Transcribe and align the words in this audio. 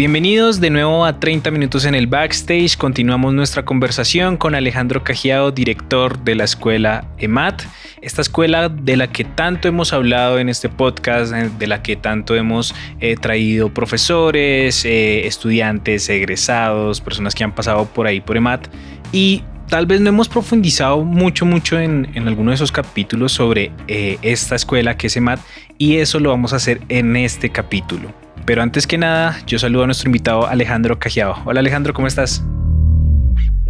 Bienvenidos 0.00 0.62
de 0.62 0.70
nuevo 0.70 1.04
a 1.04 1.20
30 1.20 1.50
minutos 1.50 1.84
en 1.84 1.94
el 1.94 2.06
backstage. 2.06 2.78
Continuamos 2.78 3.34
nuestra 3.34 3.66
conversación 3.66 4.38
con 4.38 4.54
Alejandro 4.54 5.04
Cajiao, 5.04 5.50
director 5.50 6.18
de 6.24 6.36
la 6.36 6.44
escuela 6.44 7.04
EMAT. 7.18 7.64
Esta 8.00 8.22
escuela 8.22 8.70
de 8.70 8.96
la 8.96 9.12
que 9.12 9.24
tanto 9.24 9.68
hemos 9.68 9.92
hablado 9.92 10.38
en 10.38 10.48
este 10.48 10.70
podcast, 10.70 11.34
eh, 11.34 11.50
de 11.58 11.66
la 11.66 11.82
que 11.82 11.96
tanto 11.96 12.34
hemos 12.34 12.74
eh, 13.00 13.14
traído 13.16 13.74
profesores, 13.74 14.86
eh, 14.86 15.26
estudiantes, 15.26 16.08
egresados, 16.08 17.02
personas 17.02 17.34
que 17.34 17.44
han 17.44 17.54
pasado 17.54 17.84
por 17.84 18.06
ahí 18.06 18.22
por 18.22 18.38
EMAT. 18.38 18.68
Y 19.12 19.44
tal 19.68 19.84
vez 19.84 20.00
no 20.00 20.08
hemos 20.08 20.30
profundizado 20.30 21.04
mucho, 21.04 21.44
mucho 21.44 21.78
en, 21.78 22.08
en 22.14 22.26
alguno 22.26 22.52
de 22.52 22.54
esos 22.54 22.72
capítulos 22.72 23.32
sobre 23.32 23.70
esta 23.86 24.54
escuela 24.54 24.96
que 24.96 25.08
es 25.08 25.16
EMAT 25.18 25.40
y 25.76 25.96
eso 25.96 26.20
lo 26.20 26.30
vamos 26.30 26.54
a 26.54 26.56
hacer 26.56 26.80
en 26.88 27.16
este 27.16 27.50
capítulo. 27.50 28.29
Pero 28.44 28.62
antes 28.62 28.86
que 28.86 28.98
nada, 28.98 29.38
yo 29.46 29.58
saludo 29.58 29.84
a 29.84 29.86
nuestro 29.86 30.08
invitado 30.08 30.46
Alejandro 30.46 30.98
Cajiao. 30.98 31.42
Hola 31.44 31.60
Alejandro, 31.60 31.92
¿cómo 31.92 32.06
estás? 32.06 32.44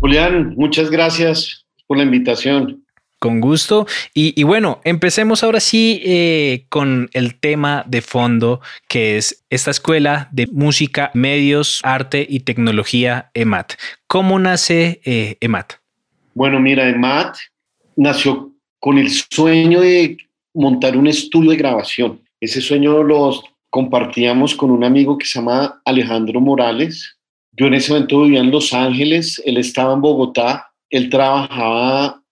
Julián, 0.01 0.55
muchas 0.57 0.91
gracias 0.91 1.67
por 1.87 1.99
la 1.99 2.05
invitación. 2.05 2.85
Con 3.19 3.43
gusto. 3.43 3.87
Y, 4.15 4.43
bueno, 4.45 4.81
empecemos 4.85 5.45
ahora 5.45 5.61
sí 5.61 6.01
eh, 6.03 6.65
con 6.71 7.11
el 7.13 7.39
tema 7.39 7.85
de 7.87 8.01
fondo, 8.01 8.63
que 8.89 9.19
es 9.19 9.45
esta 9.51 9.71
escuela 9.71 10.31
de 10.33 10.47
música, 10.47 11.11
medios, 11.13 11.81
arte 11.83 12.27
y 12.27 12.41
tecnología 12.41 13.31
EMAT. 13.35 13.75
¿Cómo 14.07 14.39
nace 14.39 15.03
eh, 15.05 15.37
EMAT? 15.41 15.75
Bueno, 16.33 16.61
mira, 16.61 16.89
EMAT 16.89 17.37
nació 17.97 18.53
con 18.79 18.97
el 18.97 19.11
sueño 19.11 19.83
de 19.83 20.17
montar 20.55 20.97
un 20.97 21.07
estudio 21.07 21.51
de 21.51 21.57
grabación. 21.59 22.21
Ese 22.41 22.63
sueño 22.63 23.03
los 23.03 23.43
compartíamos 23.71 24.55
con 24.57 24.71
un 24.71 24.85
amigo 24.85 25.17
que 25.17 25.27
se 25.27 25.39
llama 25.39 25.81
Alejandro 25.85 26.41
Morales. 26.41 27.17
Yo 27.53 27.67
en 27.67 27.75
ese 27.75 27.93
momento 27.93 28.23
vivía 28.23 28.41
en 28.41 28.51
Los 28.51 28.73
Ángeles, 28.75 29.41
él 29.47 29.57
estaba 29.57 29.95
en 29.95 30.01
Bogotá, 30.01 30.73
él 30.91 31.09
trabajaba, 31.09 32.23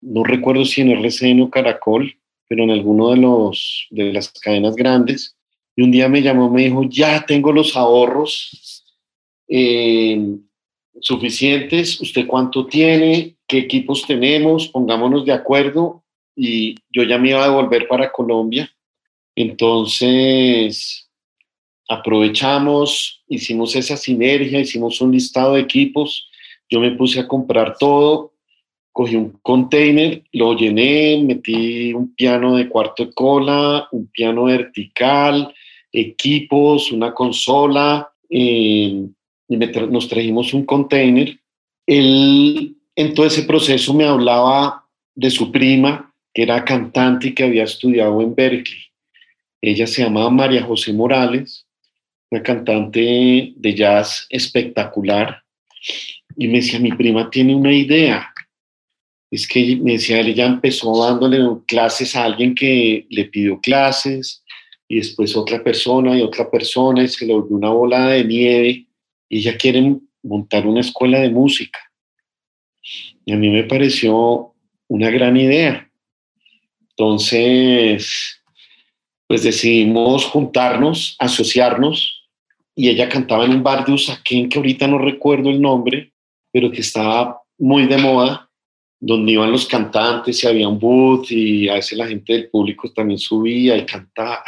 no 0.00 0.24
recuerdo 0.24 0.64
si 0.64 0.80
en 0.80 0.90
RCN 0.90 1.42
o 1.42 1.50
Caracol, 1.50 2.16
pero 2.48 2.64
en 2.64 2.70
alguno 2.70 3.10
de, 3.10 3.18
los, 3.18 3.86
de 3.90 4.12
las 4.12 4.28
cadenas 4.30 4.74
grandes. 4.74 5.36
Y 5.76 5.82
un 5.82 5.92
día 5.92 6.08
me 6.08 6.22
llamó, 6.22 6.50
me 6.50 6.64
dijo, 6.64 6.82
ya 6.88 7.24
tengo 7.24 7.52
los 7.52 7.76
ahorros 7.76 8.84
eh, 9.48 10.36
suficientes, 11.00 12.00
¿usted 12.00 12.26
cuánto 12.26 12.66
tiene? 12.66 13.36
¿Qué 13.46 13.58
equipos 13.58 14.04
tenemos? 14.06 14.68
Pongámonos 14.68 15.24
de 15.24 15.32
acuerdo. 15.32 16.02
Y 16.34 16.74
yo 16.90 17.04
ya 17.04 17.18
me 17.18 17.30
iba 17.30 17.44
a 17.44 17.48
devolver 17.48 17.86
para 17.86 18.10
Colombia 18.10 18.70
entonces, 19.36 21.10
aprovechamos, 21.88 23.22
hicimos 23.28 23.74
esa 23.76 23.96
sinergia, 23.96 24.60
hicimos 24.60 25.00
un 25.00 25.12
listado 25.12 25.54
de 25.54 25.60
equipos, 25.60 26.28
yo 26.68 26.80
me 26.80 26.92
puse 26.92 27.20
a 27.20 27.28
comprar 27.28 27.76
todo, 27.78 28.34
cogí 28.92 29.16
un 29.16 29.38
container, 29.42 30.22
lo 30.32 30.54
llené, 30.54 31.22
metí 31.22 31.92
un 31.92 32.14
piano 32.14 32.56
de 32.56 32.68
cuarto 32.68 33.06
de 33.06 33.12
cola, 33.12 33.88
un 33.92 34.06
piano 34.08 34.44
vertical, 34.44 35.52
equipos, 35.92 36.92
una 36.92 37.12
consola, 37.12 38.12
eh, 38.28 39.04
y 39.48 39.56
nos 39.56 40.08
trajimos 40.08 40.54
un 40.54 40.64
container. 40.64 41.38
Él 41.86 42.76
en 42.94 43.14
todo 43.14 43.26
ese 43.26 43.42
proceso 43.42 43.92
me 43.94 44.04
hablaba 44.04 44.86
de 45.14 45.30
su 45.30 45.50
prima, 45.50 46.14
que 46.32 46.42
era 46.42 46.64
cantante 46.64 47.28
y 47.28 47.34
que 47.34 47.44
había 47.44 47.64
estudiado 47.64 48.20
en 48.20 48.34
Berkeley. 48.34 48.89
Ella 49.62 49.86
se 49.86 50.02
llamaba 50.02 50.30
María 50.30 50.62
José 50.62 50.92
Morales, 50.92 51.66
una 52.30 52.42
cantante 52.42 53.52
de 53.56 53.74
jazz 53.74 54.26
espectacular. 54.30 55.42
Y 56.36 56.48
me 56.48 56.58
decía, 56.58 56.78
mi 56.78 56.92
prima 56.92 57.28
tiene 57.28 57.54
una 57.54 57.72
idea. 57.72 58.32
Es 59.30 59.46
que 59.46 59.76
me 59.76 59.92
decía, 59.92 60.20
ella 60.20 60.46
empezó 60.46 61.04
dándole 61.04 61.38
clases 61.66 62.16
a 62.16 62.24
alguien 62.24 62.54
que 62.54 63.06
le 63.10 63.26
pidió 63.26 63.60
clases 63.60 64.42
y 64.88 64.96
después 64.96 65.36
otra 65.36 65.62
persona 65.62 66.18
y 66.18 66.22
otra 66.22 66.50
persona 66.50 67.04
y 67.04 67.08
se 67.08 67.26
le 67.26 67.34
volvió 67.34 67.56
una 67.56 67.70
bola 67.70 68.08
de 68.08 68.24
nieve 68.24 68.86
y 69.28 69.38
ella 69.38 69.56
quiere 69.56 69.96
montar 70.22 70.66
una 70.66 70.80
escuela 70.80 71.20
de 71.20 71.30
música. 71.30 71.78
Y 73.24 73.32
a 73.32 73.36
mí 73.36 73.50
me 73.50 73.64
pareció 73.64 74.52
una 74.88 75.10
gran 75.10 75.36
idea. 75.36 75.88
Entonces, 76.90 78.39
pues 79.30 79.44
decidimos 79.44 80.24
juntarnos, 80.24 81.14
asociarnos, 81.20 82.28
y 82.74 82.88
ella 82.88 83.08
cantaba 83.08 83.44
en 83.44 83.52
un 83.52 83.62
bar 83.62 83.86
de 83.86 83.92
Usaquén, 83.92 84.48
que 84.48 84.58
ahorita 84.58 84.88
no 84.88 84.98
recuerdo 84.98 85.50
el 85.50 85.62
nombre, 85.62 86.10
pero 86.52 86.68
que 86.68 86.80
estaba 86.80 87.40
muy 87.56 87.86
de 87.86 87.96
moda, 87.96 88.50
donde 88.98 89.30
iban 89.30 89.52
los 89.52 89.68
cantantes 89.68 90.42
y 90.42 90.48
había 90.48 90.66
un 90.66 90.80
booth 90.80 91.30
y 91.30 91.68
a 91.68 91.74
veces 91.74 91.96
la 91.96 92.08
gente 92.08 92.32
del 92.32 92.48
público 92.50 92.90
también 92.90 93.20
subía 93.20 93.76
y 93.76 93.86
cantaba. 93.86 94.42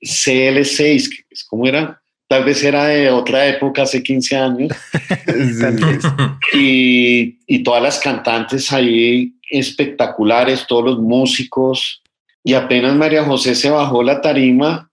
CL6, 0.00 1.24
¿cómo 1.48 1.66
era? 1.66 2.00
Tal 2.28 2.44
vez 2.44 2.62
era 2.62 2.84
de 2.84 3.10
otra 3.10 3.48
época, 3.48 3.82
hace 3.82 4.00
15 4.00 4.36
años. 4.36 4.72
y, 6.52 7.36
y 7.48 7.64
todas 7.64 7.82
las 7.82 7.98
cantantes 7.98 8.70
ahí 8.72 9.32
espectaculares, 9.50 10.68
todos 10.68 10.84
los 10.84 10.98
músicos, 11.00 12.03
y 12.44 12.52
apenas 12.52 12.94
María 12.94 13.24
José 13.24 13.54
se 13.54 13.70
bajó 13.70 14.02
la 14.02 14.20
tarima, 14.20 14.90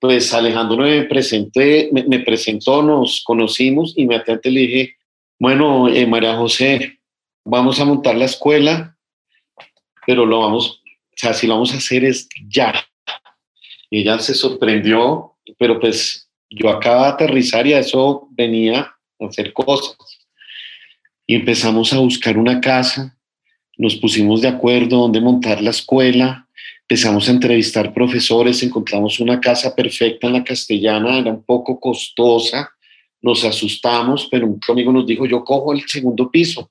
pues 0.00 0.32
Alejandro 0.32 0.78
me, 0.78 1.02
presenté, 1.04 1.90
me, 1.92 2.20
presentó, 2.20 2.82
nos 2.82 3.22
conocimos 3.22 3.92
y 3.94 4.06
me 4.06 4.22
le 4.26 4.50
dije, 4.50 4.96
bueno, 5.38 5.88
eh, 5.88 6.06
María 6.06 6.34
José, 6.36 6.98
vamos 7.44 7.78
a 7.78 7.84
montar 7.84 8.16
la 8.16 8.24
escuela, 8.24 8.96
pero 10.06 10.24
lo 10.24 10.40
vamos, 10.40 10.82
o 10.86 11.14
sea, 11.14 11.34
si 11.34 11.46
lo 11.46 11.54
vamos 11.54 11.74
a 11.74 11.76
hacer 11.76 12.04
es 12.04 12.26
ya. 12.48 12.74
Y 13.90 14.00
ella 14.00 14.18
se 14.18 14.34
sorprendió, 14.34 15.34
pero 15.58 15.78
pues 15.78 16.30
yo 16.48 16.70
acabo 16.70 17.02
de 17.02 17.08
aterrizar 17.08 17.66
y 17.66 17.74
a 17.74 17.80
eso 17.80 18.28
venía 18.30 18.94
a 19.20 19.26
hacer 19.26 19.52
cosas. 19.52 19.96
Y 21.26 21.34
empezamos 21.34 21.92
a 21.92 21.98
buscar 21.98 22.38
una 22.38 22.60
casa, 22.60 23.18
nos 23.76 23.96
pusimos 23.96 24.40
de 24.40 24.48
acuerdo 24.48 24.98
dónde 24.98 25.20
montar 25.20 25.60
la 25.62 25.70
escuela, 25.70 26.43
empezamos 26.88 27.28
a 27.28 27.32
entrevistar 27.32 27.94
profesores, 27.94 28.62
encontramos 28.62 29.18
una 29.18 29.40
casa 29.40 29.74
perfecta 29.74 30.26
en 30.26 30.34
la 30.34 30.44
castellana, 30.44 31.18
era 31.18 31.30
un 31.30 31.42
poco 31.42 31.80
costosa, 31.80 32.70
nos 33.22 33.44
asustamos, 33.44 34.28
pero 34.30 34.46
un 34.46 34.60
amigo 34.68 34.92
nos 34.92 35.06
dijo, 35.06 35.24
yo 35.26 35.42
cojo 35.44 35.72
el 35.72 35.82
segundo 35.86 36.30
piso. 36.30 36.70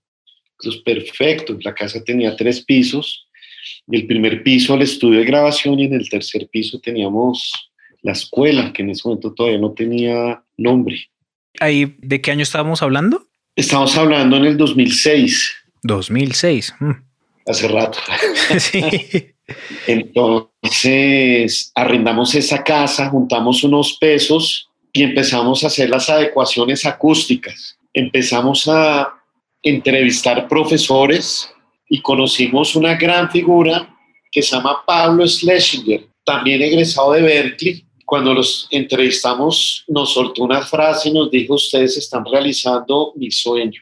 Entonces, 0.60 0.82
perfecto, 0.84 1.58
la 1.62 1.74
casa 1.74 2.04
tenía 2.04 2.36
tres 2.36 2.64
pisos, 2.64 3.28
y 3.88 3.96
el 3.98 4.08
primer 4.08 4.44
piso 4.44 4.76
el 4.76 4.84
estudio 4.84 5.20
de 5.20 5.26
grabación 5.26 5.80
y 5.80 5.86
en 5.86 5.94
el 5.94 6.10
tercer 6.10 6.48
piso 6.50 6.80
teníamos 6.80 7.52
la 8.02 8.12
escuela, 8.12 8.72
que 8.72 8.84
en 8.84 8.92
ese 8.92 9.02
momento 9.06 9.34
todavía 9.34 9.60
no 9.60 9.72
tenía 9.72 10.44
nombre. 10.58 11.10
¿Ahí 11.60 11.96
de 11.98 12.22
qué 12.22 12.32
año 12.32 12.44
estábamos 12.44 12.82
hablando? 12.82 13.28
Estamos 13.56 13.96
hablando 13.98 14.38
en 14.38 14.46
el 14.46 14.58
2006. 14.58 15.54
2006. 15.84 16.76
Mm. 16.80 16.92
Hace 17.46 17.68
rato. 17.68 18.00
sí. 18.60 19.33
Entonces, 19.88 21.72
arrendamos 21.76 22.34
esa 22.36 22.64
casa, 22.64 23.10
juntamos 23.10 23.64
unos 23.64 23.98
pesos 24.00 24.70
y 24.92 25.04
empezamos 25.04 25.64
a 25.64 25.68
hacer 25.68 25.90
las 25.90 26.10
adecuaciones 26.10 26.86
acústicas. 26.86 27.78
Empezamos 27.94 28.68
a 28.68 29.14
entrevistar 29.62 30.48
profesores 30.48 31.50
y 31.90 32.02
conocimos 32.02 32.76
una 32.76 32.96
gran 32.96 33.30
figura 33.30 33.90
que 34.32 34.42
se 34.42 34.56
llama 34.56 34.84
Pablo 34.86 35.28
Schlesinger, 35.28 36.08
también 36.24 36.62
egresado 36.62 37.14
de 37.14 37.22
Berkeley. 37.22 37.86
Cuando 38.06 38.34
los 38.34 38.68
entrevistamos, 38.72 39.86
nos 39.88 40.14
soltó 40.14 40.44
una 40.44 40.62
frase 40.62 41.10
y 41.10 41.14
nos 41.14 41.32
dijo, 41.32 41.54
ustedes 41.56 41.98
están 41.98 42.26
realizando 42.26 43.14
mi 43.16 43.32
sueño. 43.32 43.82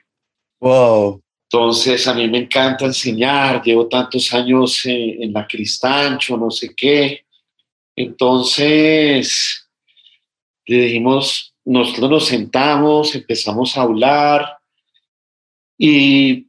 Wow. 0.60 1.22
Entonces, 1.54 2.08
a 2.08 2.14
mí 2.14 2.30
me 2.30 2.38
encanta 2.38 2.86
enseñar, 2.86 3.62
llevo 3.62 3.88
tantos 3.88 4.34
años 4.34 4.86
en, 4.86 5.34
la 5.34 5.46
Cristancho, 5.46 6.38
no 6.38 6.50
sé 6.50 6.74
qué. 6.74 7.26
Entonces, 7.94 9.70
le 10.66 10.84
dijimos, 10.84 11.54
nosotros 11.66 12.10
nos 12.10 12.26
sentamos, 12.26 13.14
empezamos 13.16 13.78
a 13.78 13.82
hablar 13.82 14.60
Y, 15.78 16.48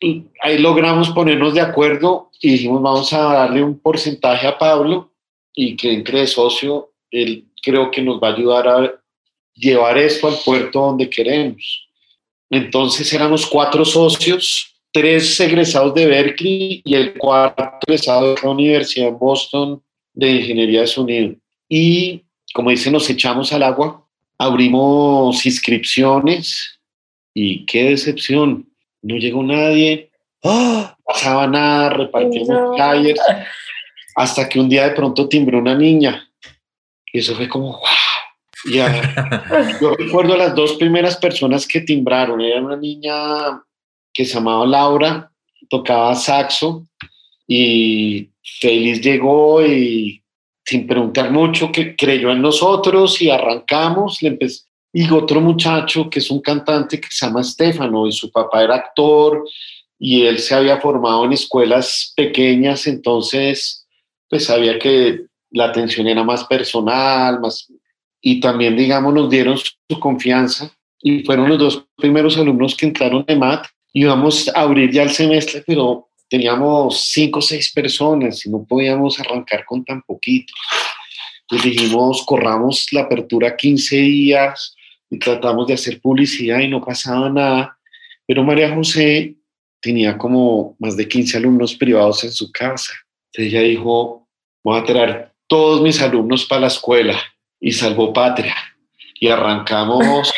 y 0.00 0.24
ahí 0.40 0.58
logramos 0.58 1.10
ponernos 1.10 1.54
de 1.54 1.60
acuerdo 1.60 2.32
y 2.40 2.50
dijimos, 2.50 2.82
vamos 2.82 3.12
a 3.12 3.22
darle 3.22 3.62
un 3.62 3.78
porcentaje 3.78 4.48
a 4.48 4.58
Pablo 4.58 5.12
y 5.54 5.76
que 5.76 5.92
entre 5.92 6.20
de 6.20 6.26
socio, 6.26 6.92
él 7.12 7.46
creo 7.62 7.92
que 7.92 8.02
nos 8.02 8.20
va 8.20 8.30
a 8.30 8.34
ayudar 8.34 8.66
a 8.66 8.92
llevar 9.54 9.98
esto 9.98 10.26
al 10.26 10.38
puerto 10.44 10.80
donde 10.80 11.08
queremos. 11.08 11.91
Entonces 12.52 13.10
éramos 13.14 13.46
cuatro 13.46 13.82
socios, 13.82 14.74
tres 14.92 15.40
egresados 15.40 15.94
de 15.94 16.04
Berkeley 16.04 16.82
y 16.84 16.94
el 16.94 17.14
cuarto 17.14 17.78
egresado 17.86 18.34
de 18.34 18.42
la 18.42 18.50
Universidad 18.50 19.06
de 19.06 19.12
Boston 19.12 19.82
de 20.12 20.32
Ingeniería 20.32 20.82
de 20.82 20.86
Sonido. 20.86 21.34
Y 21.66 22.22
como 22.52 22.68
dice, 22.68 22.90
nos 22.90 23.08
echamos 23.08 23.54
al 23.54 23.62
agua, 23.62 24.06
abrimos 24.36 25.46
inscripciones 25.46 26.78
y 27.32 27.64
qué 27.64 27.84
decepción, 27.84 28.68
no 29.00 29.16
llegó 29.16 29.42
nadie, 29.42 30.10
no 30.44 30.94
pasaba 31.06 31.46
nada, 31.46 31.88
repartimos 31.88 32.48
No. 32.48 32.74
flyers, 32.74 33.20
hasta 34.14 34.46
que 34.46 34.60
un 34.60 34.68
día 34.68 34.90
de 34.90 34.94
pronto 34.94 35.26
timbró 35.26 35.58
una 35.58 35.74
niña. 35.74 36.28
Y 37.10 37.20
eso 37.20 37.34
fue 37.34 37.48
como, 37.48 37.72
wow. 37.72 37.80
Ya. 38.64 39.76
Yo 39.80 39.94
recuerdo 39.94 40.34
a 40.34 40.38
las 40.38 40.54
dos 40.54 40.74
primeras 40.74 41.16
personas 41.16 41.66
que 41.66 41.80
timbraron. 41.80 42.40
Era 42.40 42.60
una 42.60 42.76
niña 42.76 43.62
que 44.12 44.24
se 44.24 44.34
llamaba 44.34 44.66
Laura, 44.66 45.30
tocaba 45.68 46.14
saxo 46.14 46.86
y 47.46 48.28
Feliz 48.60 49.00
llegó 49.00 49.64
y 49.64 50.22
sin 50.64 50.86
preguntar 50.86 51.30
mucho, 51.30 51.72
que 51.72 51.96
creyó 51.96 52.30
en 52.30 52.40
nosotros 52.40 53.20
y 53.20 53.30
arrancamos. 53.30 54.22
Le 54.22 54.28
empezó, 54.28 54.64
y 54.92 55.10
otro 55.10 55.40
muchacho 55.40 56.10
que 56.10 56.18
es 56.18 56.30
un 56.30 56.40
cantante 56.40 57.00
que 57.00 57.08
se 57.10 57.26
llama 57.26 57.40
Estefano 57.40 58.06
y 58.06 58.12
su 58.12 58.30
papá 58.30 58.62
era 58.62 58.76
actor 58.76 59.44
y 59.98 60.22
él 60.22 60.38
se 60.38 60.54
había 60.54 60.80
formado 60.80 61.24
en 61.24 61.32
escuelas 61.32 62.12
pequeñas, 62.16 62.86
entonces 62.86 63.86
pues 64.28 64.44
sabía 64.46 64.78
que 64.78 65.26
la 65.50 65.66
atención 65.66 66.06
era 66.08 66.24
más 66.24 66.44
personal, 66.44 67.40
más 67.40 67.70
y 68.22 68.40
también 68.40 68.76
digamos 68.76 69.12
nos 69.12 69.28
dieron 69.28 69.58
su 69.58 70.00
confianza 70.00 70.72
y 71.02 71.24
fueron 71.24 71.48
los 71.48 71.58
dos 71.58 71.84
primeros 71.96 72.38
alumnos 72.38 72.76
que 72.76 72.86
entraron 72.86 73.24
de 73.26 73.36
MAT 73.36 73.66
y 73.92 74.02
íbamos 74.02 74.48
a 74.48 74.60
abrir 74.60 74.90
ya 74.92 75.02
el 75.02 75.10
semestre, 75.10 75.64
pero 75.66 76.08
teníamos 76.30 77.04
cinco 77.10 77.40
o 77.40 77.42
seis 77.42 77.72
personas 77.72 78.46
y 78.46 78.50
no 78.50 78.64
podíamos 78.64 79.18
arrancar 79.18 79.64
con 79.66 79.84
tan 79.84 80.00
poquito. 80.02 80.54
Entonces 81.42 81.72
dijimos, 81.72 82.22
corramos 82.24 82.86
la 82.92 83.02
apertura 83.02 83.56
15 83.56 83.96
días 83.96 84.74
y 85.10 85.18
tratamos 85.18 85.66
de 85.66 85.74
hacer 85.74 86.00
publicidad 86.00 86.60
y 86.60 86.68
no 86.68 86.80
pasaba 86.80 87.28
nada. 87.28 87.76
Pero 88.26 88.44
María 88.44 88.74
José 88.74 89.34
tenía 89.80 90.16
como 90.16 90.76
más 90.78 90.96
de 90.96 91.06
15 91.06 91.36
alumnos 91.36 91.74
privados 91.74 92.22
en 92.24 92.32
su 92.32 92.50
casa. 92.50 92.94
Entonces 93.32 93.52
ella 93.52 93.68
dijo, 93.68 94.26
voy 94.64 94.78
a 94.78 94.84
traer 94.84 95.32
todos 95.48 95.82
mis 95.82 96.00
alumnos 96.00 96.46
para 96.46 96.62
la 96.62 96.66
escuela 96.68 97.20
y 97.62 97.72
salvó 97.72 98.12
patria. 98.12 98.54
Y 99.18 99.28
arrancamos 99.28 100.30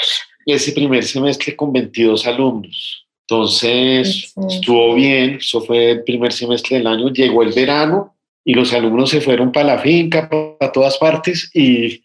ese 0.46 0.72
primer 0.72 1.02
semestre 1.04 1.56
con 1.56 1.72
22 1.72 2.26
alumnos. 2.26 3.06
Entonces, 3.26 4.32
Sí. 4.34 4.56
estuvo 4.56 4.94
bien, 4.94 5.36
eso 5.36 5.62
fue 5.62 5.92
el 5.92 6.04
primer 6.04 6.32
semestre 6.32 6.76
del 6.76 6.86
año, 6.86 7.08
llegó 7.10 7.42
el 7.42 7.52
verano 7.52 8.14
y 8.44 8.52
los 8.52 8.74
alumnos 8.74 9.08
se 9.08 9.22
fueron 9.22 9.50
para 9.50 9.76
la 9.76 9.78
finca, 9.78 10.28
para 10.28 10.70
todas 10.70 10.98
partes 10.98 11.50
y 11.54 12.02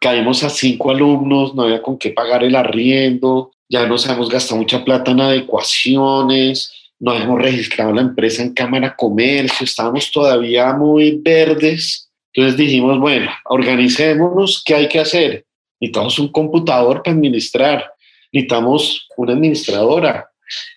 caímos 0.00 0.42
a 0.42 0.48
cinco 0.48 0.90
alumnos, 0.90 1.54
no 1.54 1.64
había 1.64 1.82
con 1.82 1.98
qué 1.98 2.10
pagar 2.10 2.42
el 2.42 2.56
arriendo, 2.56 3.50
ya 3.68 3.86
nos 3.86 4.06
habíamos 4.06 4.30
gastado 4.30 4.60
mucha 4.60 4.82
plata 4.82 5.10
en 5.10 5.20
adecuaciones, 5.20 6.72
no 6.98 7.10
habíamos 7.10 7.42
registrado 7.42 7.92
la 7.92 8.00
empresa 8.00 8.42
en 8.42 8.54
Cámara 8.54 8.96
Comercio, 8.96 9.64
estábamos 9.64 10.10
todavía 10.10 10.72
muy 10.72 11.18
verdes. 11.22 12.03
Entonces 12.34 12.56
dijimos, 12.58 12.98
bueno, 12.98 13.30
organicémonos, 13.44 14.62
¿qué 14.64 14.74
hay 14.74 14.88
que 14.88 14.98
hacer? 15.00 15.44
Necesitamos 15.80 16.18
un 16.18 16.28
computador 16.28 17.02
para 17.02 17.14
administrar, 17.16 17.84
necesitamos 18.32 19.08
una 19.16 19.32
administradora, 19.34 20.28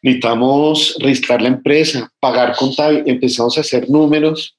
necesitamos 0.02 0.96
registrar 1.00 1.42
la 1.42 1.48
empresa, 1.50 2.12
pagar 2.20 2.56
contable, 2.56 3.04
empezamos 3.06 3.58
a 3.58 3.62
hacer 3.62 3.90
números 3.90 4.56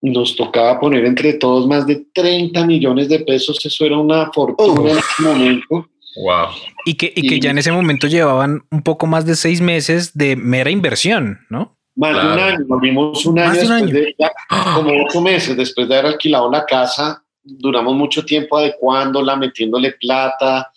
y 0.00 0.10
nos 0.10 0.36
tocaba 0.36 0.78
poner 0.78 1.04
entre 1.04 1.34
todos 1.34 1.66
más 1.66 1.86
de 1.86 2.04
30 2.14 2.64
millones 2.66 3.08
de 3.08 3.20
pesos, 3.20 3.58
eso 3.64 3.84
era 3.84 3.98
una 3.98 4.30
fortuna 4.32 4.90
en 4.92 4.98
ese 4.98 5.22
momento. 5.22 5.88
Wow. 6.22 6.48
Y 6.84 6.94
que, 6.94 7.12
y 7.14 7.22
que 7.22 7.34
Sí. 7.36 7.40
ya 7.40 7.50
en 7.50 7.58
ese 7.58 7.72
momento 7.72 8.06
llevaban 8.06 8.62
un 8.70 8.82
poco 8.82 9.06
más 9.06 9.26
de 9.26 9.36
seis 9.36 9.60
meses 9.60 10.16
de 10.16 10.36
mera 10.36 10.70
inversión, 10.70 11.40
¿no? 11.50 11.77
Más 11.98 12.12
de 12.14 12.20
un 12.28 12.32
Claro. 12.34 12.42
año, 12.56 12.64
nos 12.68 12.80
vimos 12.80 13.26
un 13.26 13.38
año 13.38 13.48
Más 13.48 13.56
de 13.60 13.66
un 13.66 13.70
después 13.72 13.92
año. 13.92 14.04
de, 14.06 14.14
ya, 14.18 14.32
como 14.74 14.90
ocho 15.06 15.20
meses 15.20 15.56
después 15.56 15.88
de 15.88 15.94
haber 15.98 16.12
alquilado 16.12 16.50
la 16.50 16.64
casa, 16.64 17.22
duramos 17.42 17.94
mucho 17.94 18.24
tiempo 18.24 18.56
adecuándola, 18.56 19.34
metiéndole 19.36 19.92
plata, 19.92 20.70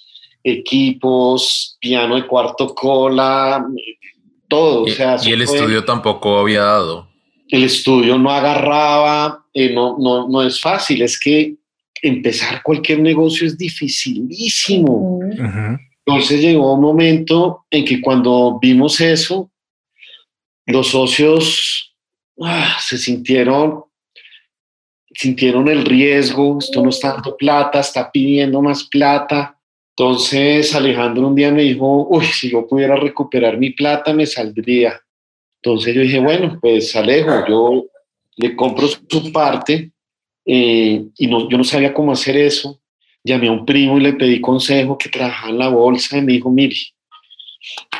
equipos, 0.43 1.77
piano 1.79 2.15
de 2.15 2.25
cuarto 2.25 2.73
cola, 2.73 3.65
todo. 4.47 4.87
Y, 4.87 4.91
o 4.91 4.93
sea, 4.95 5.17
y 5.23 5.31
el 5.31 5.45
fue- 5.45 5.55
estudio 5.57 5.83
tampoco 5.85 6.39
había 6.39 6.61
dado. 6.63 7.07
el 7.49 7.63
estudio 7.65 8.17
no 8.17 8.31
agarraba, 8.31 9.45
eh, 9.53 9.73
no, 9.73 9.97
no, 9.99 10.27
no 10.29 10.41
es 10.41 10.59
fácil, 10.61 11.01
es 11.01 11.19
que 11.19 11.55
empezar 12.01 12.63
cualquier 12.63 12.99
negocio 13.01 13.45
es 13.45 13.57
dificilísimo. 13.57 15.19
Mm. 15.21 15.45
Ujú. 15.45 15.79
Entonces 16.05 16.41
llegó 16.41 16.73
un 16.73 16.81
momento 16.81 17.65
en 17.69 17.85
que 17.85 18.01
cuando 18.01 18.57
vimos 18.61 18.99
eso, 19.01 19.51
los 20.65 20.87
socios 20.87 21.95
ah, 22.41 22.77
se 22.79 22.97
sintieron, 22.97 23.83
sintieron 25.13 25.67
el 25.67 25.85
riesgo, 25.85 26.59
esto 26.59 26.81
no 26.83 26.89
está 26.89 27.13
dando 27.13 27.35
plata, 27.35 27.79
está 27.79 28.11
pidiendo 28.11 28.61
más 28.61 28.83
plata. 28.85 29.57
Entonces 29.95 30.73
Alejandro 30.73 31.27
un 31.27 31.35
día 31.35 31.51
me 31.51 31.63
dijo, 31.63 32.07
uy, 32.09 32.25
si 32.25 32.49
yo 32.51 32.67
pudiera 32.67 32.95
recuperar 32.95 33.57
mi 33.57 33.71
plata, 33.71 34.13
me 34.13 34.25
saldría. 34.25 35.01
Entonces 35.61 35.93
yo 35.93 36.01
dije, 36.01 36.19
bueno, 36.19 36.57
pues 36.59 36.95
Alejo, 36.95 37.45
yo 37.47 37.85
le 38.37 38.55
compro 38.55 38.87
su 38.87 39.31
parte 39.31 39.91
eh, 40.45 41.05
y 41.17 41.27
no, 41.27 41.49
yo 41.49 41.57
no 41.57 41.63
sabía 41.63 41.93
cómo 41.93 42.11
hacer 42.11 42.37
eso 42.37 42.81
llamé 43.23 43.47
a 43.47 43.51
un 43.51 43.65
primo 43.65 43.97
y 43.97 44.01
le 44.01 44.13
pedí 44.13 44.41
consejo 44.41 44.97
que 44.97 45.09
trabajaba 45.09 45.49
en 45.49 45.59
la 45.59 45.69
bolsa 45.69 46.17
y 46.17 46.21
me 46.21 46.33
dijo, 46.33 46.49
mire, 46.49 46.75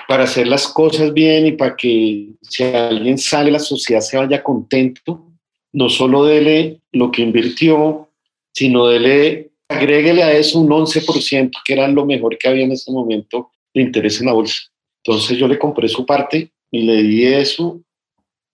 para 0.07 0.23
hacer 0.23 0.47
las 0.47 0.67
cosas 0.67 1.13
bien 1.13 1.47
y 1.47 1.51
para 1.53 1.75
que 1.75 2.29
si 2.41 2.63
alguien 2.63 3.17
sale, 3.17 3.51
la 3.51 3.59
sociedad 3.59 4.01
se 4.01 4.17
vaya 4.17 4.43
contento, 4.43 5.27
no 5.73 5.89
solo 5.89 6.25
dele 6.25 6.81
lo 6.91 7.11
que 7.11 7.21
invirtió, 7.21 8.09
sino 8.53 8.87
dele, 8.87 9.51
agréguele 9.69 10.23
a 10.23 10.33
eso 10.33 10.59
un 10.59 10.69
11%, 10.69 11.51
que 11.63 11.73
era 11.73 11.87
lo 11.87 12.05
mejor 12.05 12.37
que 12.37 12.47
había 12.47 12.65
en 12.65 12.73
ese 12.73 12.91
momento 12.91 13.51
de 13.73 13.81
interés 13.81 14.19
en 14.19 14.27
la 14.27 14.33
bolsa. 14.33 14.63
Entonces 15.03 15.37
yo 15.37 15.47
le 15.47 15.57
compré 15.57 15.87
su 15.87 16.05
parte 16.05 16.51
y 16.69 16.81
le 16.83 17.03
di 17.03 17.25
eso 17.25 17.81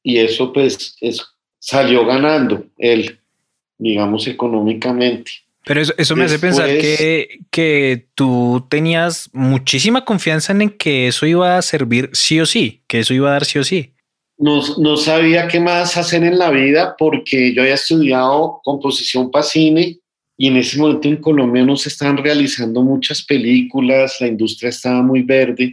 y 0.04 0.18
eso 0.18 0.54
pues 0.54 0.96
es, 1.02 1.22
salió 1.60 2.06
ganando 2.06 2.66
él, 2.78 3.20
digamos, 3.78 4.28
económicamente. 4.28 5.32
Pero 5.68 5.82
eso, 5.82 5.94
eso 5.98 6.16
me 6.16 6.26
hace 6.26 6.40
pensar 6.40 6.68
que, 6.68 7.40
que 7.52 8.08
tú 8.16 8.66
tenías 8.70 9.30
muchísima 9.34 10.06
confianza 10.06 10.54
en 10.54 10.70
que 10.70 11.08
eso 11.08 11.26
iba 11.26 11.58
a 11.58 11.62
servir 11.62 12.10
sí 12.14 12.40
o 12.40 12.46
sí, 12.46 12.84
que 12.88 13.00
eso 13.00 13.14
iba 13.14 13.30
a 13.30 13.34
dar 13.34 13.46
sí 13.46 13.60
o 13.60 13.64
sí. 13.64 13.94
no, 14.38 14.62
no 14.78 14.98
sabía 14.98 15.48
qué 15.48 15.60
más 15.60 15.98
hacer 15.98 16.24
en 16.24 16.38
la 16.38 16.52
vida 16.52 16.96
porque 16.98 17.54
yo 17.54 17.62
había 17.64 17.74
estudiado 17.74 18.62
composición 18.64 19.32
para 19.32 19.44
cine 19.44 20.00
y 20.38 20.48
en 20.48 20.58
ese 20.58 20.78
momento 20.78 21.08
en 21.08 21.18
Colombia 21.18 21.66
no 21.66 21.76
se 21.76 21.90
estaban 21.90 22.18
realizando 22.18 22.84
muchas 22.84 23.24
películas, 23.24 24.18
la 24.20 24.28
industria 24.28 24.70
estaba 24.70 25.02
muy 25.02 25.24
verde, 25.24 25.72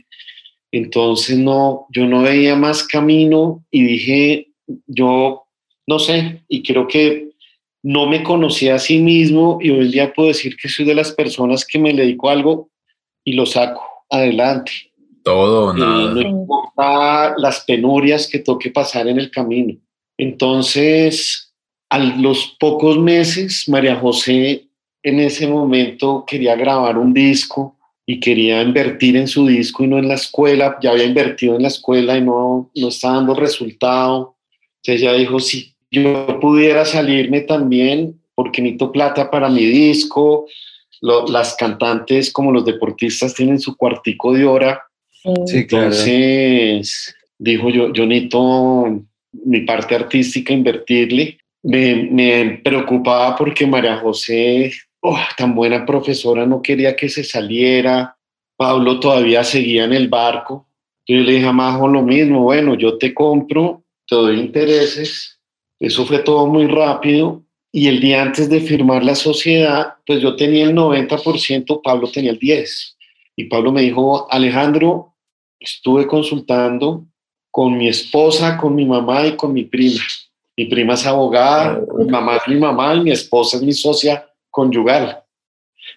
entonces 0.73 1.39
no, 1.39 1.87
yo 1.91 2.07
no 2.07 2.23
veía 2.23 2.57
más 2.57 2.83
camino 2.83 3.63
y 3.71 3.83
dije, 3.83 4.49
yo 4.87 5.43
no 5.87 5.99
sé, 5.99 6.43
y 6.49 6.63
creo 6.63 6.89
que 6.89 7.29
no 7.85 8.07
me 8.07 8.23
conocía 8.23 8.77
a 8.77 8.79
sí 8.79 8.99
mismo 8.99 9.59
y 9.61 9.69
hoy 9.69 9.85
en 9.85 9.91
día 9.91 10.13
puedo 10.15 10.29
decir 10.29 10.57
que 10.57 10.71
soy 10.71 10.87
de 10.87 10.95
las 10.95 11.13
personas 11.13 11.67
que 11.67 11.79
me 11.79 11.93
dedico 11.93 12.31
a 12.31 12.33
algo 12.33 12.71
y 13.23 13.35
lo 13.35 13.45
saco 13.45 13.83
adelante. 14.09 14.73
Todo 15.23 15.75
Eh, 15.77 15.81
nada. 15.81 16.15
no 16.15 16.21
importa 16.23 17.35
las 17.37 17.61
penurias 17.67 18.27
que 18.27 18.39
toque 18.39 18.71
pasar 18.71 19.07
en 19.07 19.19
el 19.19 19.31
camino. 19.31 19.75
Entonces, 20.17 21.53
a 21.91 21.99
los 21.99 22.57
pocos 22.59 22.99
meses, 22.99 23.69
María 23.69 23.97
José 23.97 24.67
en 25.03 25.21
ese 25.21 25.47
momento 25.47 26.25
quería 26.27 26.57
grabar 26.57 26.97
un 26.97 27.13
disco 27.13 27.77
y 28.07 28.19
quería 28.19 28.63
invertir 28.63 29.17
en 29.17 29.29
su 29.29 29.47
disco 29.47 29.85
y 29.85 29.89
no 29.89 29.99
en 29.99 30.09
la 30.09 30.15
escuela. 30.15 30.79
Ya 30.81 30.93
había 30.93 31.05
invertido 31.05 31.57
en 31.57 31.63
la 31.63 31.69
escuela 31.69 32.17
y 32.17 32.23
no, 32.23 32.71
no 32.75 32.89
está 32.89 33.13
dando 33.13 33.35
resultado. 33.35 34.37
Entonces 34.83 35.03
ella 35.03 35.13
dijo, 35.15 35.39
si 35.41 35.74
yo 35.95 36.39
pudiera 36.41 36.85
salirme 36.85 37.43
también, 37.43 38.21
porque 38.35 38.61
necesito 38.61 38.91
plata 38.93 39.31
para 39.31 39.49
mi 39.49 39.65
disco, 39.65 40.47
lo- 41.01 41.27
las 41.29 41.55
cantantes 41.57 42.33
como 42.33 42.53
los 42.53 42.65
deportistas 42.65 43.35
tienen 43.35 43.59
su 43.61 43.77
cuartico 43.77 44.33
de 44.33 44.45
hora, 44.45 44.83
Sí, 45.47 45.67
claro. 45.67 45.87
Entonces, 45.87 47.15
dijo 47.39 47.71
yo, 47.71 47.91
yo 47.95 48.05
necesito 48.07 49.01
mi 49.33 49.61
parte 49.63 49.95
artística 49.95 50.53
invertirle. 50.53 51.39
Me, 51.63 51.95
me 52.11 52.61
preocupaba 52.63 53.35
porque 53.35 53.67
María 53.67 53.97
José, 53.97 54.71
oh, 55.01 55.19
tan 55.39 55.55
buena 55.55 55.87
profesora, 55.87 56.45
no 56.45 56.61
quería 56.61 56.95
que 56.95 57.09
se 57.09 57.25
saliera. 57.25 58.15
Pablo 58.57 59.01
todavía 59.01 59.43
seguía 59.45 59.85
en 59.85 59.95
el 59.95 60.09
barco. 60.09 60.69
Yo 61.07 61.17
le 61.17 61.33
dije 61.33 61.47
a 61.47 61.53
Majo 61.53 61.89
lo 61.89 62.03
mismo, 62.03 62.43
bueno, 62.43 62.75
yo 62.75 62.99
te 62.99 63.15
compro, 63.15 63.83
te 64.07 64.15
doy 64.17 64.39
intereses. 64.41 65.34
Eso 65.85 66.07
fue 66.07 66.21
todo 66.21 66.47
muy 66.47 66.67
rápido. 66.67 67.43
Y 67.71 67.89
el 67.89 68.01
día 68.01 68.23
antes 68.23 68.49
de 68.49 68.61
firmar 68.61 69.05
la 69.05 69.15
sociedad, 69.15 69.95
pues 70.07 70.23
yo 70.23 70.35
tenía 70.35 70.65
el 70.65 70.75
90%, 70.75 71.83
Pablo 71.83 72.11
tenía 72.11 72.31
el 72.31 72.39
10%. 72.39 72.95
Y 73.37 73.45
Pablo 73.45 73.71
me 73.71 73.83
dijo, 73.83 74.27
Alejandro, 74.31 75.15
estuve 75.59 76.07
consultando 76.07 77.05
con 77.51 77.77
mi 77.77 77.89
esposa, 77.89 78.57
con 78.57 78.75
mi 78.75 78.87
mamá 78.87 79.27
y 79.27 79.37
con 79.37 79.53
mi 79.53 79.65
prima. 79.65 80.01
Mi 80.57 80.67
prima 80.67 80.95
es 80.95 81.05
abogada, 81.05 81.81
mi 81.99 82.07
mamá 82.07 82.37
es 82.37 82.49
mi 82.49 82.57
mamá 82.57 82.95
y 82.95 83.01
mi 83.01 83.11
esposa 83.11 83.59
es 83.59 83.63
mi 83.63 83.73
socia 83.73 84.25
conyugal, 84.51 85.23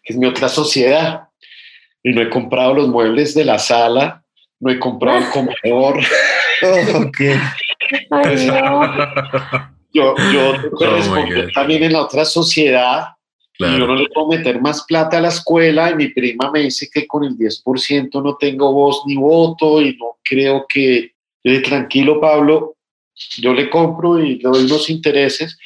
que 0.04 0.14
es 0.14 0.20
mi 0.20 0.26
otra 0.26 0.50
sociedad. 0.50 1.30
Y 2.04 2.12
no 2.12 2.22
he 2.22 2.30
comprado 2.30 2.74
los 2.74 2.90
muebles 2.90 3.34
de 3.36 3.46
la 3.46 3.60
sala, 3.60 4.26
no 4.60 4.70
he 4.70 4.80
comprado 4.80 5.20
el 5.20 5.30
comedor. 5.32 6.00
ok. 6.96 7.22
Ay, 8.10 8.48
no. 8.48 9.68
Yo, 9.98 10.16
Oh, 10.72 11.52
también 11.54 11.84
en 11.84 11.94
la 11.94 12.04
otra 12.04 12.26
sociedad 12.26 13.18
y 13.60 13.64
yo 13.64 13.88
no 13.88 13.96
le 13.96 14.08
puedo 14.10 14.28
meter 14.28 14.62
más 14.62 14.86
plata 14.86 15.18
a 15.18 15.22
la 15.22 15.30
escuela 15.30 15.90
y 15.90 15.96
mi 15.96 16.10
prima 16.10 16.52
me 16.52 16.62
dice 16.62 16.88
que 16.94 17.08
con 17.08 17.24
el 17.24 17.36
10% 17.36 18.24
no 18.24 18.38
tengo 18.38 18.72
voz 18.72 19.02
ni 19.08 19.16
voto 19.16 19.82
y 19.82 19.96
no 19.98 20.18
creo 20.24 20.66
que... 20.68 21.14
Tranquilo 21.64 22.20
Pablo, 22.20 22.76
yo 23.38 23.54
le 23.54 23.70
compro 23.70 24.20
y 24.20 24.36
le 24.36 24.50
doy 24.50 24.66
unos 24.66 24.90
intereses, 24.90 25.58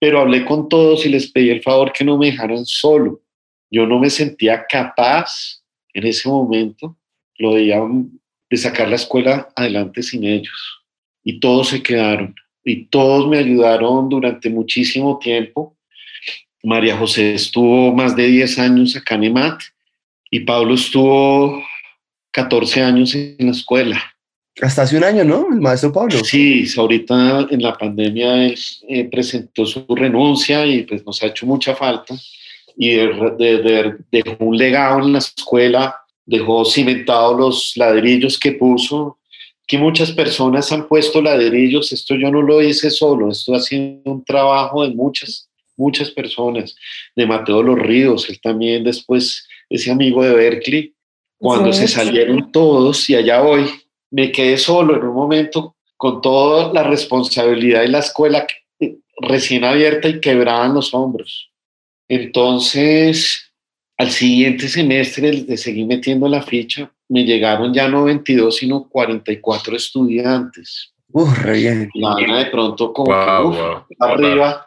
pero 0.00 0.20
hablé 0.20 0.44
con 0.44 0.68
todos 0.68 1.06
y 1.06 1.10
les 1.10 1.30
pedí 1.30 1.50
el 1.50 1.62
favor 1.62 1.92
que 1.92 2.04
no 2.04 2.18
me 2.18 2.26
dejaran 2.26 2.66
solo. 2.66 3.20
Yo 3.70 3.86
no 3.86 4.00
me 4.00 4.10
sentía 4.10 4.66
capaz 4.68 5.62
en 5.94 6.06
ese 6.08 6.28
momento, 6.28 6.96
lo 7.36 7.52
veía 7.52 7.80
de 8.50 8.56
sacar 8.56 8.88
la 8.88 8.96
escuela 8.96 9.48
adelante 9.54 10.02
sin 10.02 10.24
ellos. 10.24 10.82
Y 11.22 11.38
todos 11.38 11.68
se 11.68 11.84
quedaron 11.84 12.34
y 12.68 12.84
todos 12.86 13.26
me 13.28 13.38
ayudaron 13.38 14.08
durante 14.08 14.50
muchísimo 14.50 15.18
tiempo. 15.18 15.76
María 16.62 16.96
José 16.96 17.34
estuvo 17.34 17.92
más 17.94 18.14
de 18.16 18.26
10 18.26 18.58
años 18.58 18.96
acá 18.96 19.14
en 19.14 19.24
EMAT 19.24 19.60
y 20.30 20.40
Pablo 20.40 20.74
estuvo 20.74 21.62
14 22.32 22.82
años 22.82 23.14
en 23.14 23.36
la 23.38 23.52
escuela. 23.52 24.02
Hasta 24.60 24.82
hace 24.82 24.96
un 24.96 25.04
año, 25.04 25.22
¿no? 25.24 25.46
El 25.52 25.60
maestro 25.60 25.92
Pablo. 25.92 26.18
Sí, 26.24 26.66
ahorita 26.76 27.46
en 27.50 27.62
la 27.62 27.74
pandemia 27.78 28.44
él 28.46 28.58
eh, 28.88 29.04
presentó 29.04 29.64
su 29.64 29.86
renuncia 29.94 30.66
y 30.66 30.82
pues 30.82 31.06
nos 31.06 31.22
ha 31.22 31.26
hecho 31.28 31.46
mucha 31.46 31.76
falta 31.76 32.14
y 32.76 32.90
de- 32.90 33.34
de- 33.38 33.62
de- 33.62 33.94
dejó 34.10 34.36
un 34.44 34.56
legado 34.58 34.98
en 35.04 35.12
la 35.12 35.18
escuela, 35.20 35.94
dejó 36.26 36.64
cimentados 36.64 37.38
los 37.38 37.72
ladrillos 37.76 38.38
que 38.38 38.52
puso, 38.52 39.18
que 39.68 39.76
muchas 39.78 40.10
personas 40.12 40.72
han 40.72 40.88
puesto 40.88 41.20
ladrillos, 41.20 41.92
esto 41.92 42.14
yo 42.14 42.30
no 42.30 42.40
lo 42.40 42.62
hice 42.62 42.90
solo, 42.90 43.30
esto 43.30 43.54
ha 43.54 43.60
sido 43.60 44.00
un 44.04 44.24
trabajo 44.24 44.82
de 44.82 44.94
muchas, 44.94 45.50
muchas 45.76 46.10
personas, 46.10 46.74
de 47.14 47.26
Mateo 47.26 47.62
Los 47.62 47.78
Ríos, 47.78 48.28
él 48.30 48.40
también 48.40 48.82
después, 48.82 49.46
ese 49.68 49.90
amigo 49.90 50.24
de 50.24 50.34
Berkeley, 50.34 50.94
cuando 51.36 51.72
Sí, 51.72 51.80
se 51.80 51.88
sí. 51.88 51.94
salieron 51.94 52.50
todos 52.50 53.08
y 53.10 53.14
allá 53.14 53.42
voy, 53.42 53.66
me 54.10 54.32
quedé 54.32 54.56
solo 54.56 54.96
en 54.96 55.04
un 55.04 55.14
momento 55.14 55.76
con 55.98 56.22
toda 56.22 56.72
la 56.72 56.82
responsabilidad 56.82 57.82
de 57.82 57.88
la 57.88 57.98
escuela 57.98 58.46
recién 59.20 59.64
abierta 59.64 60.08
y 60.08 60.20
quebraban 60.20 60.72
los 60.72 60.94
hombros. 60.94 61.50
Entonces, 62.08 63.52
al 63.98 64.10
siguiente 64.10 64.68
semestre 64.68 65.32
le 65.32 65.56
seguí 65.58 65.84
metiendo 65.84 66.26
la 66.26 66.40
ficha, 66.40 66.90
me 67.08 67.24
llegaron 67.24 67.72
ya 67.72 67.88
no 67.88 68.04
22, 68.04 68.56
sino 68.56 68.88
44 68.88 69.76
estudiantes. 69.76 70.92
Uf, 71.10 71.38
re 71.38 71.52
bien. 71.54 71.90
La 71.94 72.14
vaina 72.14 72.38
de 72.38 72.46
pronto 72.46 72.92
como 72.92 73.12
Wow, 73.12 73.52
que, 73.52 73.58
uf, 73.58 73.58
wow. 73.98 74.08
arriba 74.08 74.66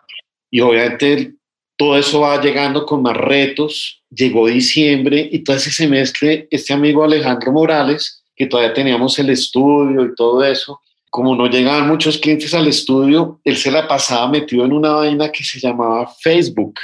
y 0.49 0.59
obviamente 0.59 1.35
todo 1.77 1.97
eso 1.97 2.21
va 2.21 2.41
llegando 2.41 2.85
con 2.85 3.01
más 3.01 3.15
retos. 3.15 4.03
Llegó 4.09 4.47
diciembre 4.47 5.29
y 5.31 5.39
todo 5.39 5.55
ese 5.55 5.71
semestre 5.71 6.47
este 6.51 6.73
amigo 6.73 7.03
Alejandro 7.03 7.51
Morales, 7.51 8.23
que 8.35 8.47
todavía 8.47 8.73
teníamos 8.73 9.17
el 9.19 9.29
estudio 9.29 10.05
y 10.05 10.15
todo 10.15 10.43
eso, 10.43 10.79
como 11.09 11.35
no 11.35 11.47
llegaban 11.47 11.87
muchos 11.87 12.17
clientes 12.17 12.53
al 12.53 12.67
estudio, 12.67 13.39
él 13.43 13.57
se 13.57 13.69
la 13.69 13.87
pasaba 13.87 14.29
metido 14.29 14.65
en 14.65 14.73
una 14.73 14.91
vaina 14.93 15.31
que 15.31 15.43
se 15.43 15.59
llamaba 15.59 16.11
Facebook. 16.21 16.75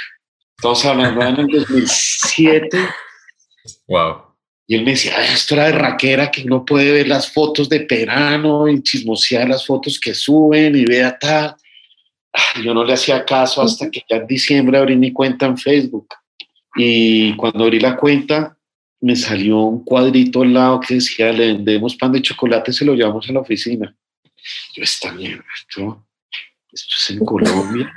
Estamos 0.56 0.84
hablando 0.84 1.24
en 1.24 1.40
el 1.40 1.46
2007 1.46 2.78
Wow. 3.86 4.27
Y 4.70 4.74
él 4.74 4.84
me 4.84 4.90
decía, 4.90 5.14
"Ay, 5.16 5.30
esto 5.32 5.54
era 5.54 5.64
de 5.64 5.72
raquera, 5.72 6.30
que 6.30 6.44
no 6.44 6.62
puede 6.62 6.92
ver 6.92 7.08
las 7.08 7.32
fotos 7.32 7.70
de 7.70 7.80
Perano 7.80 8.68
y 8.68 8.82
chismosear 8.82 9.48
las 9.48 9.64
fotos 9.66 9.98
que 9.98 10.12
suben 10.12 10.76
y 10.76 10.84
vea 10.84 11.18
tal. 11.18 11.56
Ay, 12.30 12.64
Yo 12.64 12.74
no 12.74 12.84
le 12.84 12.92
hacía 12.92 13.24
caso 13.24 13.62
hasta 13.62 13.90
que 13.90 14.02
ya 14.08 14.16
en 14.16 14.26
diciembre 14.26 14.76
abrí 14.76 14.94
mi 14.94 15.10
cuenta 15.10 15.46
en 15.46 15.56
Facebook. 15.56 16.08
Y 16.76 17.34
cuando 17.36 17.64
abrí 17.64 17.80
la 17.80 17.96
cuenta, 17.96 18.58
me 19.00 19.16
salió 19.16 19.60
un 19.60 19.84
cuadrito 19.84 20.42
al 20.42 20.52
lado 20.52 20.80
que 20.80 20.94
decía, 20.94 21.32
le 21.32 21.46
vendemos 21.46 21.96
pan 21.96 22.12
de 22.12 22.20
chocolate, 22.20 22.70
se 22.70 22.84
lo 22.84 22.92
llevamos 22.94 23.26
a 23.26 23.32
la 23.32 23.40
oficina. 23.40 23.94
Yo, 24.74 24.82
esta 24.82 25.10
mierda, 25.12 25.44
esto, 25.56 26.04
esto 26.70 26.94
es 26.98 27.10
en 27.10 27.24
Colombia. 27.24 27.90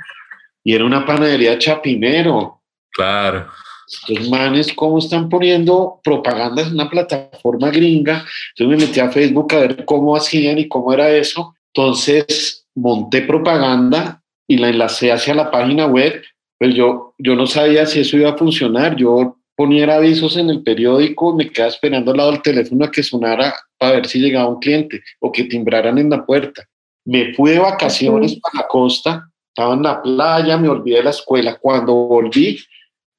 Y 0.64 0.74
era 0.74 0.86
una 0.86 1.04
panadería 1.04 1.58
chapinero. 1.58 2.62
Claro. 2.90 3.50
Estos 3.92 4.30
manes, 4.30 4.72
¿cómo 4.72 4.98
están 4.98 5.28
poniendo 5.28 6.00
propaganda 6.02 6.62
en 6.62 6.72
una 6.72 6.88
plataforma 6.88 7.70
gringa? 7.70 8.24
Entonces 8.56 8.78
me 8.78 8.86
metí 8.86 9.00
a 9.00 9.10
Facebook 9.10 9.54
a 9.54 9.60
ver 9.60 9.84
cómo 9.84 10.16
hacían 10.16 10.58
y 10.58 10.66
cómo 10.66 10.92
era 10.92 11.10
eso. 11.10 11.54
Entonces 11.74 12.66
monté 12.74 13.22
propaganda 13.22 14.22
y 14.48 14.56
la 14.56 14.70
enlacé 14.70 15.12
hacia 15.12 15.34
la 15.34 15.50
página 15.50 15.86
web. 15.86 16.22
Pero 16.58 16.72
yo, 16.72 17.14
yo 17.18 17.36
no 17.36 17.46
sabía 17.46 17.84
si 17.84 18.00
eso 18.00 18.16
iba 18.16 18.30
a 18.30 18.36
funcionar. 18.36 18.96
Yo 18.96 19.36
ponía 19.54 19.94
avisos 19.94 20.36
en 20.36 20.48
el 20.48 20.62
periódico, 20.62 21.34
me 21.34 21.50
quedaba 21.50 21.70
esperando 21.70 22.12
al 22.12 22.16
lado 22.16 22.32
del 22.32 22.42
teléfono 22.42 22.84
a 22.84 22.90
que 22.90 23.02
sonara 23.02 23.54
para 23.78 23.92
ver 23.92 24.06
si 24.06 24.18
llegaba 24.18 24.48
un 24.48 24.58
cliente 24.58 25.02
o 25.20 25.30
que 25.30 25.44
timbraran 25.44 25.98
en 25.98 26.10
la 26.10 26.24
puerta. 26.24 26.66
Me 27.04 27.34
fui 27.34 27.50
de 27.50 27.58
vacaciones 27.58 28.38
para 28.40 28.62
la 28.62 28.68
costa, 28.68 29.28
estaba 29.48 29.74
en 29.74 29.82
la 29.82 30.00
playa, 30.00 30.56
me 30.56 30.68
olvidé 30.68 30.98
de 30.98 31.04
la 31.04 31.10
escuela. 31.10 31.58
Cuando 31.60 31.94
volví, 31.94 32.58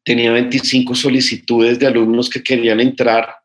tenía 0.03 0.31
25 0.31 0.93
solicitudes 0.95 1.79
de 1.79 1.87
alumnos 1.87 2.29
que 2.29 2.43
querían 2.43 2.79
entrar 2.79 3.35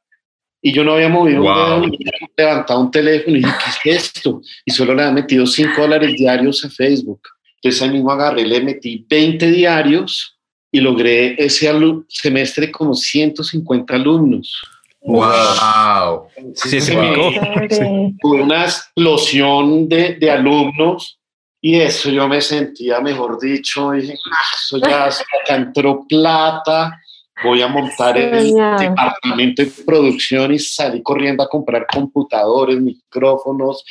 y 0.60 0.72
yo 0.72 0.82
no 0.82 0.94
había 0.94 1.08
movido 1.08 1.42
Wow. 1.42 1.82
un 1.84 1.90
dedo, 1.90 2.10
levantado 2.36 2.80
un 2.80 2.90
teléfono 2.90 3.36
y 3.36 3.40
dije, 3.40 3.52
¿qué 3.82 3.90
es 3.92 4.04
esto? 4.14 4.40
Y 4.64 4.72
solo 4.72 4.94
le 4.94 5.02
había 5.02 5.14
metido 5.14 5.46
5 5.46 5.80
dólares 5.80 6.14
diarios 6.16 6.64
a 6.64 6.70
Facebook. 6.70 7.20
Entonces 7.56 7.80
ahí 7.82 7.90
mismo 7.90 8.10
agarré, 8.10 8.44
le 8.46 8.60
metí 8.60 9.04
20 9.08 9.50
diarios 9.52 10.36
y 10.72 10.80
logré 10.80 11.34
ese 11.42 11.70
semestre 12.08 12.70
como 12.72 12.94
150 12.94 13.94
alumnos. 13.94 14.52
Wow. 15.00 16.28
Sí, 16.54 16.80
se 16.80 16.94
Wow. 16.94 17.02
picó. 17.14 17.30
Chévere. 17.68 18.14
Fue 18.20 18.42
una 18.42 18.64
explosión 18.64 19.88
de, 19.88 20.14
de 20.16 20.30
alumnos 20.30 21.17
y 21.60 21.80
eso 21.80 22.10
yo 22.10 22.28
me 22.28 22.40
sentía, 22.40 23.00
mejor 23.00 23.40
dicho, 23.40 23.90
dije, 23.92 24.14
"Ah, 24.32 24.44
eso 24.54 24.78
ya 24.78 25.04
acá 25.44 25.56
entró 25.56 26.06
plata, 26.08 27.00
voy 27.42 27.62
a 27.62 27.68
montar 27.68 28.16
el 28.18 28.46
Genial. 28.46 28.78
departamento 28.78 29.62
de 29.62 29.70
producción 29.84 30.52
y 30.54 30.58
salí 30.58 31.02
corriendo 31.02 31.42
a 31.42 31.48
comprar 31.48 31.86
computadores, 31.86 32.80
micrófonos, 32.80 33.84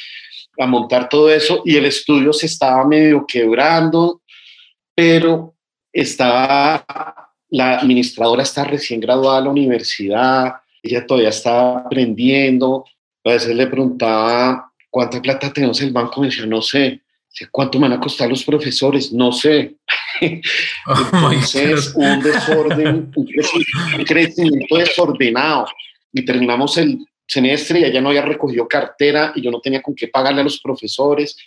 a 0.59 0.65
montar 0.65 1.07
todo 1.07 1.29
eso 1.29 1.61
y 1.65 1.75
el 1.75 1.85
estudio 1.85 2.33
se 2.33 2.47
estaba 2.47 2.85
medio 2.85 3.25
quebrando, 3.27 4.21
pero 4.95 5.53
estaba, 5.93 6.83
la 7.49 7.79
administradora 7.79 8.43
está 8.43 8.63
recién 8.63 8.99
graduada 8.99 9.39
de 9.39 9.45
la 9.45 9.51
universidad, 9.51 10.53
ella 10.81 11.05
todavía 11.05 11.29
estaba 11.29 11.79
aprendiendo, 11.79 12.85
a 13.23 13.31
veces 13.31 13.55
le 13.55 13.67
preguntaba 13.67 14.71
cuánta 14.89 15.21
plata 15.21 15.51
tenemos 15.51 15.79
en 15.81 15.87
el 15.87 15.93
banco, 15.93 16.21
me 16.21 16.27
decía, 16.27 16.45
no 16.45 16.61
sé, 16.61 17.01
¿cuánto 17.51 17.79
me 17.79 17.87
van 17.87 17.97
a 17.97 18.01
costar 18.01 18.29
los 18.29 18.43
profesores? 18.43 19.11
No 19.13 19.31
sé. 19.31 19.75
Oh 20.87 21.29
Entonces, 21.31 21.93
un 21.95 22.19
desorden, 22.23 23.11
un 23.15 23.25
creci- 23.27 23.97
un 23.99 24.03
crecimiento 24.03 24.77
desordenado. 24.77 25.67
Y 26.11 26.25
terminamos 26.25 26.75
el 26.77 27.05
semestre 27.27 27.81
y 27.81 27.83
ella 27.83 28.01
no 28.01 28.09
había 28.09 28.23
recogido 28.23 28.67
cartera 28.67 29.31
y 29.35 29.41
yo 29.43 29.51
no 29.51 29.59
tenía 29.59 29.81
con 29.81 29.93
qué 29.93 30.07
pagarle 30.07 30.41
a 30.41 30.43
los 30.45 30.59
profesores. 30.59 31.37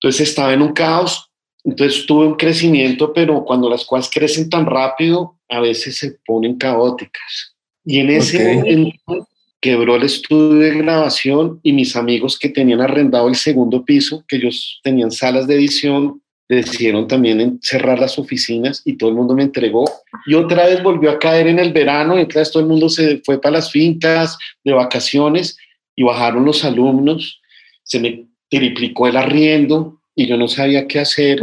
Entonces 0.00 0.28
estaba 0.30 0.54
en 0.54 0.62
un 0.62 0.72
caos. 0.72 1.30
Entonces 1.64 2.06
tuve 2.06 2.26
un 2.26 2.36
crecimiento, 2.36 3.12
pero 3.12 3.44
cuando 3.44 3.68
las 3.68 3.84
cosas 3.84 4.08
crecen 4.10 4.48
tan 4.48 4.64
rápido, 4.64 5.38
a 5.50 5.60
veces 5.60 5.98
se 5.98 6.16
ponen 6.24 6.56
caóticas. 6.56 7.56
Y 7.84 7.98
en 7.98 8.10
ese 8.10 8.38
Ok. 8.38 8.54
momento 8.54 9.28
quebró 9.60 9.96
el 9.96 10.04
estudio 10.04 10.60
de 10.60 10.78
grabación 10.78 11.60
y 11.62 11.72
mis 11.72 11.96
amigos 11.96 12.38
que 12.38 12.48
tenían 12.48 12.80
arrendado 12.80 13.28
el 13.28 13.34
segundo 13.34 13.84
piso, 13.84 14.24
que 14.28 14.36
ellos 14.36 14.80
tenían 14.82 15.10
salas 15.10 15.46
de 15.46 15.56
edición, 15.56 16.22
decidieron 16.48 17.06
también 17.06 17.58
cerrar 17.62 17.98
las 17.98 18.18
oficinas 18.18 18.82
y 18.84 18.96
todo 18.96 19.10
el 19.10 19.16
mundo 19.16 19.34
me 19.34 19.42
entregó. 19.42 19.84
Y 20.26 20.34
otra 20.34 20.66
vez 20.66 20.82
volvió 20.82 21.10
a 21.10 21.18
caer 21.18 21.46
en 21.46 21.58
el 21.58 21.72
verano 21.72 22.18
y 22.18 22.22
otra 22.22 22.40
vez 22.40 22.50
todo 22.50 22.62
el 22.62 22.68
mundo 22.68 22.88
se 22.88 23.20
fue 23.24 23.40
para 23.40 23.56
las 23.56 23.70
fincas 23.70 24.38
de 24.64 24.72
vacaciones 24.72 25.58
y 25.94 26.04
bajaron 26.04 26.44
los 26.44 26.64
alumnos. 26.64 27.40
Se 27.82 28.00
me 28.00 28.26
triplicó 28.48 29.08
el 29.08 29.16
arriendo 29.16 30.00
y 30.14 30.26
yo 30.26 30.36
no 30.36 30.48
sabía 30.48 30.86
qué 30.86 31.00
hacer. 31.00 31.42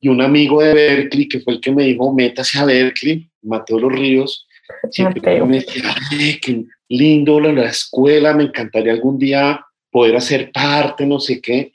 Y 0.00 0.08
un 0.08 0.22
amigo 0.22 0.62
de 0.62 0.72
Berkeley, 0.72 1.28
que 1.28 1.40
fue 1.40 1.54
el 1.54 1.60
que 1.60 1.70
me 1.70 1.84
dijo, 1.84 2.12
métase 2.12 2.58
a 2.58 2.64
Berkeley, 2.64 3.28
Mateo 3.42 3.78
Los 3.78 3.92
Ríos, 3.92 4.46
siempre 4.90 5.20
Mateo. 5.20 5.46
me 5.46 5.60
decía, 5.60 5.94
"Ay, 6.10 6.38
qué 6.40 6.64
lindo 6.90 7.40
la, 7.40 7.52
la 7.52 7.68
escuela, 7.68 8.34
me 8.34 8.44
encantaría 8.44 8.92
algún 8.92 9.18
día 9.18 9.64
poder 9.90 10.16
hacer 10.16 10.50
parte, 10.52 11.06
no 11.06 11.20
sé 11.20 11.40
qué. 11.40 11.72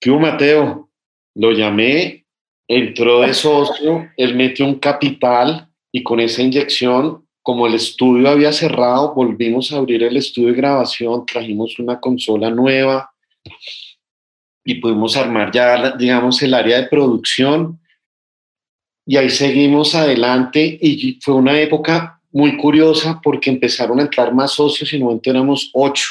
¿Qué 0.00 0.10
hubo, 0.10 0.20
Mateo? 0.20 0.90
Lo 1.34 1.52
llamé, 1.52 2.26
entró 2.66 3.20
de 3.20 3.34
socio, 3.34 4.10
él 4.16 4.34
metió 4.34 4.66
un 4.66 4.78
capital 4.78 5.68
y 5.92 6.02
con 6.02 6.20
esa 6.20 6.42
inyección, 6.42 7.24
como 7.42 7.66
el 7.66 7.74
estudio 7.74 8.30
había 8.30 8.52
cerrado, 8.52 9.14
volvimos 9.14 9.70
a 9.72 9.76
abrir 9.76 10.02
el 10.02 10.16
estudio 10.16 10.48
de 10.48 10.54
grabación, 10.54 11.26
trajimos 11.26 11.78
una 11.78 12.00
consola 12.00 12.50
nueva 12.50 13.10
y 14.64 14.76
pudimos 14.76 15.16
armar 15.16 15.52
ya, 15.52 15.94
digamos, 15.96 16.42
el 16.42 16.54
área 16.54 16.80
de 16.80 16.88
producción 16.88 17.78
y 19.06 19.18
ahí 19.18 19.28
seguimos 19.28 19.94
adelante 19.94 20.78
y 20.80 21.18
fue 21.20 21.34
una 21.34 21.60
época 21.60 22.13
muy 22.34 22.56
curiosa 22.58 23.20
porque 23.22 23.48
empezaron 23.48 23.98
a 24.00 24.02
entrar 24.02 24.34
más 24.34 24.52
socios 24.52 24.92
y 24.92 24.96
en 24.96 25.02
momento 25.04 25.30
éramos 25.30 25.70
ocho. 25.72 26.08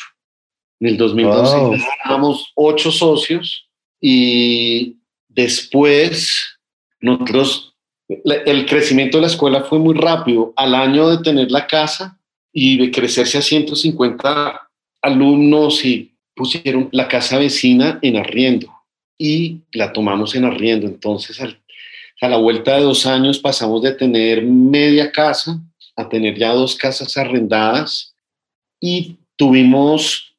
En 0.79 0.87
el 0.87 0.97
2012 0.97 1.57
Wow. 1.57 1.75
éramos 2.05 2.51
ocho 2.55 2.91
socios 2.91 3.67
y 4.01 4.95
después 5.27 6.57
nosotros, 7.01 7.75
el 8.07 8.65
crecimiento 8.65 9.17
de 9.17 9.21
la 9.21 9.27
escuela 9.27 9.63
fue 9.63 9.79
muy 9.79 9.93
rápido. 9.95 10.53
Al 10.55 10.73
año 10.75 11.09
de 11.09 11.23
tener 11.23 11.51
la 11.51 11.67
casa 11.67 12.17
y 12.53 12.77
de 12.77 12.89
crecerse 12.91 13.37
a 13.37 13.41
150 13.41 14.69
alumnos 15.01 15.83
y 15.83 16.13
pusieron 16.35 16.87
la 16.93 17.07
casa 17.07 17.37
vecina 17.37 17.99
en 18.01 18.15
arriendo 18.17 18.71
y 19.17 19.57
la 19.73 19.91
tomamos 19.91 20.35
en 20.35 20.45
arriendo. 20.45 20.87
Entonces, 20.87 21.39
al- 21.41 21.59
a 22.21 22.27
la 22.29 22.37
vuelta 22.37 22.75
de 22.77 22.83
dos 22.83 23.05
años 23.05 23.39
pasamos 23.39 23.81
de 23.81 23.93
tener 23.93 24.43
media 24.43 25.11
casa 25.11 25.59
a 25.95 26.09
tener 26.09 26.37
ya 26.37 26.53
dos 26.53 26.75
casas 26.75 27.15
arrendadas 27.17 28.15
y 28.79 29.17
tuvimos 29.35 30.35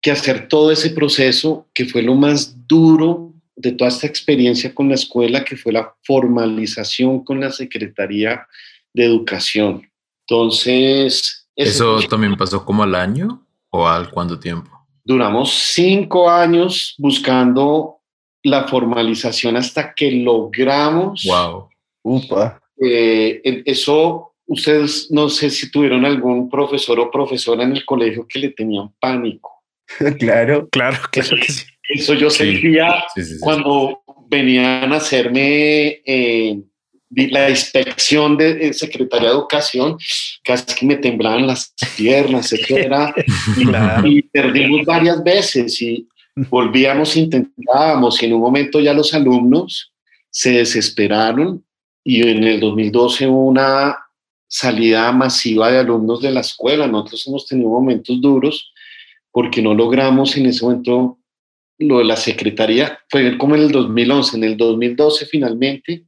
que 0.00 0.10
hacer 0.10 0.48
todo 0.48 0.70
ese 0.70 0.90
proceso 0.90 1.66
que 1.72 1.86
fue 1.86 2.02
lo 2.02 2.14
más 2.14 2.66
duro 2.66 3.32
de 3.56 3.72
toda 3.72 3.88
esta 3.88 4.06
experiencia 4.06 4.74
con 4.74 4.88
la 4.88 4.96
escuela, 4.96 5.44
que 5.44 5.56
fue 5.56 5.72
la 5.72 5.94
formalización 6.02 7.24
con 7.24 7.40
la 7.40 7.50
Secretaría 7.50 8.46
de 8.92 9.04
Educación. 9.04 9.88
Entonces, 10.26 11.46
¿Eso 11.56 12.00
también 12.08 12.36
pasó 12.36 12.64
como 12.64 12.82
al 12.82 12.94
año 12.94 13.46
o 13.70 13.86
al 13.86 14.10
cuánto 14.10 14.38
tiempo? 14.38 14.70
duramos 15.06 15.52
cinco 15.52 16.30
años 16.30 16.94
buscando 16.96 18.00
la 18.42 18.66
formalización 18.66 19.56
hasta 19.56 19.94
que 19.94 20.10
logramos 20.12 21.24
Wow. 21.26 21.68
Upa. 22.02 22.60
eh, 22.82 23.62
eso, 23.66 24.33
ustedes 24.46 25.08
no 25.10 25.28
sé 25.28 25.50
si 25.50 25.70
tuvieron 25.70 26.04
algún 26.04 26.48
profesor 26.50 27.00
o 27.00 27.10
profesora 27.10 27.64
en 27.64 27.72
el 27.72 27.84
colegio 27.84 28.26
que 28.28 28.38
le 28.38 28.50
tenían 28.50 28.90
pánico. 29.00 29.50
claro. 30.18 30.68
Claro, 30.70 30.98
claro 31.10 31.36
que 31.40 31.52
sí. 31.52 31.62
Eso 31.88 32.14
yo 32.14 32.30
Sí. 32.30 32.38
sentía 32.52 33.04
Sí, 33.14 33.22
sí, 33.24 33.34
sí. 33.34 33.40
cuando 33.40 34.02
venían 34.28 34.92
a 34.92 34.96
hacerme 34.96 36.00
eh, 36.06 36.58
la 37.10 37.50
inspección 37.50 38.36
de, 38.36 38.54
de 38.54 38.72
Secretaría 38.72 39.28
de 39.28 39.34
Educación, 39.34 39.96
casi 40.42 40.74
que 40.74 40.86
me 40.86 40.96
temblaban 40.96 41.46
las 41.46 41.74
piernas, 41.96 42.52
etcétera. 42.52 43.14
Y, 43.58 43.66
Claro. 43.66 44.06
y 44.08 44.22
perdimos 44.22 44.84
varias 44.86 45.22
veces 45.22 45.80
y 45.82 46.08
volvíamos, 46.50 47.16
intentábamos 47.16 48.20
y 48.22 48.26
en 48.26 48.32
un 48.32 48.40
momento 48.40 48.80
ya 48.80 48.92
los 48.94 49.12
alumnos 49.14 49.92
se 50.30 50.52
desesperaron 50.52 51.64
y 52.02 52.26
en 52.26 52.42
el 52.44 52.58
2012 52.60 53.28
hubo 53.28 53.46
una 53.46 53.96
salida 54.54 55.10
masiva 55.10 55.68
de 55.68 55.78
alumnos 55.78 56.20
de 56.20 56.30
la 56.30 56.40
escuela. 56.40 56.86
Nosotros 56.86 57.26
hemos 57.26 57.44
tenido 57.44 57.70
momentos 57.70 58.20
duros 58.20 58.72
porque 59.32 59.60
no 59.60 59.74
logramos 59.74 60.36
en 60.36 60.46
ese 60.46 60.64
momento 60.64 61.18
lo 61.78 61.98
de 61.98 62.04
la 62.04 62.16
secretaría. 62.16 63.00
Fue 63.10 63.36
como 63.36 63.56
en 63.56 63.62
el 63.62 63.72
2011. 63.72 64.36
En 64.36 64.44
el 64.44 64.56
2012 64.56 65.26
finalmente 65.26 66.04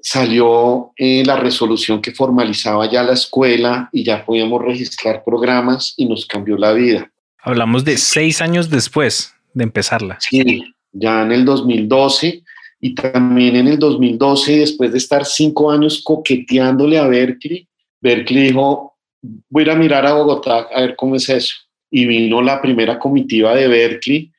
salió 0.00 0.92
eh, 0.96 1.22
la 1.26 1.36
resolución 1.36 2.00
que 2.00 2.12
formalizaba 2.12 2.90
ya 2.90 3.02
la 3.02 3.12
escuela 3.12 3.90
y 3.92 4.04
ya 4.04 4.24
podíamos 4.24 4.62
registrar 4.62 5.22
programas 5.22 5.92
y 5.98 6.06
nos 6.06 6.24
cambió 6.24 6.56
la 6.56 6.72
vida. 6.72 7.12
Hablamos 7.42 7.84
de 7.84 7.98
seis 7.98 8.40
años 8.40 8.70
después 8.70 9.34
de 9.52 9.64
empezarla. 9.64 10.16
Sí, 10.18 10.64
ya 10.92 11.20
en 11.20 11.32
el 11.32 11.44
2012 11.44 12.42
y 12.80 12.94
también 12.94 13.54
en 13.56 13.68
el 13.68 13.78
2012, 13.78 14.60
después 14.60 14.92
de 14.92 14.98
estar 14.98 15.26
cinco 15.26 15.70
años 15.70 16.00
coqueteándole 16.02 16.98
a 16.98 17.06
Berkeley, 17.06 17.68
Berkeley 18.02 18.48
dijo, 18.48 18.94
voy 19.48 19.62
a 19.62 19.66
ir 19.66 19.70
a 19.70 19.76
mirar 19.76 20.04
a 20.06 20.12
Bogotá 20.12 20.66
a 20.74 20.80
ver 20.82 20.96
cómo 20.96 21.16
es 21.16 21.28
eso. 21.28 21.54
Y 21.90 22.04
vino 22.04 22.42
la 22.42 22.60
primera 22.60 22.98
comitiva 22.98 23.54
de 23.54 23.68
Berkeley 23.68 24.32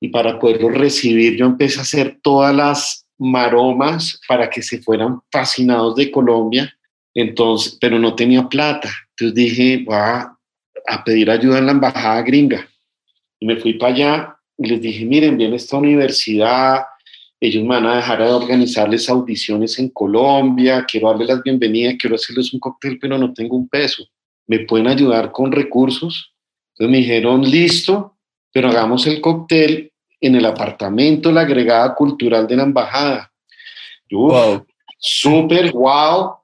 y 0.00 0.08
para 0.08 0.38
poderlo 0.38 0.70
recibir 0.70 1.36
yo 1.36 1.46
empecé 1.46 1.78
a 1.78 1.82
hacer 1.82 2.18
todas 2.22 2.54
las 2.54 3.06
maromas 3.18 4.18
para 4.26 4.48
que 4.48 4.62
se 4.62 4.80
fueran 4.80 5.20
fascinados 5.30 5.94
de 5.96 6.10
Colombia. 6.10 6.74
Entonces, 7.14 7.76
pero 7.80 7.98
no 7.98 8.14
tenía 8.14 8.48
plata. 8.48 8.90
Entonces 9.10 9.34
dije, 9.34 9.82
voy 9.84 9.96
a, 9.96 10.36
a 10.86 11.04
pedir 11.04 11.30
ayuda 11.30 11.58
en 11.58 11.66
la 11.66 11.72
embajada 11.72 12.22
gringa. 12.22 12.66
Y 13.38 13.46
me 13.46 13.56
fui 13.56 13.74
para 13.74 13.92
allá 13.92 14.36
y 14.56 14.68
les 14.68 14.80
dije, 14.80 15.04
miren, 15.04 15.36
viene 15.36 15.56
esta 15.56 15.76
universidad, 15.76 16.82
ellos 17.40 17.62
me 17.62 17.70
van 17.76 17.86
a 17.86 17.96
dejar 17.96 18.20
a 18.22 18.36
organizarles 18.36 19.08
audiciones 19.08 19.78
en 19.78 19.88
Colombia, 19.88 20.84
quiero 20.86 21.08
darles 21.08 21.28
las 21.28 21.42
bienvenidas, 21.42 21.94
quiero 21.98 22.16
hacerles 22.16 22.52
un 22.52 22.60
cóctel, 22.60 22.98
pero 22.98 23.16
no 23.16 23.32
tengo 23.32 23.56
un 23.56 23.66
peso. 23.66 24.04
¿Me 24.46 24.60
pueden 24.60 24.88
ayudar 24.88 25.32
con 25.32 25.50
recursos? 25.50 26.34
Entonces 26.74 26.90
me 26.90 26.98
dijeron, 26.98 27.42
listo, 27.42 28.18
pero 28.52 28.68
hagamos 28.68 29.06
el 29.06 29.20
cóctel 29.22 29.90
en 30.20 30.34
el 30.34 30.44
apartamento, 30.44 31.32
la 31.32 31.42
agregada 31.42 31.94
cultural 31.94 32.46
de 32.46 32.56
la 32.56 32.64
embajada. 32.64 33.32
Yo, 34.08 34.18
Wow. 34.18 34.66
súper 34.98 35.72
wow. 35.72 36.34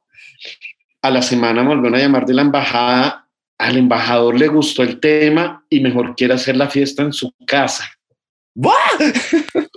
A 1.03 1.11
la 1.11 1.21
semana 1.21 1.63
me 1.63 1.69
volvieron 1.69 1.95
a 1.99 2.03
llamar 2.03 2.25
de 2.25 2.35
la 2.35 2.43
embajada. 2.43 3.29
Al 3.59 3.77
embajador 3.77 4.39
le 4.39 4.49
gustó 4.49 4.83
el 4.83 4.99
tema 4.99 5.65
y 5.69 5.81
mejor 5.81 6.15
quiere 6.15 6.35
hacer 6.35 6.57
la 6.57 6.69
fiesta 6.69 7.03
en 7.03 7.13
su 7.13 7.33
casa. 7.47 7.85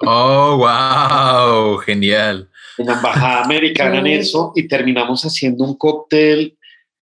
Oh, 0.06 0.58
wow. 0.58 1.78
Genial. 1.80 2.50
En 2.78 2.86
la 2.86 2.94
embajada 2.94 3.44
americana 3.44 4.00
en 4.00 4.08
eso 4.08 4.54
y 4.56 4.68
terminamos 4.68 5.24
haciendo 5.24 5.65
un 5.65 5.76
cóctel 5.76 6.58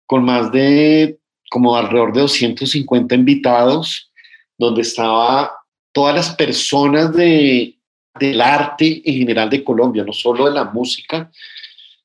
con 0.06 0.24
más 0.24 0.52
de 0.52 1.18
como 1.50 1.76
alrededor 1.76 2.14
de 2.14 2.22
250 2.22 3.14
invitados, 3.16 4.12
donde 4.58 4.82
estaba 4.82 5.54
todas 5.92 6.16
las 6.16 6.36
personas 6.36 7.14
de, 7.14 7.78
del 8.20 8.42
arte 8.42 9.02
en 9.06 9.18
general 9.20 9.50
de 9.50 9.64
Colombia, 9.64 10.04
no 10.04 10.14
solo 10.14 10.46
de 10.46 10.52
la 10.52 10.66
música. 10.66 11.32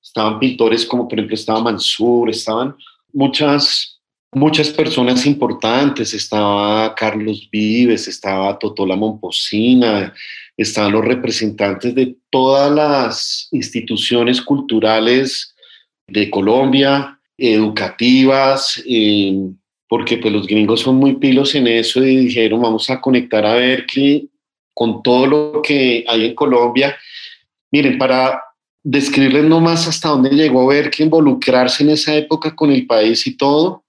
Estaban 0.03 0.39
pintores 0.39 0.85
como 0.85 1.09
por 1.09 1.19
ejemplo 1.19 1.35
estaba 1.35 1.63
Mansur, 1.63 2.31
estaban 2.31 2.77
muchas, 3.13 3.98
muchas 4.33 4.71
personas 4.71 5.27
importantes, 5.27 6.13
estaba 6.15 6.95
Carlos 6.95 7.49
Vives, 7.51 8.09
estaba 8.09 8.59
Totola 8.59 8.97
Momposina, 8.97 10.13
estaban 10.57 10.93
los 10.93 11.05
representantes 11.05 11.95
de 11.95 12.17
todas 12.31 12.71
las 12.71 13.49
instituciones 13.53 14.43
culturales 14.43 15.55
de 16.07 16.31
Colombia, 16.31 17.19
educativas, 17.37 18.83
eh, 18.87 19.39
porque 19.89 20.19
pues 20.19 20.33
los 20.33 20.47
gringos 20.47 20.81
son 20.81 20.97
muy 20.97 21.17
pilos 21.17 21.55
en 21.55 21.67
eso 21.67 22.05
y 22.05 22.17
dijeron 22.17 22.61
vamos 22.61 22.91
a 22.91 23.01
conectar 23.01 23.47
a 23.47 23.55
Berkeley 23.55 24.29
con 24.75 25.03
todo 25.03 25.27
lo 25.27 25.63
que 25.63 26.05
hay 26.07 26.27
en 26.27 26.35
Colombia. 26.35 26.97
Miren, 27.71 27.97
para 27.99 28.43
describirles 28.83 29.45
nomás 29.45 29.87
hasta 29.89 30.09
dónde 30.09 30.31
llegó 30.31 30.67
Berkeley, 30.67 31.07
involucrarse 31.07 31.83
en 31.83 31.91
esa 31.91 32.15
época 32.15 32.55
con 32.55 32.71
el 32.71 32.87
país 32.87 33.27
y 33.27 33.37
todo, 33.37 33.85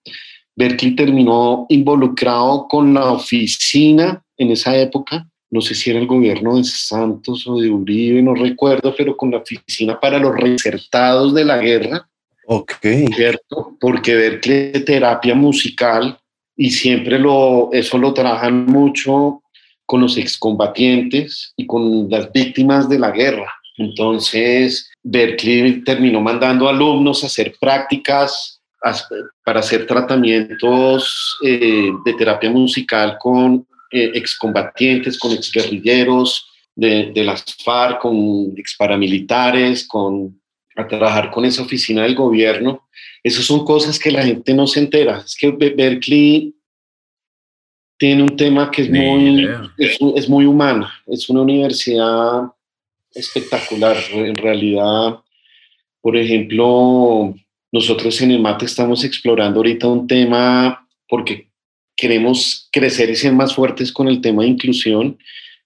Berkeley 0.59 0.93
terminó 0.93 1.65
involucrado 1.69 2.67
con 2.67 2.93
la 2.93 3.13
oficina 3.13 4.21
en 4.37 4.51
esa 4.51 4.75
época, 4.75 5.25
no 5.49 5.61
sé 5.61 5.73
si 5.73 5.89
era 5.89 5.99
el 5.99 6.05
gobierno 6.05 6.57
de 6.57 6.65
Santos 6.65 7.47
o 7.47 7.61
de 7.61 7.69
Uribe, 7.69 8.21
no 8.21 8.35
recuerdo, 8.35 8.93
pero 8.95 9.15
con 9.15 9.31
la 9.31 9.37
oficina 9.37 9.97
para 9.97 10.19
los 10.19 10.35
reinsertados 10.35 11.33
de 11.33 11.45
la 11.45 11.59
guerra, 11.59 12.05
Ok. 12.45 12.75
¿cierto? 13.15 13.77
Porque 13.79 14.15
Berkeley 14.15 14.71
de 14.73 14.79
terapia 14.81 15.33
musical 15.33 16.19
y 16.57 16.71
siempre 16.71 17.17
lo, 17.19 17.69
eso 17.71 17.97
lo 17.97 18.13
trabajan 18.13 18.65
mucho 18.65 19.41
con 19.85 20.01
los 20.01 20.17
excombatientes 20.17 21.53
y 21.55 21.65
con 21.67 22.09
las 22.09 22.33
víctimas 22.33 22.89
de 22.89 22.99
la 22.99 23.11
guerra. 23.11 23.49
Entonces, 23.77 24.91
Berkeley 25.03 25.85
terminó 25.85 26.19
mandando 26.19 26.67
alumnos 26.67 27.23
a 27.23 27.27
hacer 27.27 27.55
prácticas 27.61 28.58
para 29.43 29.59
hacer 29.59 29.85
tratamientos 29.85 31.37
eh, 31.43 31.89
de 32.05 32.13
terapia 32.13 32.49
musical 32.49 33.17
con 33.19 33.67
eh, 33.91 34.11
excombatientes, 34.13 35.17
con 35.17 35.31
exguerrilleros 35.31 36.47
de, 36.75 37.11
de 37.13 37.23
las 37.23 37.43
FARC, 37.63 37.99
con 37.99 38.53
exparamilitares, 38.55 39.87
con, 39.87 40.39
a 40.75 40.87
trabajar 40.87 41.29
con 41.31 41.45
esa 41.45 41.63
oficina 41.63 42.03
del 42.03 42.15
gobierno. 42.15 42.87
Esas 43.23 43.45
son 43.45 43.65
cosas 43.65 43.99
que 43.99 44.11
la 44.11 44.23
gente 44.23 44.53
no 44.53 44.65
se 44.65 44.79
entera. 44.79 45.23
Es 45.25 45.35
que 45.35 45.51
Berkeley 45.51 46.55
tiene 47.97 48.23
un 48.23 48.37
tema 48.37 48.71
que 48.71 48.83
es 48.83 48.89
muy, 48.89 49.47
es, 49.77 49.97
es, 50.15 50.29
muy 50.29 50.45
humano. 50.45 50.87
Es 51.05 51.29
una 51.29 51.41
universidad 51.41 52.43
espectacular. 53.13 53.97
En 54.13 54.35
realidad, 54.35 55.19
por 55.99 56.15
ejemplo, 56.15 57.35
nosotros 57.71 58.21
en 58.21 58.31
el 58.31 58.39
MATE 58.39 58.65
estamos 58.65 59.03
explorando 59.03 59.59
ahorita 59.59 59.87
un 59.87 60.07
tema 60.07 60.87
porque 61.07 61.49
queremos 61.95 62.69
crecer 62.71 63.09
y 63.09 63.15
ser 63.15 63.33
más 63.33 63.53
fuertes 63.53 63.91
con 63.91 64.07
el 64.07 64.21
tema 64.21 64.43
de 64.43 64.49
inclusión. 64.49 65.17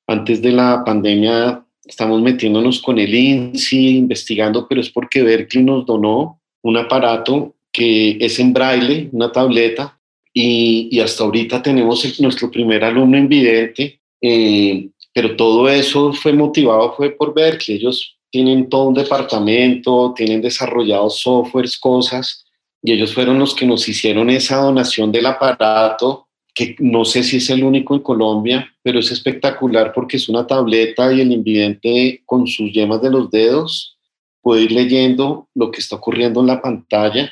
Antes 0.08 0.42
de 0.42 0.52
la 0.52 0.84
pandemia 0.84 1.64
estamos 1.86 2.22
metiéndonos 2.22 2.82
con 2.82 2.98
el 2.98 3.14
INSI, 3.14 3.98
investigando, 3.98 4.68
pero 4.68 4.82
es 4.82 4.90
porque 4.90 5.22
Berkeley 5.22 5.64
nos 5.64 5.86
donó 5.86 6.42
un 6.62 6.78
aparato 6.78 7.56
que 7.72 8.18
es 8.20 8.40
en 8.40 8.54
braille, 8.54 9.10
una 9.12 9.32
tableta, 9.32 10.00
y, 10.34 10.90
y 10.92 11.00
hasta 11.00 11.24
ahorita 11.24 11.62
tenemos 11.62 12.04
el, 12.06 12.14
nuestro 12.20 12.50
primer 12.50 12.84
alumno 12.84 13.18
invidente, 13.18 14.00
eh, 14.22 14.88
pero 15.14 15.36
todo 15.36 15.70
eso 15.70 16.14
fue 16.14 16.34
motivado 16.34 16.96
fue 16.96 17.12
por 17.12 17.34
Berkeley. 17.34 17.78
Ellos 17.78 18.18
tienen 18.34 18.68
todo 18.68 18.86
un 18.86 18.96
departamento, 18.96 20.12
tienen 20.18 20.42
desarrollados 20.42 21.20
softwares, 21.20 21.78
cosas, 21.78 22.44
y 22.82 22.92
ellos 22.92 23.14
fueron 23.14 23.38
los 23.38 23.54
que 23.54 23.68
nos 23.68 23.88
hicieron 23.88 24.32
esa 24.32 24.58
donación 24.58 25.12
del 25.12 25.28
aparato, 25.28 26.26
que 26.52 26.76
no 26.80 27.06
sé 27.06 27.22
si 27.22 27.38
es 27.38 27.52
el 27.52 27.64
único 27.64 27.94
en 27.94 28.02
Colombia, 28.02 28.68
pero 28.82 28.98
es 28.98 29.12
espectacular 29.12 29.94
porque 29.94 30.18
es 30.18 30.28
una 30.30 30.48
tableta 30.48 31.14
y 31.14 31.22
el 31.22 31.32
invidente 31.32 32.24
con 32.26 32.48
sus 32.48 32.74
yemas 32.74 33.04
de 33.04 33.12
los 33.12 33.30
dedos 33.30 33.98
puede 34.42 34.64
ir 34.64 34.72
leyendo 34.72 35.48
lo 35.54 35.70
que 35.70 35.80
está 35.80 35.98
ocurriendo 35.98 36.42
en 36.42 36.48
la 36.48 36.60
pantalla, 36.60 37.32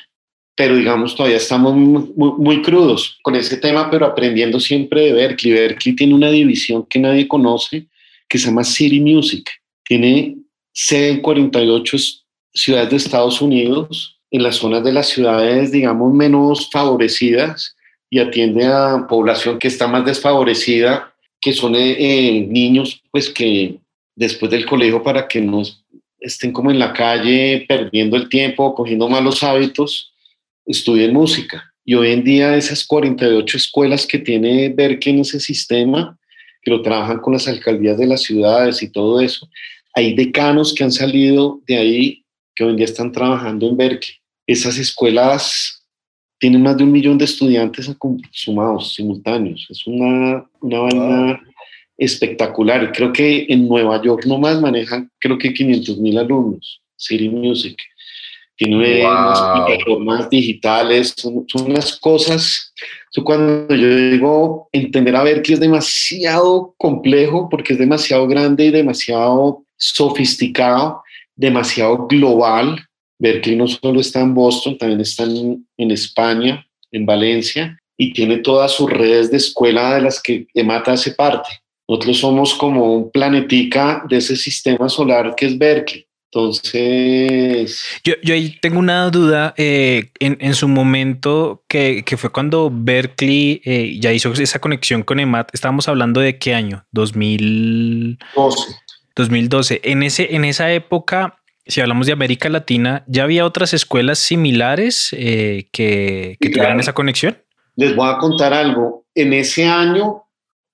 pero 0.54 0.76
digamos 0.76 1.16
todavía 1.16 1.38
estamos 1.38 1.74
muy, 1.74 2.12
muy 2.14 2.62
crudos 2.62 3.18
con 3.22 3.34
ese 3.34 3.56
tema, 3.56 3.90
pero 3.90 4.06
aprendiendo 4.06 4.60
siempre 4.60 5.06
de 5.06 5.12
Berkeley. 5.14 5.52
Berkeley 5.52 5.96
tiene 5.96 6.14
una 6.14 6.30
división 6.30 6.86
que 6.86 7.00
nadie 7.00 7.26
conoce 7.26 7.88
que 8.28 8.38
se 8.38 8.46
llama 8.46 8.62
City 8.62 9.00
Music. 9.00 9.50
Tiene 9.84 10.41
sede 10.72 11.10
en 11.10 11.20
48 11.20 11.96
ciudades 12.54 12.90
de 12.90 12.96
Estados 12.96 13.40
Unidos, 13.40 14.18
en 14.30 14.42
las 14.42 14.56
zonas 14.56 14.82
de 14.82 14.92
las 14.92 15.08
ciudades, 15.08 15.72
digamos, 15.72 16.12
menos 16.12 16.70
favorecidas 16.70 17.76
y 18.10 18.18
atiende 18.18 18.66
a 18.66 19.06
población 19.08 19.58
que 19.58 19.68
está 19.68 19.86
más 19.86 20.04
desfavorecida, 20.04 21.14
que 21.40 21.52
son 21.52 21.74
eh, 21.74 21.96
eh, 21.98 22.46
niños, 22.48 23.02
pues 23.10 23.28
que 23.28 23.78
después 24.14 24.50
del 24.50 24.66
colegio 24.66 25.02
para 25.02 25.28
que 25.28 25.40
no 25.40 25.62
estén 26.20 26.52
como 26.52 26.70
en 26.70 26.78
la 26.78 26.92
calle 26.92 27.64
perdiendo 27.68 28.16
el 28.16 28.28
tiempo, 28.28 28.74
cogiendo 28.74 29.08
malos 29.08 29.42
hábitos, 29.42 30.12
estudien 30.64 31.12
música. 31.12 31.72
Y 31.84 31.94
hoy 31.94 32.12
en 32.12 32.22
día 32.22 32.56
esas 32.56 32.84
48 32.86 33.56
escuelas 33.56 34.06
que 34.06 34.18
tiene 34.18 34.68
Berkeley 34.68 35.16
en 35.16 35.22
ese 35.22 35.40
sistema, 35.40 36.16
que 36.62 36.70
lo 36.70 36.80
trabajan 36.80 37.18
con 37.18 37.32
las 37.32 37.48
alcaldías 37.48 37.98
de 37.98 38.06
las 38.06 38.22
ciudades 38.22 38.82
y 38.82 38.90
todo 38.90 39.20
eso, 39.20 39.48
hay 39.94 40.14
decanos 40.14 40.74
que 40.74 40.84
han 40.84 40.92
salido 40.92 41.60
de 41.66 41.76
ahí 41.76 42.24
que 42.54 42.64
hoy 42.64 42.70
en 42.70 42.76
día 42.76 42.84
están 42.84 43.12
trabajando 43.12 43.68
en 43.68 43.76
Berkeley. 43.76 44.16
Esas 44.46 44.78
escuelas 44.78 45.82
tienen 46.38 46.62
más 46.62 46.76
de 46.76 46.84
un 46.84 46.92
millón 46.92 47.18
de 47.18 47.24
estudiantes 47.24 47.90
sumados, 48.32 48.94
simultáneos. 48.94 49.66
Es 49.70 49.86
una, 49.86 50.44
una 50.60 50.78
vaina 50.80 51.40
espectacular. 51.96 52.92
Creo 52.92 53.12
que 53.12 53.46
en 53.48 53.68
Nueva 53.68 54.02
York 54.02 54.26
nomás 54.26 54.60
manejan, 54.60 55.10
creo 55.20 55.38
que 55.38 55.54
500 55.54 55.98
mil 55.98 56.18
alumnos, 56.18 56.82
City 56.96 57.28
Music. 57.28 57.76
Tiene 58.56 58.76
unas 58.76 59.40
plataformas 59.40 60.30
digitales, 60.30 61.14
son, 61.16 61.44
son 61.48 61.70
unas 61.70 61.98
cosas. 61.98 62.72
cuando 63.24 63.74
yo 63.74 63.96
digo 64.10 64.68
entender 64.72 65.16
a 65.16 65.22
Berkeley 65.22 65.54
es 65.54 65.60
demasiado 65.60 66.74
complejo 66.76 67.48
porque 67.48 67.72
es 67.72 67.78
demasiado 67.78 68.26
grande 68.26 68.66
y 68.66 68.70
demasiado 68.70 69.64
sofisticado, 69.82 71.02
demasiado 71.34 72.06
global. 72.06 72.86
Berkeley 73.18 73.56
no 73.56 73.66
solo 73.66 74.00
está 74.00 74.20
en 74.20 74.34
Boston, 74.34 74.78
también 74.78 75.00
está 75.00 75.24
en, 75.24 75.66
en 75.76 75.90
España, 75.90 76.64
en 76.90 77.06
Valencia, 77.06 77.78
y 77.96 78.12
tiene 78.12 78.38
todas 78.38 78.72
sus 78.72 78.90
redes 78.90 79.30
de 79.30 79.36
escuela 79.36 79.94
de 79.94 80.02
las 80.02 80.22
que 80.22 80.46
EMATA 80.54 80.92
hace 80.92 81.12
parte. 81.12 81.50
Nosotros 81.88 82.18
somos 82.18 82.54
como 82.54 82.94
un 82.94 83.10
planetica 83.10 84.04
de 84.08 84.18
ese 84.18 84.36
sistema 84.36 84.88
solar 84.88 85.34
que 85.36 85.46
es 85.46 85.58
Berkeley. 85.58 86.06
Entonces... 86.34 87.84
Yo, 88.04 88.14
yo 88.22 88.32
ahí 88.32 88.56
tengo 88.60 88.78
una 88.78 89.10
duda. 89.10 89.52
Eh, 89.58 90.10
en, 90.18 90.38
en, 90.40 90.54
su 90.54 90.66
momento, 90.66 91.62
que, 91.68 92.04
que, 92.06 92.16
fue 92.16 92.32
cuando 92.32 92.70
Berkeley 92.72 93.60
eh, 93.64 93.98
ya 94.00 94.14
hizo 94.14 94.32
esa 94.32 94.58
conexión 94.58 95.02
con 95.02 95.20
EMAT, 95.20 95.50
estábamos 95.52 95.88
hablando 95.88 96.20
de 96.20 96.38
qué 96.38 96.54
año? 96.54 96.86
2012. 96.92 98.76
2012. 99.14 99.80
En, 99.84 100.02
ese, 100.02 100.34
en 100.34 100.44
esa 100.44 100.72
época, 100.72 101.38
si 101.66 101.80
hablamos 101.80 102.06
de 102.06 102.12
América 102.12 102.48
Latina, 102.48 103.04
¿ya 103.06 103.24
había 103.24 103.44
otras 103.44 103.74
escuelas 103.74 104.18
similares 104.18 105.10
eh, 105.12 105.68
que, 105.72 106.36
que 106.40 106.50
tuvieran 106.50 106.80
esa 106.80 106.92
conexión? 106.92 107.38
Les 107.76 107.94
voy 107.94 108.08
a 108.08 108.18
contar 108.18 108.52
algo. 108.52 109.04
En 109.14 109.32
ese 109.32 109.66
año 109.66 110.24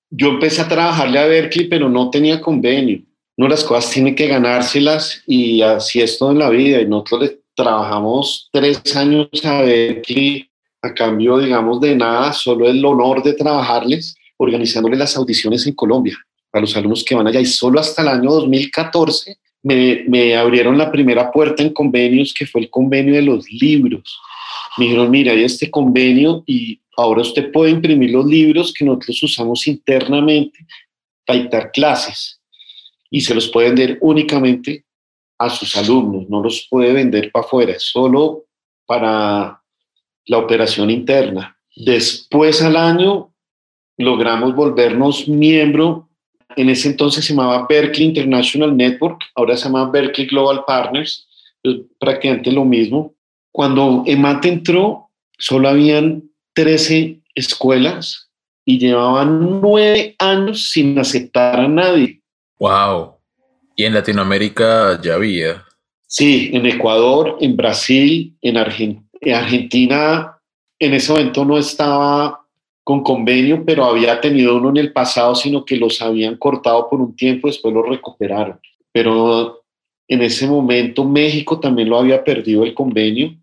yo 0.09 0.29
empecé 0.29 0.61
a 0.61 0.67
trabajarle 0.67 1.19
a 1.19 1.27
Berkeley, 1.27 1.67
pero 1.67 1.89
no 1.89 2.09
tenía 2.09 2.41
convenio. 2.41 3.01
No, 3.37 3.47
las 3.47 3.63
cosas 3.63 3.91
tienen 3.91 4.15
que 4.15 4.27
ganárselas 4.27 5.23
y 5.25 5.61
así 5.61 6.01
es 6.01 6.17
todo 6.17 6.31
en 6.31 6.39
la 6.39 6.49
vida. 6.49 6.81
Y 6.81 6.87
nosotros 6.87 7.21
le 7.21 7.39
trabajamos 7.55 8.49
tres 8.51 8.95
años 8.95 9.29
a 9.43 9.61
Berkeley 9.61 10.49
a 10.81 10.93
cambio, 10.93 11.37
digamos, 11.37 11.79
de 11.81 11.95
nada, 11.95 12.33
solo 12.33 12.67
el 12.67 12.83
honor 12.83 13.21
de 13.21 13.33
trabajarles, 13.33 14.15
organizándole 14.37 14.95
las 14.95 15.15
audiciones 15.17 15.67
en 15.67 15.75
Colombia 15.75 16.17
a 16.51 16.59
los 16.59 16.75
alumnos 16.75 17.03
que 17.03 17.15
van 17.15 17.27
allá 17.27 17.39
y 17.39 17.45
solo 17.45 17.79
hasta 17.79 18.01
el 18.01 18.07
año 18.07 18.31
2014 18.31 19.37
me, 19.61 20.03
me, 20.07 20.35
abrieron 20.35 20.77
la 20.77 20.91
primera 20.91 21.31
puerta 21.31 21.61
en 21.61 21.73
convenios 21.73 22.33
que 22.33 22.45
fue 22.45 22.61
el 22.61 22.69
convenio 22.69 23.15
de 23.15 23.21
los 23.21 23.51
libros. 23.51 24.19
Me 24.77 24.85
dijeron, 24.85 25.11
mira, 25.11 25.33
hay 25.33 25.43
este 25.43 25.69
convenio 25.69 26.43
y 26.47 26.79
ahora 26.95 27.21
usted 27.21 27.51
puede 27.51 27.71
imprimir 27.71 28.11
los 28.11 28.25
libros 28.25 28.73
que 28.73 28.85
nosotros 28.85 29.23
usamos 29.23 29.67
internamente 29.67 30.65
para 31.25 31.39
dictar 31.39 31.71
clases 31.71 32.39
y 33.09 33.21
se 33.21 33.35
los 33.35 33.49
puede 33.49 33.67
vender 33.67 33.97
únicamente 34.01 34.85
a 35.37 35.49
sus 35.49 35.75
alumnos, 35.77 36.29
no 36.29 36.41
los 36.43 36.67
puede 36.69 36.93
vender 36.93 37.31
para 37.31 37.45
afuera, 37.45 37.73
solo 37.77 38.45
para 38.85 39.61
la 40.25 40.37
operación 40.37 40.89
interna. 40.89 41.57
Después 41.75 42.61
al 42.61 42.75
año 42.75 43.33
logramos 43.97 44.53
volvernos 44.53 45.27
miembro 45.27 46.08
en 46.55 46.69
ese 46.69 46.89
entonces 46.89 47.25
se 47.25 47.33
llamaba 47.33 47.65
Berkeley 47.67 48.07
International 48.07 48.75
Network, 48.75 49.21
ahora 49.35 49.55
se 49.55 49.65
llama 49.65 49.89
Berkeley 49.89 50.27
Global 50.27 50.63
Partners, 50.65 51.27
es 51.63 51.77
prácticamente 51.99 52.51
lo 52.51 52.65
mismo. 52.65 53.13
Cuando 53.51 54.03
EMAT 54.05 54.45
entró, 54.45 55.09
solo 55.37 55.69
habían 55.69 56.23
13 56.53 57.19
escuelas 57.35 58.29
y 58.65 58.77
llevaban 58.77 59.61
nueve 59.61 60.15
años 60.19 60.69
sin 60.71 60.97
aceptar 60.99 61.59
a 61.59 61.67
nadie. 61.67 62.21
¡Wow! 62.59 63.15
¿Y 63.75 63.85
en 63.85 63.93
Latinoamérica 63.93 64.99
ya 65.01 65.15
había? 65.15 65.65
Sí, 66.05 66.51
en 66.53 66.65
Ecuador, 66.65 67.37
en 67.39 67.55
Brasil, 67.55 68.35
en, 68.41 68.57
Argent 68.57 69.03
en 69.21 69.33
Argentina, 69.33 70.37
en 70.79 70.93
ese 70.93 71.11
momento 71.11 71.45
no 71.45 71.57
estaba 71.57 72.45
con 72.89 73.03
convenio, 73.03 73.63
pero 73.63 73.85
había 73.85 74.19
tenido 74.19 74.57
uno 74.57 74.71
en 74.71 74.77
el 74.77 74.91
pasado, 74.91 75.35
sino 75.35 75.63
que 75.63 75.77
los 75.77 76.01
habían 76.01 76.37
cortado 76.37 76.89
por 76.89 76.99
un 76.99 77.15
tiempo, 77.15 77.47
después 77.47 77.71
lo 77.71 77.83
recuperaron. 77.83 78.59
Pero 78.91 79.63
en 80.07 80.23
ese 80.23 80.47
momento 80.47 81.05
México 81.05 81.59
también 81.59 81.87
lo 81.87 81.99
había 81.99 82.23
perdido 82.23 82.63
el 82.63 82.73
convenio, 82.73 83.35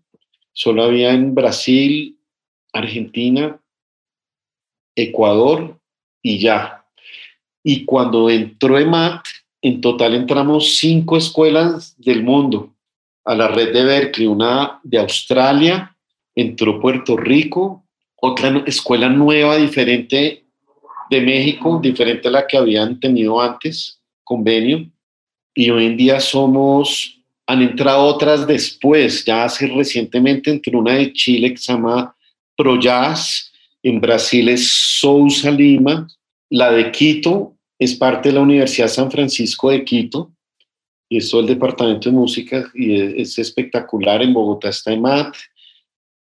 solo 0.51 0.83
había 0.83 1.13
en 1.13 1.33
Brasil, 1.33 2.19
Argentina, 2.73 3.57
Ecuador 4.93 5.79
y 6.21 6.39
ya. 6.39 6.85
Y 7.63 7.85
cuando 7.85 8.29
entró 8.29 8.77
EMAT, 8.77 9.23
en 9.61 9.79
total 9.79 10.15
entramos 10.15 10.75
cinco 10.75 11.15
escuelas 11.15 11.95
del 11.97 12.21
mundo 12.21 12.75
a 13.23 13.33
la 13.33 13.47
red 13.47 13.71
de 13.71 13.85
Berkeley, 13.85 14.27
una 14.27 14.81
de 14.83 14.99
Australia, 14.99 15.95
entró 16.35 16.81
Puerto 16.81 17.15
Rico, 17.15 17.86
otra 18.19 18.63
escuela 18.65 19.09
nueva, 19.09 19.57
diferente 19.57 20.43
de 21.09 21.21
México, 21.21 21.79
diferente 21.81 22.27
a 22.27 22.31
la 22.31 22.47
que 22.47 22.57
habían 22.57 22.99
tenido 22.99 23.39
antes, 23.41 24.01
convenio. 24.23 24.89
Y 25.53 25.69
hoy 25.69 25.85
en 25.85 25.97
día 25.97 26.19
somos, 26.19 27.19
han 27.47 27.61
entrado 27.61 28.03
otras 28.03 28.45
después, 28.45 29.23
ya 29.25 29.45
hace 29.45 29.67
recientemente 29.67 30.51
entró 30.51 30.79
una 30.79 30.95
de 30.95 31.13
Chile 31.13 31.51
que 31.51 31.57
se 31.57 31.71
llama 31.71 32.15
ProJazz, 32.55 33.51
en 33.83 34.01
Brasil 34.01 34.49
es 34.49 34.69
Sousa 34.99 35.51
Lima, 35.51 36.07
la 36.49 36.71
de 36.71 36.91
Quito 36.91 37.55
es 37.79 37.95
parte 37.95 38.29
de 38.29 38.35
la 38.35 38.41
Universidad 38.41 38.87
San 38.87 39.11
Francisco 39.11 39.69
de 39.69 39.83
Quito, 39.85 40.31
y 41.09 41.17
es 41.17 41.29
todo 41.29 41.41
el 41.41 41.47
departamento 41.47 42.09
de 42.09 42.15
música, 42.15 42.69
y 42.73 43.21
es, 43.21 43.37
espectacular. 43.37 44.21
En 44.21 44.33
Bogotá 44.33 44.69
está 44.69 44.91
EMAT, 44.91 45.35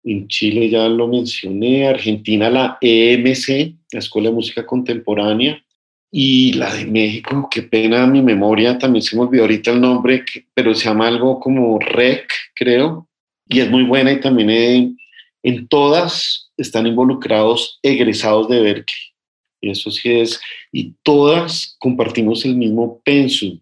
en 0.05 0.29
Chile 0.29 0.69
ya 0.69 0.89
lo 0.89 1.09
mencioné, 1.09 1.89
Argentina 1.89 2.51
la 2.51 2.79
EMC, 2.81 3.75
la 3.93 3.99
Escuela 3.99 4.29
de 4.29 4.35
Música 4.35 4.67
Contemporánea, 4.67 5.65
y 6.11 6.53
la 6.53 6.73
de 6.73 6.87
México, 6.87 7.49
qué 7.51 7.63
pena 7.63 8.07
mi 8.07 8.23
memoria, 8.23 8.79
también 8.79 9.03
se 9.03 9.17
me 9.17 9.23
olvidó 9.23 9.43
ahorita 9.43 9.73
el 9.73 9.81
nombre, 9.81 10.25
pero 10.55 10.73
se 10.75 10.85
llama 10.85 11.09
algo 11.09 11.41
como 11.41 11.79
REC, 11.81 12.29
creo, 12.55 13.09
y 13.49 13.61
es 13.61 13.69
muy 13.69 13.83
buena 13.83 14.13
y 14.13 14.21
también 14.21 14.97
en 15.43 15.69
todas 15.69 16.53
están 16.57 16.87
involucrados 16.87 17.81
egresados 17.83 18.49
de 18.49 18.61
Berkeley. 18.61 19.15
Eso 19.61 19.91
sí 19.91 20.11
es, 20.11 20.41
y 20.71 20.95
todas 21.03 21.77
compartimos 21.79 22.45
el 22.45 22.57
mismo 22.57 23.01
pensum. 23.05 23.59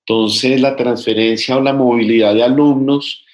Entonces, 0.00 0.60
la 0.60 0.76
transferencia 0.76 1.56
o 1.56 1.60
la 1.60 1.72
movilidad 1.72 2.34
de 2.34 2.42
alumnos, 2.42 3.24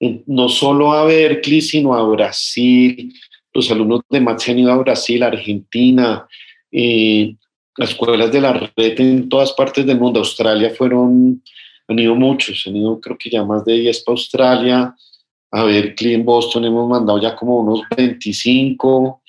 no 0.00 0.48
solo 0.48 0.92
a 0.92 1.04
Berkeley, 1.04 1.60
sino 1.60 1.94
a 1.94 2.02
Brasil. 2.06 3.12
Los 3.52 3.70
alumnos 3.70 4.02
de 4.08 4.20
MAT 4.20 4.38
se 4.38 4.52
han 4.52 4.58
ido 4.58 4.72
a 4.72 4.76
Brasil, 4.76 5.22
Argentina, 5.22 6.26
eh, 6.70 7.34
las 7.76 7.90
escuelas 7.90 8.30
de 8.30 8.40
la 8.40 8.52
red 8.52 9.00
en 9.00 9.28
todas 9.28 9.52
partes 9.52 9.86
del 9.86 9.98
mundo. 9.98 10.20
Australia 10.20 10.70
fueron, 10.70 11.42
han 11.88 11.98
ido 11.98 12.14
muchos, 12.14 12.64
han 12.66 12.76
ido 12.76 13.00
creo 13.00 13.16
que 13.18 13.30
ya 13.30 13.44
más 13.44 13.64
de 13.64 13.74
10 13.74 14.04
para 14.04 14.14
Australia. 14.14 14.94
A 15.50 15.64
Berkeley 15.64 16.14
en 16.14 16.24
Boston 16.24 16.66
hemos 16.66 16.88
mandado 16.88 17.20
ya 17.20 17.34
como 17.34 17.60
unos 17.60 17.82
25. 17.96 19.22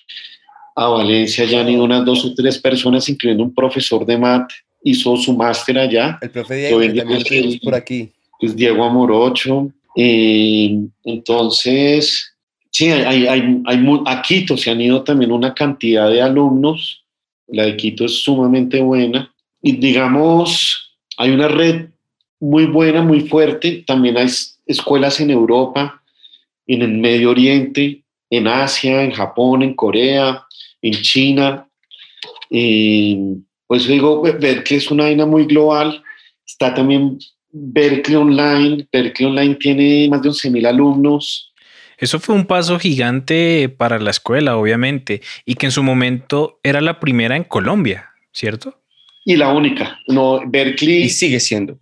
A 0.75 0.88
Valencia 0.88 1.45
ya 1.45 1.62
han 1.62 1.69
ido 1.69 1.84
unas 1.84 2.05
dos 2.05 2.25
o 2.25 2.34
tres 2.34 2.58
personas, 2.58 3.08
incluyendo 3.10 3.43
un 3.43 3.53
profesor 3.53 4.05
de 4.05 4.17
MAT, 4.17 4.51
hizo 4.84 5.15
su 5.17 5.34
máster 5.34 5.77
allá. 5.77 6.17
El 6.21 6.29
profe 6.29 6.55
Diego, 6.55 6.79
que 6.79 6.93
también 6.93 7.49
es, 7.49 7.60
por 7.60 7.75
aquí. 7.75 8.12
Diego 8.41 8.84
Amorocho. 8.84 9.71
Eh, 10.01 10.77
entonces, 11.03 12.35
sí, 12.71 12.89
hay, 12.89 13.27
hay, 13.27 13.62
hay, 13.65 14.01
a 14.05 14.21
Quito 14.21 14.55
se 14.55 14.71
han 14.71 14.79
ido 14.79 15.03
también 15.03 15.31
una 15.31 15.53
cantidad 15.53 16.09
de 16.09 16.21
alumnos 16.21 17.03
la 17.51 17.65
de 17.65 17.77
Quito 17.77 18.05
es 18.05 18.23
sumamente 18.23 18.81
buena. 18.81 19.33
Y 19.62 19.73
digamos, 19.73 20.95
hay 21.17 21.31
una 21.31 21.47
red 21.47 21.89
muy 22.39 22.65
buena, 22.65 23.01
muy 23.01 23.21
fuerte. 23.21 23.83
También 23.85 24.17
hay 24.17 24.29
escuelas 24.65 25.19
en 25.19 25.31
Europa, 25.31 26.01
en 26.67 26.81
el 26.81 26.97
Medio 26.97 27.31
Oriente, 27.31 28.03
en 28.29 28.47
Asia, 28.47 29.03
en 29.03 29.12
Japón, 29.12 29.63
en 29.63 29.73
Corea, 29.73 30.45
en 30.81 30.93
China. 30.93 31.67
pues 33.67 33.88
digo, 33.88 34.21
Berkeley 34.21 34.77
es 34.77 34.91
una 34.91 35.05
vaina 35.05 35.25
muy 35.25 35.45
global. 35.45 36.03
Está 36.45 36.73
también 36.73 37.19
Berkeley 37.51 38.15
Online. 38.15 38.88
Berkeley 38.91 39.29
Online 39.29 39.55
tiene 39.55 40.07
más 40.09 40.21
de 40.21 40.29
11.000 40.29 40.67
alumnos. 40.67 41.53
Eso 41.97 42.19
fue 42.19 42.35
un 42.35 42.45
paso 42.45 42.79
gigante 42.79 43.67
para 43.69 43.99
la 43.99 44.12
escuela, 44.12 44.55
obviamente, 44.55 45.21
y 45.45 45.55
que 45.55 45.65
en 45.65 45.71
su 45.71 45.83
momento 45.83 46.59
era 46.63 46.79
la 46.79 46.99
primera 46.99 47.35
en 47.35 47.43
Colombia, 47.43 48.12
¿cierto? 48.31 48.81
Y 49.25 49.35
la 49.35 49.51
única. 49.51 49.99
No, 50.07 50.41
Berkeley. 50.47 51.03
Y 51.03 51.09
sigue 51.09 51.39
siendo. 51.39 51.77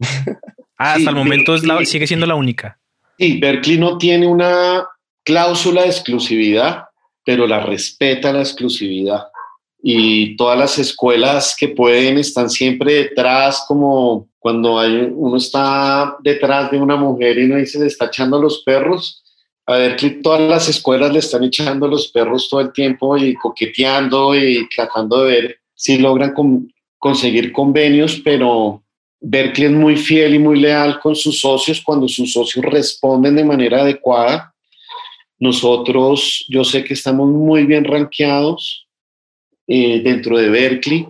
Ah, 0.79 0.93
hasta 0.93 1.09
el 1.09 1.15
momento 1.15 1.55
es 1.55 1.65
la, 1.65 1.83
sigue 1.85 2.05
siendo 2.05 2.27
la 2.27 2.35
única. 2.35 2.77
Sí, 3.17 3.39
Berkeley 3.39 3.79
no 3.79 3.97
tiene 3.97 4.27
una 4.27 4.85
cláusula 5.23 5.81
de 5.81 5.87
exclusividad, 5.87 6.83
pero 7.25 7.47
la 7.47 7.59
respeta 7.59 8.31
la 8.31 8.41
exclusividad. 8.41 9.23
Y 9.81 10.35
todas 10.35 10.59
las 10.59 10.77
escuelas 10.77 11.55
que 11.59 11.69
pueden 11.69 12.19
están 12.19 12.49
siempre 12.49 12.93
detrás, 12.93 13.65
como 13.67 14.27
cuando 14.47 14.79
hay, 14.79 15.11
uno 15.13 15.35
está 15.35 16.15
detrás 16.21 16.71
de 16.71 16.77
una 16.79 16.95
mujer 16.95 17.37
y 17.37 17.43
uno 17.43 17.57
dice, 17.57 17.81
le 17.81 17.87
está 17.87 18.05
echando 18.05 18.41
los 18.41 18.63
perros 18.63 19.21
a 19.65 19.75
ver 19.75 19.97
que 19.97 20.09
todas 20.11 20.39
las 20.39 20.69
escuelas 20.69 21.11
le 21.11 21.19
están 21.19 21.43
echando 21.43 21.85
los 21.85 22.07
perros 22.07 22.47
todo 22.49 22.61
el 22.61 22.71
tiempo 22.71 23.17
y 23.17 23.35
coqueteando 23.35 24.33
y 24.33 24.65
tratando 24.73 25.25
de 25.25 25.31
ver 25.33 25.57
si 25.75 25.97
logran 25.97 26.33
conseguir 26.97 27.51
convenios, 27.51 28.21
pero 28.23 28.81
Berkeley 29.19 29.67
es 29.67 29.73
muy 29.73 29.97
fiel 29.97 30.35
y 30.35 30.39
muy 30.39 30.61
leal 30.61 31.01
con 31.01 31.13
sus 31.13 31.41
socios 31.41 31.81
cuando 31.81 32.07
sus 32.07 32.31
socios 32.31 32.63
responden 32.63 33.35
de 33.35 33.43
manera 33.43 33.81
adecuada. 33.81 34.55
Nosotros, 35.39 36.45
yo 36.47 36.63
sé 36.63 36.85
que 36.85 36.93
estamos 36.93 37.27
muy 37.27 37.65
bien 37.65 37.83
rankeados 37.83 38.87
eh, 39.67 39.99
dentro 40.01 40.37
de 40.37 40.47
Berkeley, 40.47 41.05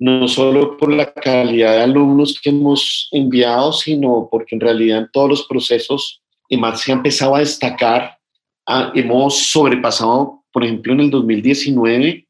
no 0.00 0.26
solo 0.26 0.78
por 0.78 0.92
la 0.92 1.12
calidad 1.12 1.76
de 1.76 1.82
alumnos 1.82 2.40
que 2.42 2.48
hemos 2.48 3.08
enviado, 3.12 3.72
sino 3.72 4.28
porque 4.30 4.54
en 4.54 4.60
realidad 4.60 4.98
en 4.98 5.10
todos 5.12 5.28
los 5.28 5.46
procesos 5.46 6.22
más 6.58 6.80
se 6.80 6.90
ha 6.90 6.94
empezado 6.94 7.36
a 7.36 7.40
destacar. 7.40 8.18
Ah, 8.66 8.90
hemos 8.94 9.36
sobrepasado, 9.36 10.42
por 10.52 10.64
ejemplo, 10.64 10.94
en 10.94 11.00
el 11.00 11.10
2019, 11.10 12.26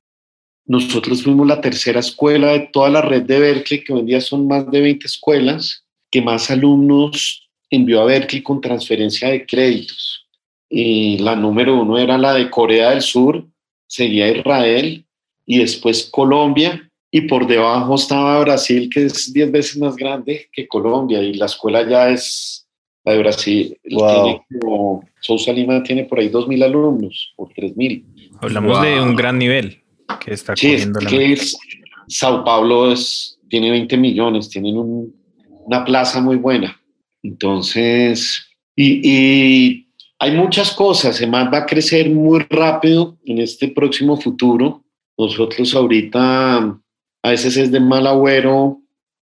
nosotros 0.67 1.23
fuimos 1.23 1.47
la 1.47 1.61
tercera 1.61 2.01
escuela 2.01 2.53
de 2.53 2.69
toda 2.73 2.91
la 2.91 3.03
red 3.03 3.23
de 3.23 3.39
Berkeley, 3.39 3.85
que 3.85 3.93
hoy 3.93 4.01
en 4.01 4.07
día 4.07 4.21
son 4.21 4.47
más 4.49 4.69
de 4.71 4.81
20 4.81 5.07
escuelas, 5.07 5.85
que 6.11 6.21
más 6.21 6.51
alumnos 6.51 7.49
envió 7.71 8.01
a 8.03 8.07
Berkeley 8.07 8.43
con 8.43 8.61
transferencia 8.61 9.29
de 9.29 9.47
créditos. 9.47 10.27
Y 10.69 11.19
la 11.19 11.37
número 11.37 11.81
uno 11.81 11.99
era 11.99 12.19
la 12.19 12.35
de 12.35 12.51
Corea 12.51 12.91
del 12.91 13.03
Sur, 13.03 13.47
seguía 13.87 14.31
Israel 14.31 15.05
y 15.47 15.59
después 15.59 16.09
Colombia. 16.11 16.90
Y 17.11 17.23
por 17.23 17.47
debajo 17.47 17.95
estaba 17.97 18.41
Brasil, 18.41 18.89
que 18.93 19.07
es 19.07 19.33
10 19.33 19.51
veces 19.51 19.79
más 19.79 19.97
grande 19.97 20.49
que 20.53 20.69
Colombia. 20.69 21.21
Y 21.23 21.35
la 21.35 21.47
escuela 21.47 21.89
ya 21.89 22.11
es 22.11 22.61
la 23.05 23.13
de 23.13 23.19
Brasil 23.19 23.79
tiene 23.83 24.43
como, 24.61 25.05
Sousa 25.21 25.53
Lima 25.53 25.83
tiene 25.83 26.05
por 26.05 26.19
ahí 26.19 26.29
2.000 26.29 26.65
alumnos 26.65 27.33
o 27.37 27.49
3.000. 27.49 28.05
Hablamos 28.41 28.83
de 28.83 29.01
un 29.01 29.17
gran 29.17 29.39
nivel 29.39 29.83
que 30.25 30.35
está 30.35 30.55
sí, 30.57 30.75
es 30.75 30.89
que 31.09 31.37
Sao 32.09 32.45
Paulo 32.45 32.93
es, 32.93 33.39
tiene 33.49 33.71
20 33.71 33.97
millones, 33.97 34.49
tienen 34.49 34.77
una 34.77 35.85
plaza 35.85 36.21
muy 36.21 36.37
buena. 36.37 36.81
Entonces, 37.23 38.47
y, 38.75 39.01
y 39.05 39.87
hay 40.19 40.33
muchas 40.33 40.73
cosas, 40.73 41.17
además 41.19 41.51
va 41.53 41.59
a 41.59 41.67
crecer 41.67 42.11
muy 42.11 42.41
rápido 42.51 43.19
en 43.25 43.39
este 43.39 43.69
próximo 43.69 44.17
futuro. 44.17 44.83
Nosotros 45.17 45.75
ahorita 45.75 46.79
a 47.23 47.31
veces 47.31 47.57
es 47.57 47.71
de 47.71 47.81
mal 47.81 48.07
agüero 48.07 48.81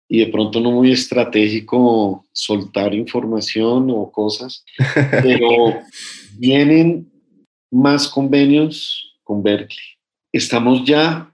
y 0.07 0.19
de 0.19 0.27
pronto 0.27 0.59
no 0.59 0.71
muy 0.71 0.91
estratégico 0.91 2.25
soltar 2.33 2.93
información 2.93 3.89
o 3.91 4.11
cosas, 4.11 4.65
pero 5.23 5.79
vienen 6.37 7.09
más 7.71 8.07
convenios 8.07 9.15
con 9.23 9.41
Berkeley. 9.41 9.79
Estamos 10.33 10.83
ya 10.85 11.31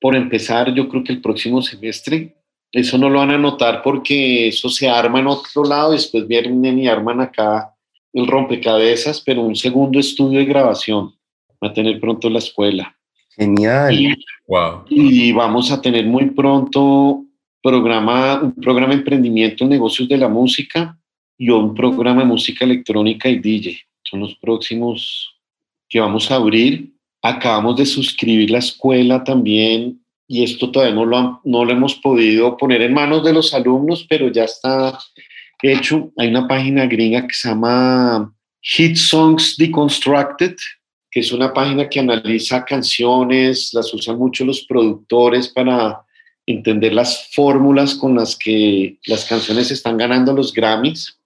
por 0.00 0.14
empezar, 0.14 0.74
yo 0.74 0.88
creo 0.88 1.04
que 1.04 1.12
el 1.12 1.20
próximo 1.20 1.62
semestre. 1.62 2.34
Eso 2.70 2.98
no 2.98 3.08
lo 3.08 3.20
van 3.20 3.30
a 3.30 3.38
notar 3.38 3.82
porque 3.82 4.48
eso 4.48 4.68
se 4.68 4.88
arma 4.88 5.20
en 5.20 5.26
otro 5.26 5.64
lado, 5.64 5.92
después 5.92 6.28
vienen 6.28 6.78
y 6.78 6.86
arman 6.86 7.22
acá 7.22 7.74
el 8.12 8.26
rompecabezas, 8.26 9.22
pero 9.22 9.40
un 9.42 9.56
segundo 9.56 9.98
estudio 9.98 10.38
de 10.38 10.44
grabación 10.44 11.14
va 11.62 11.68
a 11.68 11.72
tener 11.72 11.98
pronto 11.98 12.28
la 12.28 12.40
escuela. 12.40 12.97
Genial. 13.38 14.18
wow. 14.48 14.84
y 14.88 15.32
vamos 15.32 15.70
a 15.70 15.80
tener 15.80 16.04
muy 16.06 16.30
pronto 16.30 17.24
programa, 17.62 18.40
un 18.42 18.54
programa 18.54 18.92
de 18.92 19.00
emprendimiento 19.00 19.64
en 19.64 19.70
negocios 19.70 20.08
de 20.08 20.16
la 20.16 20.28
música 20.28 20.98
y 21.36 21.50
un 21.50 21.74
programa 21.74 22.22
de 22.22 22.28
música 22.28 22.64
electrónica 22.64 23.28
y 23.28 23.38
DJ. 23.38 23.78
Son 24.02 24.20
los 24.20 24.34
próximos 24.36 25.34
que 25.88 26.00
vamos 26.00 26.30
a 26.30 26.36
abrir. 26.36 26.92
Acabamos 27.22 27.76
de 27.76 27.86
suscribir 27.86 28.50
la 28.50 28.58
escuela 28.58 29.22
también 29.22 30.00
y 30.26 30.44
esto 30.44 30.70
todavía 30.70 30.94
no 30.94 31.04
lo, 31.04 31.40
no 31.44 31.64
lo 31.64 31.72
hemos 31.72 31.94
podido 31.96 32.56
poner 32.56 32.82
en 32.82 32.92
manos 32.92 33.24
de 33.24 33.32
los 33.32 33.54
alumnos, 33.54 34.06
pero 34.08 34.30
ya 34.30 34.44
está 34.44 34.98
hecho. 35.62 36.12
Hay 36.16 36.28
una 36.28 36.46
página 36.46 36.86
gringa 36.86 37.26
que 37.26 37.34
se 37.34 37.48
llama 37.48 38.32
Hit 38.60 38.96
Songs 38.96 39.56
Deconstructed, 39.56 40.54
que 41.10 41.20
es 41.20 41.32
una 41.32 41.52
página 41.52 41.88
que 41.88 42.00
analiza 42.00 42.64
canciones, 42.64 43.72
las 43.72 43.92
usan 43.94 44.18
mucho 44.18 44.44
los 44.44 44.62
productores 44.62 45.48
para 45.48 46.02
entender 46.46 46.92
las 46.94 47.30
fórmulas 47.32 47.94
con 47.94 48.14
las 48.14 48.36
que 48.36 48.98
las 49.06 49.24
canciones 49.24 49.70
están 49.70 49.96
ganando 49.96 50.32
los 50.32 50.52
Grammys. 50.52 51.18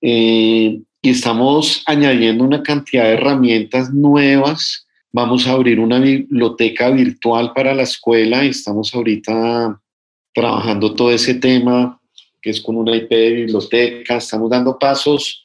Eh, 0.00 0.80
y 1.02 1.10
estamos 1.10 1.82
añadiendo 1.86 2.44
una 2.44 2.62
cantidad 2.62 3.04
de 3.04 3.12
herramientas 3.12 3.92
nuevas 3.92 4.86
Vamos 5.16 5.46
a 5.46 5.52
abrir 5.52 5.80
una 5.80 5.98
biblioteca 5.98 6.90
virtual 6.90 7.54
para 7.54 7.72
la 7.72 7.84
escuela 7.84 8.44
y 8.44 8.48
estamos 8.48 8.94
ahorita 8.94 9.80
trabajando 10.34 10.92
todo 10.94 11.10
ese 11.10 11.36
tema 11.36 11.98
que 12.42 12.50
es 12.50 12.60
con 12.60 12.76
una 12.76 12.94
IP 12.94 13.08
de 13.08 13.30
biblioteca. 13.30 14.18
Estamos 14.18 14.50
dando 14.50 14.78
pasos 14.78 15.42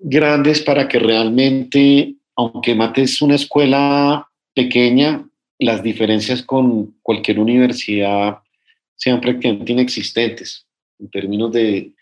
grandes 0.00 0.62
para 0.62 0.88
que 0.88 0.98
realmente, 0.98 2.14
aunque 2.40 2.74
Mate 2.74 3.02
es 3.02 3.20
una 3.20 3.34
escuela 3.34 4.26
pequeña, 4.54 5.26
las 5.58 5.82
diferencias 5.82 6.42
con 6.42 6.94
cualquier 7.02 7.38
universidad 7.38 8.38
sean 8.96 9.20
prácticamente 9.20 9.72
inexistentes 9.72 10.66
en 10.98 11.10
términos 11.10 11.52
de, 11.52 11.92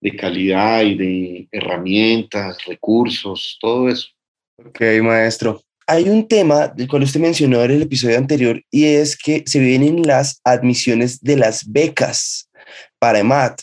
de 0.00 0.16
calidad 0.16 0.82
y 0.82 0.94
de 0.94 1.48
herramientas, 1.50 2.64
recursos, 2.66 3.58
todo 3.60 3.88
eso. 3.88 4.08
Ok, 4.64 4.80
maestro. 5.02 5.60
Hay 5.86 6.08
un 6.08 6.28
tema 6.28 6.68
del 6.68 6.86
cual 6.86 7.02
usted 7.02 7.20
mencionó 7.20 7.62
en 7.64 7.72
el 7.72 7.82
episodio 7.82 8.16
anterior 8.16 8.62
y 8.70 8.84
es 8.84 9.16
que 9.16 9.42
se 9.46 9.58
vienen 9.58 10.02
las 10.02 10.40
admisiones 10.44 11.20
de 11.20 11.36
las 11.36 11.70
becas 11.70 12.48
para 13.00 13.18
EMAT. 13.18 13.60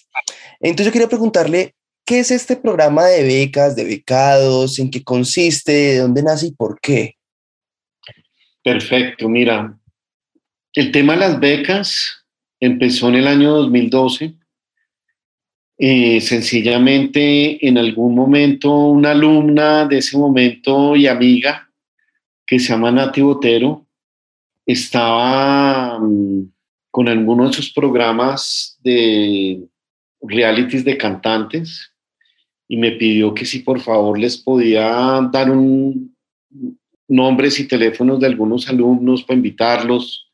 Entonces 0.60 0.88
yo 0.88 0.92
quería 0.92 1.08
preguntarle, 1.08 1.74
¿qué 2.08 2.20
es 2.20 2.32
este 2.32 2.56
programa 2.56 3.06
de 3.06 3.24
becas, 3.24 3.76
de 3.76 3.84
becados? 3.84 4.80
¿En 4.80 4.90
qué 4.90 5.04
consiste? 5.04 5.74
¿De 5.74 5.98
dónde 5.98 6.24
nace 6.24 6.48
y 6.48 6.52
por 6.52 6.80
qué? 6.80 7.18
Perfecto, 8.64 9.28
mira, 9.28 9.78
el 10.74 10.92
tema 10.92 11.14
de 11.14 11.20
las 11.20 11.40
becas 11.40 12.26
empezó 12.62 13.10
en 13.10 13.16
el 13.16 13.28
año 13.28 13.52
2012. 13.52 14.36
Eh, 15.80 16.22
sencillamente, 16.22 17.68
en 17.68 17.78
algún 17.78 18.16
momento, 18.16 18.74
una 18.74 19.12
alumna 19.12 19.86
de 19.86 19.98
ese 19.98 20.18
momento 20.18 20.96
y 20.96 21.08
amiga, 21.08 21.70
que 22.46 22.58
se 22.58 22.70
llama 22.70 22.90
Nati 22.90 23.22
Botero, 23.22 23.86
estaba 24.66 25.98
um, 25.98 26.50
con 26.90 27.10
alguno 27.10 27.48
de 27.48 27.54
sus 27.54 27.72
programas 27.72 28.80
de 28.82 29.62
realities 30.22 30.84
de 30.86 30.98
cantantes 30.98 31.92
y 32.68 32.78
me 32.78 32.92
pidió 32.92 33.34
que 33.34 33.46
si 33.46 33.60
por 33.60 33.80
favor 33.80 34.20
les 34.20 34.38
podía 34.38 34.84
dar 35.32 35.50
nombres 37.08 37.60
y 37.60 37.68
teléfonos 37.68 38.20
de 38.20 38.28
algunos 38.28 38.68
alumnos 38.68 39.24
para 39.24 39.38
invitarlos. 39.38 40.26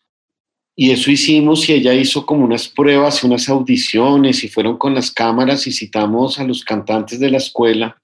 Y 0.76 0.90
eso 0.90 1.12
hicimos 1.12 1.70
y 1.70 1.74
ella 1.74 1.94
hizo 1.94 2.26
como 2.26 2.44
unas 2.44 2.68
pruebas 2.68 3.24
y 3.24 3.28
unas 3.28 3.48
audiciones 3.48 4.44
y 4.44 4.48
fueron 4.48 4.78
con 4.78 4.96
las 4.96 5.12
cámaras 5.12 5.68
y 5.68 5.72
citamos 5.72 6.40
a 6.40 6.44
los 6.44 6.64
cantantes 6.64 7.20
de 7.20 7.30
la 7.30 7.38
escuela. 7.38 8.02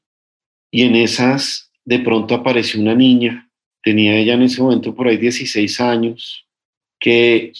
Y 0.71 0.83
en 0.83 0.95
esas 0.95 1.71
de 1.83 1.99
pronto 1.99 2.35
apareció 2.35 2.79
una 2.79 2.93
niña, 2.93 3.49
tenía 3.81 4.15
ella 4.15 4.35
en 4.35 4.43
ese 4.43 4.61
momento 4.61 4.93
por 4.93 5.07
ahí 5.07 5.17
16 5.17 5.81
años, 5.81 6.45
que 6.99 7.51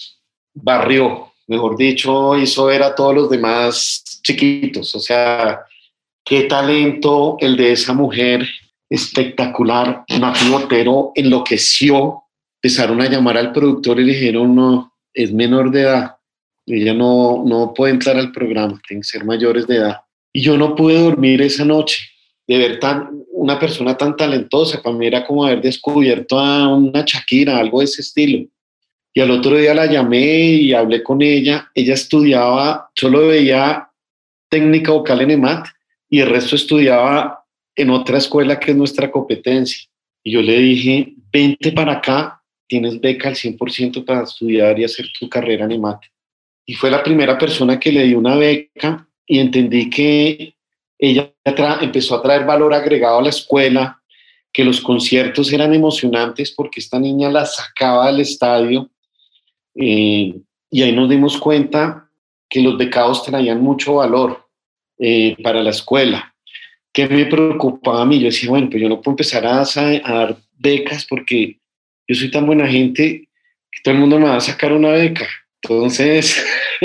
barrió, 0.54 1.32
mejor 1.48 1.76
dicho, 1.76 2.36
hizo 2.36 2.66
ver 2.66 2.84
a 2.84 2.94
todos 2.94 3.12
los 3.12 3.30
demás 3.30 4.20
chiquitos. 4.22 4.94
O 4.94 5.00
sea, 5.00 5.64
qué 6.30 6.44
talento 6.44 7.36
el 7.40 7.56
de 7.56 7.72
esa 7.72 7.92
mujer 7.92 8.48
espectacular. 8.88 10.04
Nati 10.20 10.48
Botero 10.48 11.10
enloqueció, 11.16 12.22
empezaron 12.62 13.00
a 13.00 13.08
llamar 13.08 13.36
al 13.36 13.50
productor 13.50 13.98
y 13.98 14.04
le 14.04 14.12
dijeron, 14.12 14.54
no, 14.54 14.94
es 15.12 15.32
menor 15.32 15.72
de 15.72 15.80
edad, 15.80 16.16
ella 16.66 16.94
no, 16.94 17.42
no 17.44 17.74
puede 17.74 17.94
entrar 17.94 18.16
al 18.16 18.30
programa, 18.30 18.80
tiene 18.86 19.00
que 19.00 19.08
ser 19.08 19.24
mayores 19.24 19.66
de 19.66 19.78
edad. 19.78 20.02
Y 20.32 20.42
yo 20.42 20.56
no 20.56 20.76
pude 20.76 21.00
dormir 21.00 21.42
esa 21.42 21.64
noche 21.64 21.98
de 22.46 22.58
ver 22.58 22.78
tan, 22.78 23.24
una 23.32 23.58
persona 23.58 23.96
tan 23.96 24.16
talentosa, 24.16 24.80
para 24.80 24.94
mí 24.94 25.08
era 25.08 25.26
como 25.26 25.44
haber 25.44 25.60
descubierto 25.60 26.38
a 26.38 26.72
una 26.72 27.02
Shakira, 27.04 27.58
algo 27.58 27.80
de 27.80 27.86
ese 27.86 28.02
estilo. 28.02 28.46
Y 29.12 29.20
al 29.20 29.32
otro 29.32 29.56
día 29.56 29.74
la 29.74 29.86
llamé 29.86 30.44
y 30.52 30.74
hablé 30.74 31.02
con 31.02 31.22
ella, 31.22 31.68
ella 31.74 31.94
estudiaba, 31.94 32.88
solo 32.94 33.26
veía 33.26 33.88
técnica 34.48 34.92
vocal 34.92 35.22
en 35.22 35.32
EMAT 35.32 35.66
y 36.10 36.20
el 36.20 36.28
resto 36.28 36.56
estudiaba 36.56 37.44
en 37.76 37.90
otra 37.90 38.18
escuela 38.18 38.58
que 38.58 38.72
es 38.72 38.76
nuestra 38.76 39.10
competencia. 39.10 39.88
Y 40.24 40.32
yo 40.32 40.42
le 40.42 40.58
dije, 40.58 41.14
vente 41.32 41.72
para 41.72 41.92
acá, 41.94 42.42
tienes 42.66 43.00
beca 43.00 43.28
al 43.28 43.36
100% 43.36 44.04
para 44.04 44.24
estudiar 44.24 44.78
y 44.78 44.84
hacer 44.84 45.06
tu 45.18 45.28
carrera 45.28 45.64
en 45.64 45.72
EMAT. 45.72 46.02
Y 46.66 46.74
fue 46.74 46.90
la 46.90 47.02
primera 47.02 47.38
persona 47.38 47.78
que 47.78 47.92
le 47.92 48.04
dio 48.04 48.18
una 48.18 48.36
beca 48.36 49.08
y 49.26 49.38
entendí 49.38 49.88
que 49.88 50.54
ella 50.98 51.32
empezó 51.80 52.16
a 52.16 52.22
traer 52.22 52.44
valor 52.44 52.74
agregado 52.74 53.18
a 53.20 53.22
la 53.22 53.30
escuela, 53.30 54.02
que 54.52 54.64
los 54.64 54.80
conciertos 54.80 55.52
eran 55.52 55.72
emocionantes 55.72 56.52
porque 56.52 56.80
esta 56.80 56.98
niña 56.98 57.30
la 57.30 57.46
sacaba 57.46 58.08
del 58.08 58.20
estadio. 58.20 58.90
Eh, 59.76 60.34
y 60.70 60.82
ahí 60.82 60.92
nos 60.92 61.08
dimos 61.08 61.38
cuenta 61.38 62.10
que 62.48 62.60
los 62.60 62.76
becados 62.76 63.22
traían 63.22 63.62
mucho 63.62 63.94
valor 63.94 64.49
eh, 65.02 65.34
para 65.42 65.62
la 65.62 65.70
escuela. 65.70 66.34
¿Qué 66.92 67.08
me 67.08 67.24
preocupaba 67.24 68.02
a 68.02 68.04
mí? 68.04 68.18
Yo 68.18 68.26
decía, 68.26 68.50
bueno, 68.50 68.68
pues 68.68 68.82
yo 68.82 68.88
no 68.88 69.00
puedo 69.00 69.12
empezar 69.12 69.46
a, 69.46 69.62
a, 69.62 70.14
dar 70.14 70.36
becas 70.58 71.06
porque 71.08 71.58
yo 72.06 72.14
soy 72.14 72.30
tan 72.30 72.44
buena 72.44 72.68
gente 72.68 73.26
que 73.72 73.80
todo 73.82 73.94
el 73.94 74.00
mundo 74.00 74.18
me 74.18 74.26
va 74.26 74.36
a 74.36 74.40
sacar 74.40 74.74
una 74.74 74.90
beca. 74.90 75.26
Entonces, 75.62 76.44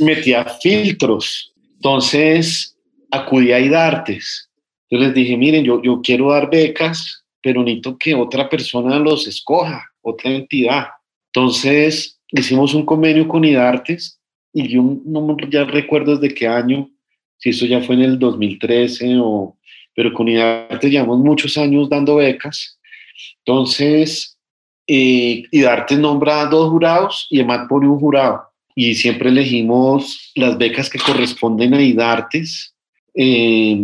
metía 0.00 0.44
filtros. 0.60 1.54
Entonces, 1.76 2.76
acudí 3.10 3.52
a 3.52 3.60
IDARTES. 3.60 4.50
Yo 4.90 4.98
les 4.98 5.14
dije, 5.14 5.38
miren, 5.38 5.64
yo, 5.64 5.80
yo 5.82 6.02
quiero 6.02 6.30
dar 6.30 6.50
becas, 6.50 7.24
pero 7.40 7.62
necesito 7.62 7.96
que 7.96 8.14
otra 8.14 8.50
persona 8.50 8.98
los 8.98 9.26
escoja, 9.26 9.82
otra 10.02 10.30
entidad. 10.30 10.88
Entonces, 11.32 12.20
hicimos 12.30 12.74
un 12.74 12.84
convenio 12.84 13.26
con 13.26 13.46
IDARTES 13.46 14.20
y 14.56 14.68
yo 14.68 14.82
no 15.04 15.36
ya 15.50 15.64
recuerdo 15.64 16.16
desde 16.16 16.34
qué 16.34 16.48
año, 16.48 16.88
si 17.36 17.50
eso 17.50 17.66
ya 17.66 17.82
fue 17.82 17.94
en 17.94 18.00
el 18.00 18.18
2013 18.18 19.18
o, 19.20 19.54
pero 19.94 20.14
con 20.14 20.28
IDARTES 20.28 20.90
llevamos 20.90 21.18
muchos 21.18 21.58
años 21.58 21.90
dando 21.90 22.16
becas. 22.16 22.80
Entonces, 23.44 24.38
eh, 24.86 25.42
IDARTES 25.50 25.98
nombra 25.98 26.46
dos 26.46 26.70
jurados 26.70 27.26
y 27.28 27.40
EMAT 27.40 27.68
pone 27.68 27.86
un 27.86 28.00
jurado. 28.00 28.44
Y 28.74 28.94
siempre 28.94 29.28
elegimos 29.28 30.32
las 30.34 30.56
becas 30.56 30.88
que 30.88 31.00
corresponden 31.00 31.74
a 31.74 31.82
IDARTES 31.82 32.74
eh, 33.14 33.78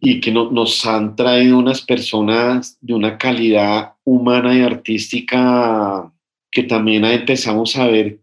y 0.00 0.20
que 0.20 0.30
no, 0.30 0.48
nos 0.52 0.86
han 0.86 1.16
traído 1.16 1.58
unas 1.58 1.82
personas 1.82 2.78
de 2.80 2.94
una 2.94 3.18
calidad 3.18 3.94
humana 4.04 4.56
y 4.56 4.60
artística 4.60 6.12
que 6.52 6.62
también 6.62 7.04
empezamos 7.04 7.74
a 7.74 7.88
ver 7.88 8.20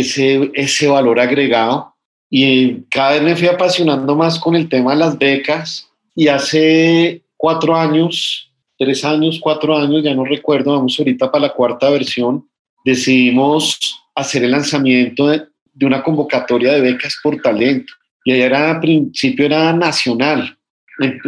ese, 0.00 0.50
ese 0.54 0.88
valor 0.88 1.20
agregado. 1.20 1.94
Y 2.28 2.82
cada 2.90 3.12
vez 3.12 3.22
me 3.22 3.36
fui 3.36 3.46
apasionando 3.46 4.16
más 4.16 4.38
con 4.38 4.56
el 4.56 4.68
tema 4.68 4.92
de 4.92 4.98
las 4.98 5.16
becas. 5.16 5.88
Y 6.16 6.28
hace 6.28 7.22
cuatro 7.36 7.76
años, 7.76 8.50
tres 8.76 9.04
años, 9.04 9.38
cuatro 9.40 9.76
años, 9.76 10.02
ya 10.02 10.14
no 10.14 10.24
recuerdo, 10.24 10.72
vamos 10.72 10.98
ahorita 10.98 11.30
para 11.30 11.46
la 11.46 11.52
cuarta 11.52 11.90
versión, 11.90 12.48
decidimos 12.84 13.78
hacer 14.14 14.44
el 14.44 14.50
lanzamiento 14.50 15.28
de, 15.28 15.46
una 15.82 16.02
convocatoria 16.02 16.72
de 16.72 16.80
becas 16.80 17.18
por 17.22 17.40
talento. 17.40 17.92
Y 18.24 18.32
allá 18.32 18.46
era, 18.46 18.70
al 18.72 18.80
principio 18.80 19.46
era 19.46 19.72
nacional. 19.72 20.56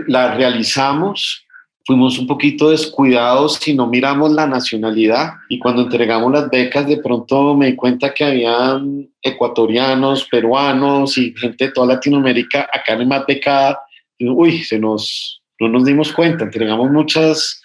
La 0.07 0.35
realizamos 0.35 1.46
fuimos 1.87 2.19
un 2.19 2.27
poquito 2.27 2.71
descuidados 2.71 3.55
si 3.55 3.73
no 3.73 3.87
miramos 3.87 4.33
la 4.33 4.47
nacionalidad 4.47 5.35
y 5.49 5.61
cuando 5.61 5.83
entregamos 5.83 6.33
las 6.33 6.51
becas 6.51 6.89
de 6.89 6.97
pronto 6.97 7.55
me 7.55 7.67
di 7.67 7.77
cuenta 7.77 8.13
que 8.13 8.25
habían 8.25 9.09
ecuatorianos, 9.23 10.25
peruanos 10.25 11.17
y 11.17 11.33
gente 11.35 11.67
de 11.67 11.73
toda 11.73 11.95
Latinoamérica 11.95 12.69
acá 12.73 12.95
en 12.95 13.07
más 13.07 13.25
becada. 13.25 13.81
Uy, 14.19 14.65
se 14.65 14.81
nos, 14.81 15.41
no 15.61 15.69
nos 15.69 15.85
dimos 15.85 16.13
cuenta, 16.13 16.45
entregamos 16.45 16.91
muchas 16.91 17.63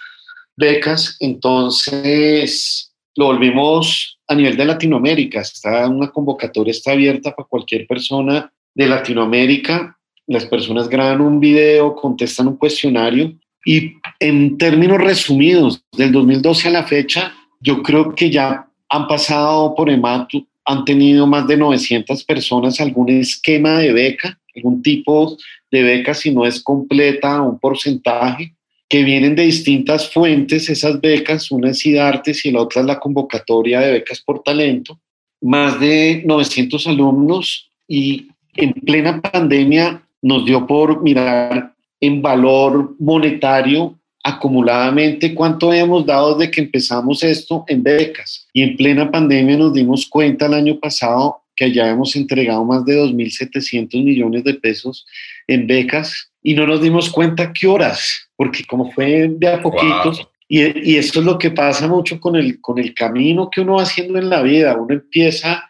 becas, 0.55 1.17
entonces 1.19 2.93
lo 3.15 3.25
volvimos 3.25 4.19
a 4.27 4.35
nivel 4.35 4.55
de 4.55 4.65
Latinoamérica. 4.65 5.41
Está 5.41 5.87
una 5.89 6.11
convocatoria, 6.11 6.71
está 6.71 6.91
abierta 6.91 7.35
para 7.35 7.47
cualquier 7.47 7.87
persona 7.87 8.53
de 8.75 8.87
Latinoamérica. 8.87 9.97
Las 10.27 10.45
personas 10.45 10.87
graban 10.87 11.21
un 11.21 11.39
video, 11.39 11.95
contestan 11.95 12.49
un 12.49 12.57
cuestionario 12.57 13.33
y 13.65 13.93
en 14.21 14.59
términos 14.59 14.99
resumidos, 14.99 15.83
del 15.97 16.11
2012 16.11 16.67
a 16.67 16.71
la 16.71 16.83
fecha, 16.83 17.33
yo 17.59 17.81
creo 17.81 18.13
que 18.13 18.29
ya 18.29 18.67
han 18.87 19.07
pasado 19.07 19.73
por 19.73 19.89
EMAT, 19.89 20.29
han 20.63 20.85
tenido 20.85 21.25
más 21.25 21.47
de 21.47 21.57
900 21.57 22.23
personas 22.23 22.79
algún 22.79 23.09
esquema 23.09 23.79
de 23.79 23.91
beca, 23.91 24.39
algún 24.55 24.83
tipo 24.83 25.35
de 25.71 25.81
beca, 25.81 26.13
si 26.13 26.31
no 26.31 26.45
es 26.45 26.61
completa, 26.61 27.41
un 27.41 27.57
porcentaje, 27.57 28.53
que 28.87 29.03
vienen 29.03 29.35
de 29.35 29.43
distintas 29.43 30.11
fuentes, 30.11 30.69
esas 30.69 31.01
becas, 31.01 31.49
una 31.49 31.71
es 31.71 31.83
IDARTES 31.83 32.45
y 32.45 32.51
la 32.51 32.61
otra 32.61 32.81
es 32.81 32.87
la 32.87 32.99
convocatoria 32.99 33.79
de 33.79 33.91
becas 33.91 34.21
por 34.21 34.43
talento, 34.43 34.99
más 35.41 35.79
de 35.79 36.21
900 36.27 36.85
alumnos 36.85 37.71
y 37.87 38.27
en 38.53 38.73
plena 38.73 39.19
pandemia 39.19 40.03
nos 40.21 40.45
dio 40.45 40.67
por 40.67 41.01
mirar 41.01 41.73
en 41.99 42.21
valor 42.21 42.95
monetario 42.99 43.97
acumuladamente 44.23 45.33
cuánto 45.33 45.73
hemos 45.73 46.05
dado 46.05 46.35
desde 46.35 46.51
que 46.51 46.61
empezamos 46.61 47.23
esto 47.23 47.63
en 47.67 47.83
becas. 47.83 48.47
Y 48.53 48.63
en 48.63 48.77
plena 48.77 49.09
pandemia 49.09 49.57
nos 49.57 49.73
dimos 49.73 50.07
cuenta 50.07 50.45
el 50.45 50.53
año 50.53 50.79
pasado 50.79 51.41
que 51.55 51.71
ya 51.71 51.89
hemos 51.89 52.15
entregado 52.15 52.63
más 52.63 52.85
de 52.85 52.97
2.700 52.97 54.03
millones 54.03 54.43
de 54.43 54.53
pesos 54.53 55.05
en 55.47 55.67
becas 55.67 56.31
y 56.41 56.53
no 56.53 56.65
nos 56.65 56.81
dimos 56.81 57.09
cuenta 57.09 57.51
qué 57.53 57.67
horas, 57.67 58.29
porque 58.35 58.63
como 58.63 58.91
fue 58.91 59.29
de 59.37 59.47
a 59.47 59.61
poquitos, 59.61 60.27
y, 60.47 60.91
y 60.91 60.97
eso 60.97 61.19
es 61.19 61.25
lo 61.25 61.37
que 61.37 61.51
pasa 61.51 61.87
mucho 61.87 62.19
con 62.19 62.35
el, 62.35 62.59
con 62.59 62.79
el 62.79 62.93
camino 62.93 63.49
que 63.49 63.61
uno 63.61 63.75
va 63.75 63.83
haciendo 63.83 64.17
en 64.17 64.29
la 64.29 64.41
vida, 64.41 64.75
uno 64.75 64.93
empieza 64.93 65.67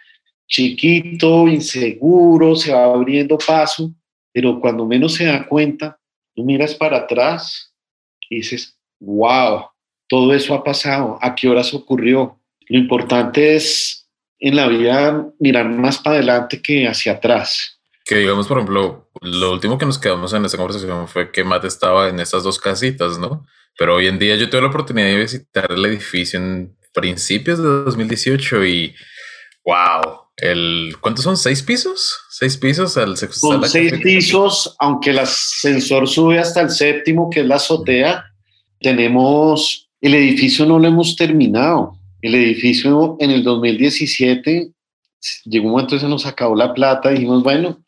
chiquito, 0.48 1.48
inseguro, 1.48 2.56
se 2.56 2.74
va 2.74 2.86
abriendo 2.86 3.38
paso, 3.38 3.92
pero 4.34 4.60
cuando 4.60 4.86
menos 4.86 5.14
se 5.14 5.26
da 5.26 5.46
cuenta, 5.46 5.98
tú 6.36 6.44
miras 6.44 6.76
para 6.76 6.98
atrás 6.98 7.71
dices, 8.38 8.78
wow, 9.00 9.66
todo 10.08 10.34
eso 10.34 10.54
ha 10.54 10.64
pasado, 10.64 11.18
¿a 11.22 11.36
qué 11.36 11.48
horas 11.48 11.74
ocurrió? 11.74 12.40
Lo 12.68 12.78
importante 12.78 13.56
es 13.56 14.08
en 14.40 14.56
la 14.56 14.68
vida 14.68 15.28
mirar 15.40 15.70
más 15.70 16.00
para 16.00 16.18
adelante 16.18 16.62
que 16.62 16.88
hacia 16.88 17.14
atrás. 17.14 17.80
Que 18.06 18.16
digamos, 18.16 18.48
por 18.48 18.58
ejemplo, 18.58 19.10
lo 19.22 19.52
último 19.52 19.78
que 19.78 19.86
nos 19.86 20.00
quedamos 20.00 20.34
en 20.34 20.44
esta 20.44 20.58
conversación 20.58 21.08
fue 21.08 21.32
que 21.32 21.44
Matt 21.44 21.66
estaba 21.66 22.10
en 22.10 22.20
esas 22.20 22.44
dos 22.44 22.60
casitas, 22.60 23.20
¿no? 23.20 23.46
Pero 23.78 23.96
hoy 23.96 24.08
en 24.08 24.20
día 24.20 24.36
yo 24.36 24.50
tuve 24.50 24.62
la 24.62 24.68
oportunidad 24.68 25.08
de 25.08 25.18
visitar 25.18 25.72
el 25.72 25.86
edificio 25.86 26.40
en 26.40 26.76
principios 26.94 27.60
de 27.60 27.64
2018 27.64 28.66
y 28.66 28.96
wow, 29.64 30.22
el 30.42 30.96
¿cuántos 31.00 31.24
son? 31.24 31.38
¿Seis 31.38 31.62
pisos? 31.62 32.20
¿Seis 32.30 32.58
pisos? 32.58 32.98
Al 32.98 33.16
son 33.16 33.70
seis 33.70 33.94
pisos, 34.04 34.76
aunque 34.80 35.12
el 35.12 35.20
ascensor 35.20 36.08
sube 36.08 36.40
hasta 36.40 36.62
el 36.62 36.72
séptimo, 36.72 37.30
que 37.30 37.42
es 37.42 37.46
la 37.46 37.56
azotea. 37.56 38.26
Tenemos 38.80 39.90
el 40.02 40.16
edificio, 40.16 40.66
no 40.66 40.80
lo 40.80 40.88
hemos 40.88 41.16
terminado. 41.16 41.96
El 42.22 42.34
edificio 42.34 43.18
en 43.20 43.30
el 43.30 43.44
2017 43.44 44.72
llegó 45.46 45.66
un 45.68 45.72
momento 45.74 45.96
que 45.96 46.02
se 46.02 46.08
nos 46.08 46.26
acabó 46.26 46.56
la 46.56 46.74
plata 46.74 47.12
y 47.12 47.16
dijimos, 47.16 47.44
bueno, 47.44 47.80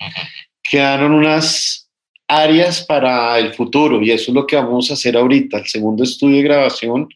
quedaron 0.61 1.11
unas 1.11 1.89
áreas 2.27 2.83
para 2.83 3.37
el 3.39 3.53
futuro 3.53 4.01
y 4.01 4.11
eso 4.11 4.31
es 4.31 4.35
lo 4.35 4.45
que 4.45 4.55
vamos 4.55 4.91
a 4.91 4.93
hacer 4.93 5.17
ahorita. 5.17 5.57
El 5.57 5.67
segundo 5.67 6.03
estudio 6.03 6.37
de 6.37 6.43
grabación, 6.43 7.09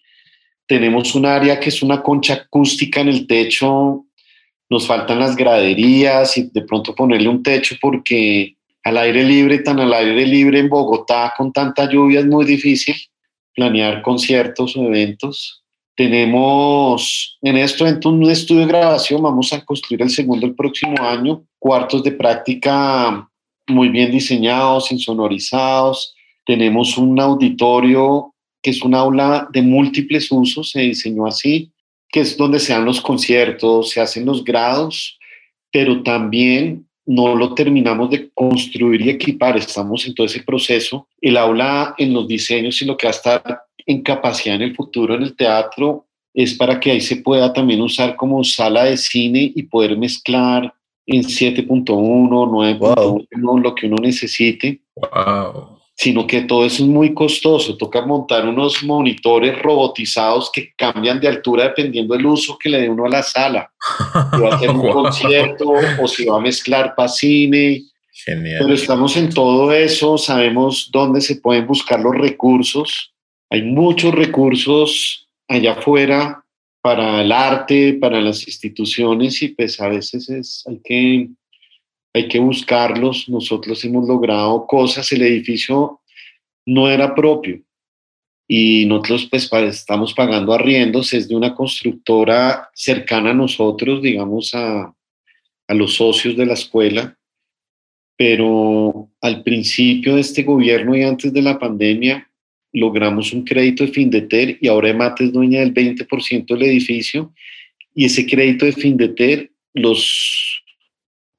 tenemos 0.66 1.14
un 1.14 1.28
área 1.28 1.60
que 1.60 1.70
es 1.70 1.84
una 1.84 2.02
concha 2.02 2.34
acústica 2.34 3.02
en 3.02 3.10
el 3.10 3.28
techo, 3.28 4.07
nos 4.70 4.88
faltan 4.88 5.20
las 5.20 5.36
graderías 5.36 6.38
y 6.38 6.50
de 6.50 6.62
pronto 6.62 6.94
ponerle 6.94 7.30
un 7.30 7.42
techo 7.42 7.76
porque 7.82 8.56
al 8.84 8.98
aire 8.98 9.24
libre, 9.24 9.60
tan 9.60 9.80
al 9.80 9.94
aire 9.94 10.26
libre 10.26 10.60
en 10.60 10.70
Bogotá 10.70 11.34
con 11.38 11.52
tanta 11.52 11.90
lluvia 11.90 12.22
es 12.22 12.26
muy 12.26 12.46
difícil 12.46 12.96
planear 13.54 14.02
conciertos 14.02 14.76
o 14.78 14.84
eventos. 14.84 15.64
Tenemos 15.96 17.38
en 17.42 17.58
esto 17.58 17.86
un 18.06 18.30
estudio 18.30 18.62
de 18.62 18.68
grabación, 18.68 19.22
vamos 19.24 19.52
a 19.52 19.66
construir 19.66 20.04
el 20.04 20.10
segundo 20.10 20.46
el 20.46 20.54
próximo 20.54 20.96
año, 21.02 21.44
cuartos 21.58 22.04
de 22.04 22.12
práctica 22.12 23.28
muy 23.68 23.90
bien 23.90 24.12
diseñados, 24.12 24.92
insonorizados. 24.92 26.16
Tenemos 26.46 26.98
un 26.98 27.20
auditorio 27.20 28.34
que 28.62 28.72
es 28.72 28.82
un 28.84 28.94
aula 28.94 29.48
de 29.52 29.62
múltiples 29.62 30.32
usos, 30.32 30.72
se 30.72 30.82
diseñó 30.82 31.26
así, 31.26 31.72
que 32.10 32.22
es 32.22 32.38
donde 32.38 32.60
se 32.60 32.74
dan 32.74 32.86
los 32.86 33.02
conciertos, 33.02 33.90
se 33.90 34.02
hacen 34.02 34.26
los 34.26 34.44
grados, 34.44 35.20
pero 35.72 36.04
también 36.04 36.88
no 37.06 37.36
lo 37.36 37.54
terminamos 37.54 38.10
de 38.10 38.30
construir 38.34 39.02
y 39.02 39.10
equipar, 39.10 39.58
estamos 39.58 40.06
en 40.06 40.14
todo 40.14 40.28
ese 40.28 40.44
proceso. 40.44 41.08
El 41.22 41.38
aula 41.38 41.96
en 41.98 42.14
los 42.14 42.28
diseños 42.28 42.82
y 42.82 42.86
lo 42.86 42.98
que 42.98 43.08
va 43.08 43.12
a 43.12 43.16
estar 43.16 43.62
en 43.86 44.02
capacidad 44.02 44.56
en 44.56 44.64
el 44.64 44.76
futuro 44.76 45.16
en 45.16 45.24
el 45.24 45.36
teatro 45.36 46.06
es 46.34 46.54
para 46.54 46.80
que 46.80 46.92
ahí 46.92 47.02
se 47.02 47.18
pueda 47.18 47.52
también 47.52 47.82
usar 47.82 48.16
como 48.16 48.44
sala 48.44 48.84
de 48.84 48.98
cine 48.98 49.52
y 49.56 49.64
poder 49.64 49.98
mezclar 49.98 50.74
en 51.06 51.24
7.1, 51.24 51.88
9.1, 51.88 53.62
lo 53.62 53.74
que 53.74 53.88
uno 53.88 53.96
necesite. 54.02 54.82
Sino 56.00 56.28
que 56.28 56.42
todo 56.42 56.64
eso 56.64 56.84
es 56.84 56.90
muy 56.90 57.14
costoso. 57.14 57.76
Toca 57.76 58.06
montar 58.06 58.48
unos 58.48 58.84
monitores 58.84 59.60
robotizados 59.60 60.52
que 60.54 60.72
cambian 60.76 61.20
de 61.20 61.28
altura 61.28 61.64
dependiendo 61.64 62.14
del 62.14 62.28
uso 62.28 62.58
que 62.58 62.70
le 62.70 62.82
dé 62.82 62.90
uno 62.90 63.06
a 63.06 63.10
la 63.10 63.24
sala. 63.24 63.72
Si 64.32 64.42
va 64.42 64.50
a 64.52 64.56
hacer 64.56 64.70
un 64.70 64.92
concierto 64.94 65.74
o 66.00 66.08
si 66.08 66.26
va 66.26 66.38
a 66.38 66.42
mezclar 66.42 66.94
para 66.96 67.10
cine. 67.10 67.82
Genial. 68.12 68.60
Pero 68.62 68.74
estamos 68.74 69.18
en 69.18 69.30
todo 69.32 69.74
eso, 69.74 70.18
sabemos 70.18 70.90
dónde 70.92 71.22
se 71.22 71.38
pueden 71.38 71.66
buscar 71.66 72.00
los 72.00 72.16
recursos 72.16 73.14
hay 73.50 73.64
muchos 73.64 74.14
recursos 74.14 75.30
allá 75.48 75.74
afuera 75.74 76.44
para 76.82 77.22
el 77.22 77.32
arte, 77.32 77.94
para 77.94 78.22
las 78.22 78.46
instituciones 78.48 79.42
y 79.42 79.50
pues 79.50 79.80
a 79.80 79.88
veces 79.88 80.30
es, 80.30 80.64
hay, 80.68 80.80
que, 80.84 81.30
hay 82.18 82.28
que 82.28 82.40
buscarlos. 82.40 83.30
Nosotros 83.30 83.84
hemos 83.86 84.08
logrado 84.08 84.66
cosas, 84.68 85.12
el 85.12 85.22
edificio 85.22 86.02
no 86.66 86.90
era 86.90 87.16
propio 87.16 87.62
y 88.48 88.86
nosotros 88.86 89.28
pues 89.30 89.50
estamos 89.52 90.14
pagando 90.14 90.54
arriendos, 90.54 91.14
es 91.14 91.28
de 91.28 91.36
una 91.36 91.54
constructora 91.54 92.70
cercana 92.74 93.32
a 93.32 93.34
nosotros, 93.34 94.02
digamos 94.02 94.54
a, 94.56 94.94
a 95.68 95.74
los 95.74 95.96
socios 95.96 96.38
de 96.38 96.46
la 96.46 96.54
escuela, 96.54 97.18
pero 98.16 99.10
al 99.22 99.44
principio 99.44 100.16
de 100.16 100.22
este 100.22 100.44
gobierno 100.44 100.96
y 100.96 101.04
antes 101.04 101.34
de 101.34 101.42
la 101.42 101.60
pandemia 101.60 102.30
logramos 102.72 103.34
un 103.34 103.44
crédito 103.44 103.86
de 103.86 103.92
Findeter 103.92 104.58
y 104.62 104.68
ahora 104.68 104.90
EMAT 104.90 105.22
es 105.22 105.34
dueña 105.34 105.60
del 105.60 105.74
20% 105.74 106.46
del 106.48 106.64
edificio 106.64 107.34
y 107.94 108.06
ese 108.06 108.26
crédito 108.26 108.66
de 108.66 108.74
Findeter, 108.74 109.52
los 109.74 110.57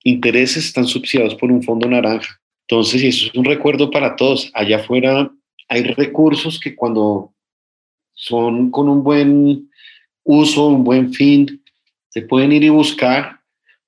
intereses 0.08 0.66
están 0.66 0.86
subsidiados 0.86 1.34
por 1.34 1.50
un 1.50 1.62
fondo 1.62 1.88
naranja. 1.88 2.40
Entonces, 2.68 3.02
eso 3.02 3.26
es 3.26 3.34
un 3.34 3.44
recuerdo 3.44 3.90
para 3.90 4.16
todos. 4.16 4.50
Allá 4.54 4.76
afuera 4.76 5.30
hay 5.68 5.82
recursos 5.82 6.58
que 6.58 6.74
cuando 6.74 7.32
son 8.14 8.70
con 8.70 8.88
un 8.88 9.02
buen 9.02 9.70
uso, 10.24 10.68
un 10.68 10.84
buen 10.84 11.12
fin, 11.12 11.62
se 12.08 12.22
pueden 12.22 12.52
ir 12.52 12.64
y 12.64 12.68
buscar 12.68 13.40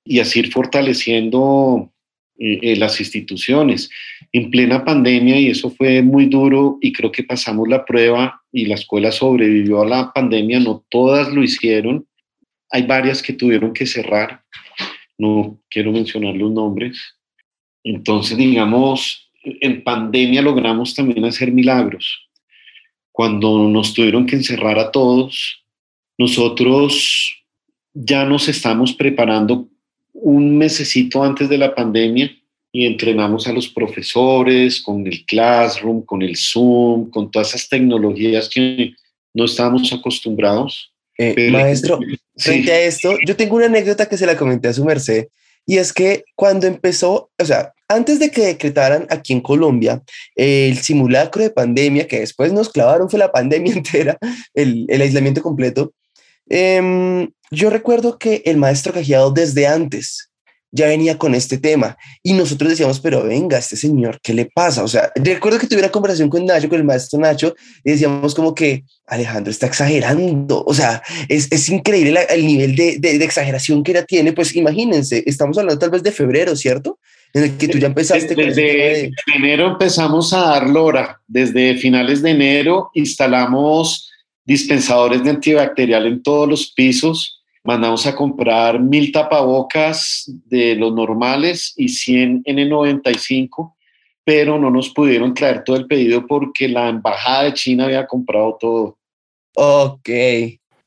y 0.03 0.19
así 0.19 0.39
ir 0.39 0.51
fortaleciendo 0.51 1.91
eh, 2.39 2.75
las 2.75 2.99
instituciones. 2.99 3.89
En 4.31 4.49
plena 4.49 4.83
pandemia, 4.83 5.39
y 5.39 5.49
eso 5.49 5.69
fue 5.69 6.01
muy 6.01 6.25
duro, 6.25 6.79
y 6.81 6.91
creo 6.91 7.11
que 7.11 7.23
pasamos 7.23 7.67
la 7.67 7.85
prueba 7.85 8.41
y 8.51 8.65
la 8.65 8.75
escuela 8.75 9.11
sobrevivió 9.11 9.81
a 9.81 9.85
la 9.85 10.11
pandemia, 10.11 10.59
no 10.59 10.83
todas 10.89 11.31
lo 11.31 11.43
hicieron. 11.43 12.07
Hay 12.71 12.83
varias 12.83 13.21
que 13.21 13.33
tuvieron 13.33 13.73
que 13.73 13.85
cerrar, 13.85 14.43
no 15.21 15.59
quiero 15.69 15.91
mencionar 15.91 16.35
los 16.35 16.51
nombres. 16.51 16.99
Entonces, 17.83 18.37
digamos, 18.37 19.31
en 19.43 19.83
pandemia 19.83 20.41
logramos 20.41 20.95
también 20.95 21.23
hacer 21.25 21.51
milagros. 21.51 22.27
Cuando 23.11 23.67
nos 23.67 23.93
tuvieron 23.93 24.25
que 24.25 24.35
encerrar 24.35 24.79
a 24.79 24.91
todos, 24.91 25.63
nosotros 26.17 27.43
ya 27.93 28.25
nos 28.25 28.47
estamos 28.47 28.93
preparando 28.93 29.67
un 30.13 30.57
mesecito 30.57 31.23
antes 31.23 31.49
de 31.49 31.57
la 31.57 31.75
pandemia 31.75 32.31
y 32.71 32.85
entrenamos 32.85 33.47
a 33.47 33.53
los 33.53 33.67
profesores 33.67 34.81
con 34.81 35.05
el 35.05 35.23
Classroom, 35.25 36.03
con 36.03 36.23
el 36.23 36.35
Zoom, 36.35 37.11
con 37.11 37.29
todas 37.29 37.49
esas 37.49 37.69
tecnologías 37.69 38.49
que 38.49 38.95
no 39.33 39.45
estábamos 39.45 39.93
acostumbrados. 39.93 40.90
Eh, 41.21 41.51
maestro, 41.51 41.99
frente 42.35 42.71
a 42.71 42.81
esto, 42.81 43.15
yo 43.27 43.35
tengo 43.35 43.55
una 43.55 43.67
anécdota 43.67 44.07
que 44.07 44.17
se 44.17 44.25
la 44.25 44.35
comenté 44.35 44.69
a 44.69 44.73
su 44.73 44.83
merced, 44.83 45.27
y 45.67 45.77
es 45.77 45.93
que 45.93 46.23
cuando 46.35 46.65
empezó, 46.65 47.29
o 47.37 47.45
sea, 47.45 47.73
antes 47.87 48.17
de 48.17 48.31
que 48.31 48.45
decretaran 48.45 49.05
aquí 49.09 49.33
en 49.33 49.41
Colombia 49.41 50.01
el 50.35 50.79
simulacro 50.79 51.43
de 51.43 51.51
pandemia, 51.51 52.07
que 52.07 52.21
después 52.21 52.51
nos 52.51 52.69
clavaron 52.69 53.09
fue 53.09 53.19
la 53.19 53.31
pandemia 53.31 53.73
entera, 53.75 54.17
el, 54.55 54.85
el 54.89 55.01
aislamiento 55.01 55.41
completo, 55.41 55.93
eh, 56.49 57.29
yo 57.51 57.69
recuerdo 57.69 58.17
que 58.17 58.41
el 58.45 58.57
maestro 58.57 58.93
Cajiado 58.93 59.29
desde 59.31 59.67
antes 59.67 60.30
ya 60.71 60.87
venía 60.87 61.17
con 61.17 61.35
este 61.35 61.57
tema 61.57 61.97
y 62.23 62.33
nosotros 62.33 62.69
decíamos, 62.69 62.99
pero 62.99 63.23
venga, 63.23 63.57
este 63.57 63.75
señor, 63.75 64.19
¿qué 64.23 64.33
le 64.33 64.45
pasa? 64.45 64.83
O 64.83 64.87
sea, 64.87 65.11
recuerdo 65.15 65.59
que 65.59 65.67
tuve 65.67 65.79
una 65.79 65.89
conversación 65.89 66.29
con 66.29 66.45
Nacho, 66.45 66.69
con 66.69 66.79
el 66.79 66.85
maestro 66.85 67.19
Nacho, 67.19 67.53
y 67.83 67.91
decíamos 67.91 68.33
como 68.33 68.55
que 68.55 68.83
Alejandro 69.07 69.51
está 69.51 69.67
exagerando, 69.67 70.63
o 70.65 70.73
sea, 70.73 71.03
es, 71.27 71.51
es 71.51 71.69
increíble 71.69 72.25
el 72.29 72.45
nivel 72.45 72.75
de, 72.75 72.97
de, 72.99 73.17
de, 73.17 73.25
exageración 73.25 73.83
que 73.83 73.93
ya 73.93 74.05
tiene, 74.05 74.33
pues 74.33 74.55
imagínense, 74.55 75.23
estamos 75.25 75.57
hablando 75.57 75.79
tal 75.79 75.89
vez 75.89 76.03
de 76.03 76.11
febrero, 76.11 76.55
¿cierto? 76.55 76.99
En 77.33 77.43
el 77.43 77.57
que 77.57 77.67
tú 77.67 77.77
ya 77.77 77.87
empezaste. 77.87 78.35
Desde, 78.35 78.61
de... 78.61 79.11
enero 79.35 79.67
empezamos 79.67 80.33
a 80.33 80.39
dar 80.41 80.69
lora, 80.69 81.21
desde 81.27 81.77
finales 81.77 82.21
de 82.21 82.31
enero 82.31 82.89
instalamos 82.93 84.09
dispensadores 84.45 85.23
de 85.23 85.29
antibacterial 85.29 86.05
en 86.07 86.23
todos 86.23 86.47
los 86.47 86.71
pisos, 86.71 87.40
mandamos 87.63 88.05
a 88.07 88.15
comprar 88.15 88.79
mil 88.79 89.11
tapabocas 89.11 90.31
de 90.45 90.75
los 90.75 90.93
normales 90.93 91.73
y 91.77 91.89
100 91.89 92.43
N95 92.43 93.73
pero 94.23 94.59
no 94.59 94.69
nos 94.69 94.89
pudieron 94.89 95.33
traer 95.33 95.63
todo 95.63 95.75
el 95.75 95.87
pedido 95.87 96.25
porque 96.27 96.67
la 96.67 96.89
embajada 96.89 97.43
de 97.43 97.53
China 97.53 97.85
había 97.85 98.05
comprado 98.05 98.57
todo. 98.59 98.97
Ok. 99.55 100.09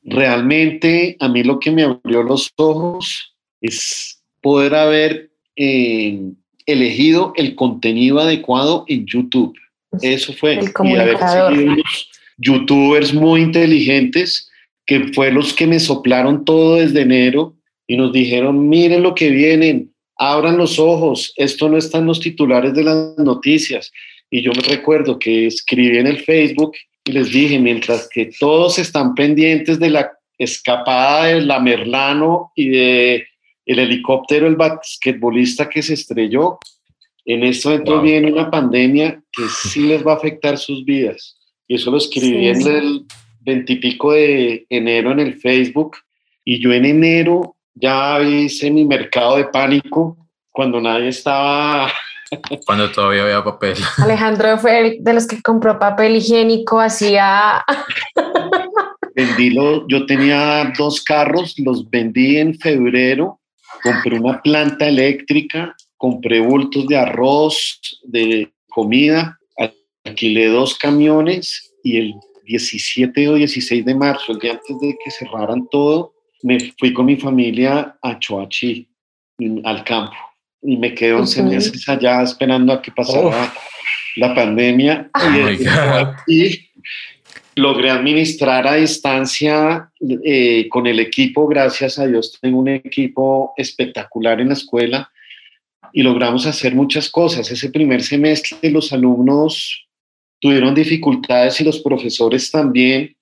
Realmente 0.03 1.17
a 1.19 1.27
mí 1.27 1.43
lo 1.43 1.59
que 1.59 1.71
me 1.71 1.83
abrió 1.83 2.23
los 2.23 2.51
ojos 2.55 3.35
es 3.61 4.21
poder 4.41 4.75
haber 4.75 5.31
eh, 5.55 6.19
elegido 6.65 7.33
el 7.35 7.55
contenido 7.55 8.19
adecuado 8.19 8.85
en 8.87 9.05
YouTube. 9.05 9.57
Eso 10.01 10.33
fue. 10.33 10.53
El 10.59 10.71
y 10.83 10.95
haber 10.95 11.17
seguido 11.17 11.73
unos 11.73 12.09
youtubers 12.37 13.13
muy 13.13 13.41
inteligentes 13.41 14.49
que 14.85 15.11
fue 15.13 15.31
los 15.31 15.53
que 15.53 15.67
me 15.67 15.79
soplaron 15.79 16.45
todo 16.45 16.75
desde 16.75 17.01
enero 17.01 17.55
y 17.87 17.97
nos 17.97 18.11
dijeron, 18.13 18.67
miren 18.69 19.03
lo 19.03 19.13
que 19.15 19.29
vienen, 19.29 19.91
abran 20.17 20.57
los 20.57 20.79
ojos, 20.79 21.33
esto 21.35 21.69
no 21.69 21.77
está 21.77 21.97
en 21.99 22.05
los 22.05 22.19
titulares 22.19 22.73
de 22.73 22.83
las 22.83 23.17
noticias. 23.17 23.91
Y 24.31 24.41
yo 24.41 24.51
me 24.53 24.61
recuerdo 24.61 25.17
que 25.19 25.47
escribí 25.47 25.97
en 25.97 26.07
el 26.07 26.19
Facebook 26.19 26.73
y 27.05 27.11
les 27.11 27.31
dije, 27.31 27.59
mientras 27.59 28.07
que 28.11 28.31
todos 28.39 28.79
están 28.79 29.13
pendientes 29.13 29.79
de 29.79 29.89
la 29.89 30.11
escapada 30.37 31.25
de 31.27 31.41
la 31.41 31.59
Merlano 31.59 32.51
y 32.55 32.69
de 32.69 33.25
el 33.65 33.79
helicóptero, 33.79 34.47
el 34.47 34.55
basquetbolista 34.55 35.67
que 35.69 35.81
se 35.81 35.93
estrelló, 35.95 36.59
en 37.25 37.43
este 37.43 37.69
momento 37.69 37.93
Wow. 37.95 38.01
viene 38.03 38.31
una 38.31 38.51
pandemia 38.51 39.21
que 39.31 39.43
sí 39.69 39.81
les 39.87 40.05
va 40.05 40.13
a 40.13 40.15
afectar 40.17 40.57
sus 40.57 40.85
vidas. 40.85 41.37
Y 41.67 41.75
eso 41.75 41.89
lo 41.91 41.97
escribí 41.97 42.53
Sí. 42.53 42.67
en 42.67 42.67
el 42.75 43.05
veintipico 43.45 44.11
de 44.13 44.65
enero 44.69 45.11
en 45.11 45.19
el 45.19 45.35
Facebook. 45.35 45.97
Y 46.43 46.59
yo 46.59 46.73
en 46.73 46.85
enero 46.85 47.55
ya 47.73 48.21
hice 48.21 48.69
mi 48.71 48.85
mercado 48.85 49.37
de 49.37 49.45
pánico 49.45 50.17
cuando 50.51 50.79
nadie 50.81 51.09
estaba 51.09 51.91
Cuando 52.65 52.91
todavía 52.91 53.23
había 53.23 53.43
papel. 53.43 53.77
Alejandro 53.99 54.57
fue 54.57 54.79
el 54.79 55.03
de 55.03 55.13
los 55.13 55.27
que 55.27 55.41
compró 55.41 55.77
papel 55.77 56.15
higiénico, 56.15 56.79
hacía 56.79 57.63
vendí 59.15 59.51
lo- 59.51 59.87
yo 59.87 60.05
tenía 60.05 60.71
dos 60.77 61.03
carros, 61.03 61.55
los 61.59 61.89
vendí 61.89 62.37
en 62.37 62.55
febrero, 62.57 63.39
compré 63.83 64.19
una 64.19 64.41
planta 64.41 64.87
eléctrica, 64.87 65.75
compré 65.97 66.39
bultos 66.39 66.87
de 66.87 66.97
arroz, 66.97 67.79
de 68.03 68.51
comida, 68.69 69.37
alquilé 70.03 70.47
dos 70.47 70.77
camiones 70.77 71.73
y 71.83 71.97
el 71.97 72.13
17 72.45 73.29
o 73.29 73.35
16 73.35 73.85
de 73.85 73.95
marzo, 73.95 74.31
el 74.31 74.39
día 74.39 74.51
antes 74.53 74.79
de 74.79 74.97
que 75.03 75.11
cerraran 75.11 75.67
todo, 75.69 76.13
me 76.43 76.73
fui 76.77 76.93
con 76.93 77.07
mi 77.07 77.17
familia 77.17 77.97
a 78.01 78.19
Choachí, 78.19 78.87
mm, 79.39 79.65
al 79.65 79.83
campo, 79.83 80.15
y 80.61 80.77
me 80.77 80.93
quedé 80.93 81.13
11 81.13 81.41
Ujú. 81.41 81.49
meses 81.49 81.89
allá 81.89 82.21
esperando 82.21 82.73
a 82.73 82.81
que 82.81 82.91
pasara 82.91 83.53
la 84.15 84.33
pandemia. 84.33 85.09
Oh 85.13 86.13
y 86.27 86.69
logré 87.55 87.89
administrar 87.89 88.67
a 88.67 88.75
distancia 88.75 89.89
eh, 90.23 90.67
con 90.69 90.87
el 90.87 90.99
equipo, 90.99 91.47
gracias 91.47 91.97
a 91.99 92.05
Dios 92.05 92.37
tengo 92.41 92.59
un 92.59 92.67
equipo 92.67 93.53
espectacular 93.57 94.41
en 94.41 94.49
la 94.49 94.53
escuela 94.53 95.09
y 95.93 96.03
logramos 96.03 96.45
hacer 96.45 96.75
muchas 96.75 97.09
cosas. 97.09 97.49
Ese 97.49 97.69
primer 97.69 98.03
semestre 98.03 98.69
los 98.69 98.91
alumnos 98.91 99.84
tuvieron 100.45 100.75
dificultades 100.75 101.59
y 101.59 101.63
los 101.63 101.79
profesores 101.79 102.51
también. 102.51 103.15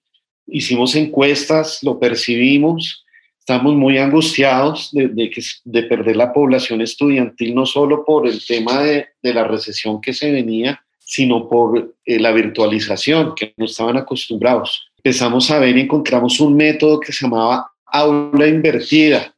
Hicimos 0.46 0.94
encuestas, 0.94 1.80
lo 1.82 1.98
percibimos, 1.98 3.06
estamos 3.40 3.76
muy 3.76 3.98
angustiados 3.98 4.90
de, 4.92 5.08
de 5.08 5.30
que, 5.30 5.42
de 5.64 5.84
perder 5.84 6.18
la 6.18 6.34
población 6.34 6.82
estudiantil, 6.82 7.56
no 7.56 7.66
solo 7.66 8.04
por 8.04 8.28
el 8.28 8.46
tema 8.46 8.82
de, 8.82 9.08
de 9.22 9.34
la 9.34 9.46
recesión 9.46 10.02
que 10.02 10.12
se 10.12 10.34
venía, 10.34 10.84
sino 11.00 11.48
por 11.48 11.96
eh, 12.06 12.20
la 12.20 12.34
virtualización, 12.34 13.36
que 13.36 13.54
no 13.56 13.68
estaban 13.68 13.96
acostumbrados. 13.96 14.92
Empezamos 14.98 15.50
a 15.50 15.60
ver 15.60 15.78
y 15.78 15.80
encontramos 15.80 16.42
un 16.42 16.58
método 16.58 17.00
que 17.00 17.14
se 17.14 17.24
llamaba 17.24 17.72
aula 17.86 18.48
invertida, 18.50 19.34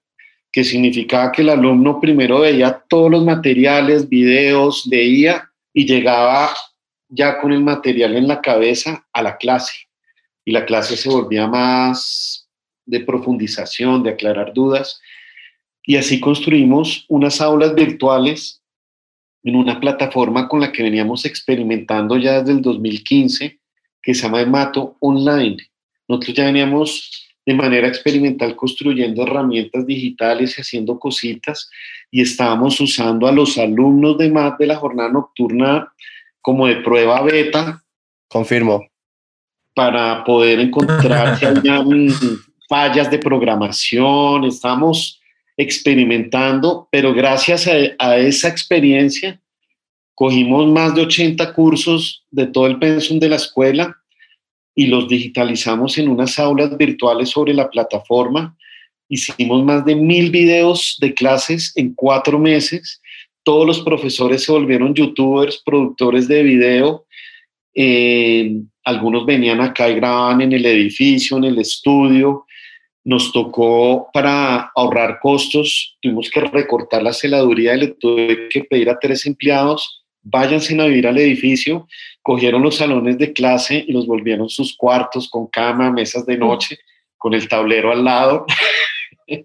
que 0.52 0.64
significaba 0.64 1.32
que 1.32 1.44
el 1.44 1.50
alumno 1.50 2.00
primero 2.02 2.40
veía 2.40 2.82
todos 2.90 3.12
los 3.12 3.24
materiales, 3.24 4.10
videos, 4.10 4.88
leía 4.88 5.52
y 5.72 5.86
llegaba 5.86 6.50
ya 7.10 7.40
con 7.40 7.52
el 7.52 7.64
material 7.64 8.16
en 8.16 8.28
la 8.28 8.42
cabeza 8.42 9.06
a 9.14 9.22
la 9.22 9.38
clase. 9.38 9.74
Y 10.44 10.52
la 10.52 10.66
clase 10.66 10.96
se 10.96 11.10
volvía 11.10 11.48
más 11.48 12.48
de 12.86 13.00
profundización, 13.00 14.04
de 14.04 14.12
aclarar 14.12 14.54
dudas. 14.54 15.02
Y 15.84 15.98
así 15.98 16.20
construimos 16.20 17.06
unas 17.10 17.42
aulas 17.42 17.74
virtuales 17.76 18.62
en 19.44 19.56
una 19.56 19.80
plataforma 19.80 20.48
con 20.48 20.60
la 20.60 20.72
que 20.72 20.84
veníamos 20.84 21.26
experimentando 21.26 22.18
ya 22.18 22.40
desde 22.40 22.54
el 22.54 22.62
2015, 22.62 23.60
que 24.02 24.14
se 24.14 24.24
llama 24.24 24.42
Emato 24.42 24.98
Online. 25.00 25.58
Nosotros 26.08 26.36
ya 26.36 26.46
veníamos 26.46 27.26
de 27.46 27.54
manera 27.54 27.88
experimental 27.88 28.56
construyendo 28.56 29.24
herramientas 29.24 29.86
digitales 29.86 30.58
y 30.58 30.62
haciendo 30.62 30.98
cositas 30.98 31.70
y 32.10 32.22
estábamos 32.22 32.80
usando 32.82 33.28
a 33.28 33.32
los 33.32 33.58
alumnos 33.58 34.18
de 34.18 34.32
MAT 34.32 34.58
de 34.58 34.68
la 34.68 34.78
jornada 34.78 35.12
nocturna 35.12 35.94
como 36.46 36.68
de 36.68 36.76
prueba 36.76 37.24
beta 37.24 37.82
Confirmo. 38.28 38.86
para 39.74 40.24
poder 40.24 40.60
encontrar 40.60 41.40
si 41.40 41.46
fallas 42.70 43.10
de 43.10 43.18
programación. 43.18 44.44
Estamos 44.44 45.20
experimentando, 45.58 46.88
pero 46.92 47.16
gracias 47.16 47.68
a, 47.68 47.72
a 47.98 48.18
esa 48.18 48.48
experiencia 48.48 49.42
cogimos 50.14 50.68
más 50.68 50.94
de 50.94 51.02
80 51.02 51.52
cursos 51.54 52.24
de 52.30 52.46
todo 52.46 52.68
el 52.68 52.78
pensum 52.78 53.18
de 53.18 53.30
la 53.30 53.38
escuela 53.38 53.98
y 54.76 54.86
los 54.86 55.08
digitalizamos 55.08 55.98
en 55.98 56.10
unas 56.10 56.38
aulas 56.38 56.78
virtuales 56.78 57.30
sobre 57.30 57.56
la 57.56 57.72
plataforma. 57.72 58.56
Hicimos 59.10 59.64
más 59.64 59.84
de 59.84 59.96
mil 59.96 60.30
videos 60.30 60.98
de 61.02 61.12
clases 61.12 61.74
en 61.76 61.96
cuatro 61.96 62.38
meses. 62.38 63.02
Todos 63.46 63.68
los 63.68 63.82
profesores 63.82 64.44
se 64.44 64.52
volvieron 64.52 64.96
youtubers, 64.96 65.62
productores 65.64 66.28
de 66.28 66.42
video. 66.42 67.06
Eh, 67.76 68.60
algunos 68.84 69.24
venían 69.24 69.62
acá 69.62 69.88
y 69.88 69.96
grababan 69.96 70.42
en 70.42 70.52
el 70.52 70.66
edificio, 70.66 71.38
en 71.38 71.44
el 71.44 71.60
estudio. 71.60 72.48
Nos 73.04 73.32
tocó 73.32 74.10
para 74.12 74.72
ahorrar 74.76 75.20
costos, 75.22 75.96
tuvimos 76.02 76.32
que 76.32 76.42
recortar 76.42 77.04
la 77.04 77.14
celaduría 77.14 77.76
y 77.76 77.82
le 77.82 77.88
tuve 77.90 78.50
que 78.50 78.64
pedir 78.64 78.90
a 78.90 78.98
tres 78.98 79.28
empleados, 79.28 80.04
váyanse 80.24 80.82
a 80.82 80.86
vivir 80.88 81.06
al 81.06 81.20
edificio, 81.20 81.88
cogieron 82.24 82.64
los 82.64 82.78
salones 82.78 83.20
de 83.20 83.32
clase 83.32 83.86
y 83.88 83.92
los 83.92 84.08
volvieron 84.08 84.50
sus 84.50 84.76
cuartos 84.76 85.30
con 85.30 85.46
cama, 85.46 85.92
mesas 85.92 86.26
de 86.26 86.36
noche, 86.36 86.80
con 87.16 87.36
el 87.36 87.48
tablero 87.48 87.92
al 87.92 88.04
lado. 88.04 88.48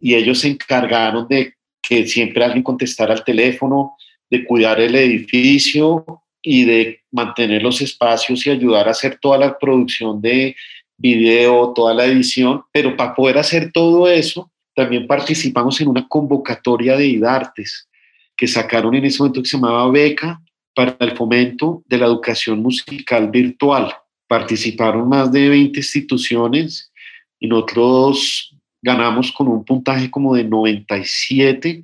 y 0.00 0.14
ellos 0.14 0.38
se 0.38 0.50
encargaron 0.50 1.26
de 1.26 1.54
que 1.86 2.06
siempre 2.06 2.44
alguien 2.44 2.62
contestara 2.62 3.12
al 3.12 3.24
teléfono, 3.24 3.96
de 4.30 4.44
cuidar 4.44 4.80
el 4.80 4.96
edificio 4.96 6.04
y 6.42 6.64
de 6.64 7.00
mantener 7.12 7.62
los 7.62 7.80
espacios 7.80 8.46
y 8.46 8.50
ayudar 8.50 8.88
a 8.88 8.92
hacer 8.92 9.18
toda 9.20 9.38
la 9.38 9.58
producción 9.58 10.20
de 10.20 10.56
video, 10.96 11.72
toda 11.74 11.94
la 11.94 12.06
edición, 12.06 12.62
pero 12.72 12.96
para 12.96 13.14
poder 13.14 13.38
hacer 13.38 13.70
todo 13.72 14.08
eso, 14.08 14.50
también 14.74 15.06
participamos 15.06 15.80
en 15.80 15.88
una 15.88 16.08
convocatoria 16.08 16.96
de 16.96 17.06
IDARTES 17.06 17.88
que 18.36 18.46
sacaron 18.46 18.94
en 18.94 19.04
ese 19.04 19.18
momento 19.18 19.42
que 19.42 19.48
se 19.48 19.56
llamaba 19.56 19.90
Beca 19.90 20.40
para 20.74 20.96
el 21.00 21.16
fomento 21.16 21.84
de 21.86 21.98
la 21.98 22.06
educación 22.06 22.60
musical 22.60 23.30
virtual. 23.30 23.94
Participaron 24.26 25.08
más 25.08 25.30
de 25.30 25.48
20 25.48 25.78
instituciones 25.78 26.90
y 27.38 27.46
nosotros 27.46 28.53
ganamos 28.84 29.32
con 29.32 29.48
un 29.48 29.64
puntaje 29.64 30.10
como 30.10 30.34
de 30.34 30.44
97 30.44 31.82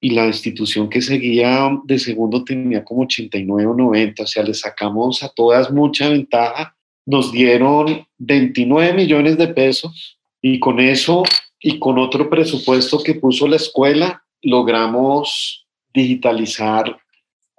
y 0.00 0.10
la 0.10 0.26
institución 0.26 0.88
que 0.88 1.02
seguía 1.02 1.68
de 1.84 1.98
segundo 1.98 2.44
tenía 2.44 2.84
como 2.84 3.02
89 3.02 3.70
o 3.70 3.74
90, 3.74 4.22
o 4.22 4.26
sea, 4.26 4.44
le 4.44 4.54
sacamos 4.54 5.22
a 5.24 5.28
todas 5.28 5.72
mucha 5.72 6.08
ventaja. 6.08 6.76
Nos 7.04 7.32
dieron 7.32 8.06
29 8.18 8.94
millones 8.94 9.36
de 9.36 9.48
pesos 9.48 10.16
y 10.40 10.60
con 10.60 10.78
eso 10.78 11.24
y 11.60 11.80
con 11.80 11.98
otro 11.98 12.30
presupuesto 12.30 13.02
que 13.02 13.14
puso 13.14 13.48
la 13.48 13.56
escuela 13.56 14.22
logramos 14.42 15.66
digitalizar 15.92 16.96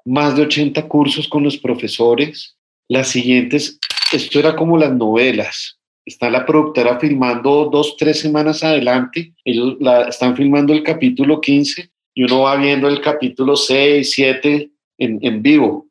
más 0.06 0.38
de 0.38 0.44
80 0.44 0.88
cursos 0.88 1.28
con 1.28 1.44
los 1.44 1.58
profesores. 1.58 2.56
Las 2.88 3.10
siguientes, 3.10 3.78
esto 4.14 4.40
era 4.40 4.56
como 4.56 4.78
las 4.78 4.94
novelas. 4.94 5.78
Está 6.06 6.30
la 6.30 6.46
productora 6.46 7.00
filmando 7.00 7.70
dos, 7.72 7.96
tres 7.98 8.20
semanas 8.20 8.64
adelante. 8.64 9.34
Ellos 9.46 9.78
la, 9.80 10.10
están 10.10 10.36
filmando 10.36 10.74
el 10.74 10.84
capítulo 10.84 11.40
15 11.40 11.90
y 12.14 12.24
uno 12.24 12.42
va 12.42 12.58
viendo 12.58 12.88
el 12.88 13.00
capítulo 13.00 13.56
6, 13.56 14.12
7 14.12 14.72
en, 14.98 15.20
en 15.22 15.42
vivo. 15.42 15.88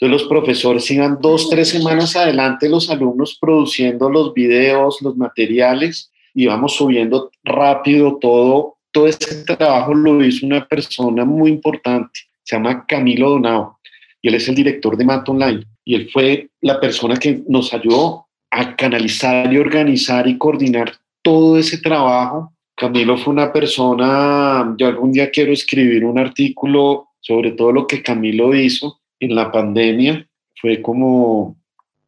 Entonces 0.00 0.22
los 0.22 0.28
profesores 0.28 0.88
iban 0.92 1.18
dos, 1.20 1.50
tres 1.50 1.70
semanas 1.70 2.14
adelante, 2.14 2.68
los 2.68 2.88
alumnos 2.88 3.36
produciendo 3.40 4.08
los 4.08 4.32
videos, 4.32 5.02
los 5.02 5.16
materiales, 5.16 6.12
y 6.32 6.46
vamos 6.46 6.76
subiendo 6.76 7.32
rápido 7.42 8.16
todo. 8.20 8.76
Todo 8.92 9.08
ese 9.08 9.44
trabajo 9.44 9.92
lo 9.92 10.24
hizo 10.24 10.46
una 10.46 10.64
persona 10.68 11.24
muy 11.24 11.50
importante, 11.50 12.20
se 12.44 12.54
llama 12.54 12.86
Camilo 12.86 13.30
Donao. 13.30 13.80
y 14.22 14.28
él 14.28 14.36
es 14.36 14.48
el 14.48 14.54
director 14.54 14.96
de 14.96 15.04
Mat 15.04 15.28
Online. 15.28 15.64
Y 15.84 15.96
él 15.96 16.08
fue 16.12 16.48
la 16.60 16.78
persona 16.78 17.16
que 17.16 17.42
nos 17.48 17.74
ayudó 17.74 18.27
a 18.50 18.76
canalizar 18.76 19.52
y 19.52 19.58
organizar 19.58 20.26
y 20.26 20.38
coordinar 20.38 20.92
todo 21.22 21.58
ese 21.58 21.78
trabajo. 21.78 22.52
Camilo 22.74 23.16
fue 23.18 23.32
una 23.32 23.52
persona, 23.52 24.74
yo 24.78 24.86
algún 24.86 25.12
día 25.12 25.30
quiero 25.30 25.52
escribir 25.52 26.04
un 26.04 26.18
artículo 26.18 27.08
sobre 27.20 27.52
todo 27.52 27.72
lo 27.72 27.86
que 27.86 28.02
Camilo 28.02 28.54
hizo 28.54 29.00
en 29.20 29.34
la 29.34 29.50
pandemia, 29.50 30.26
fue 30.60 30.80
como 30.80 31.56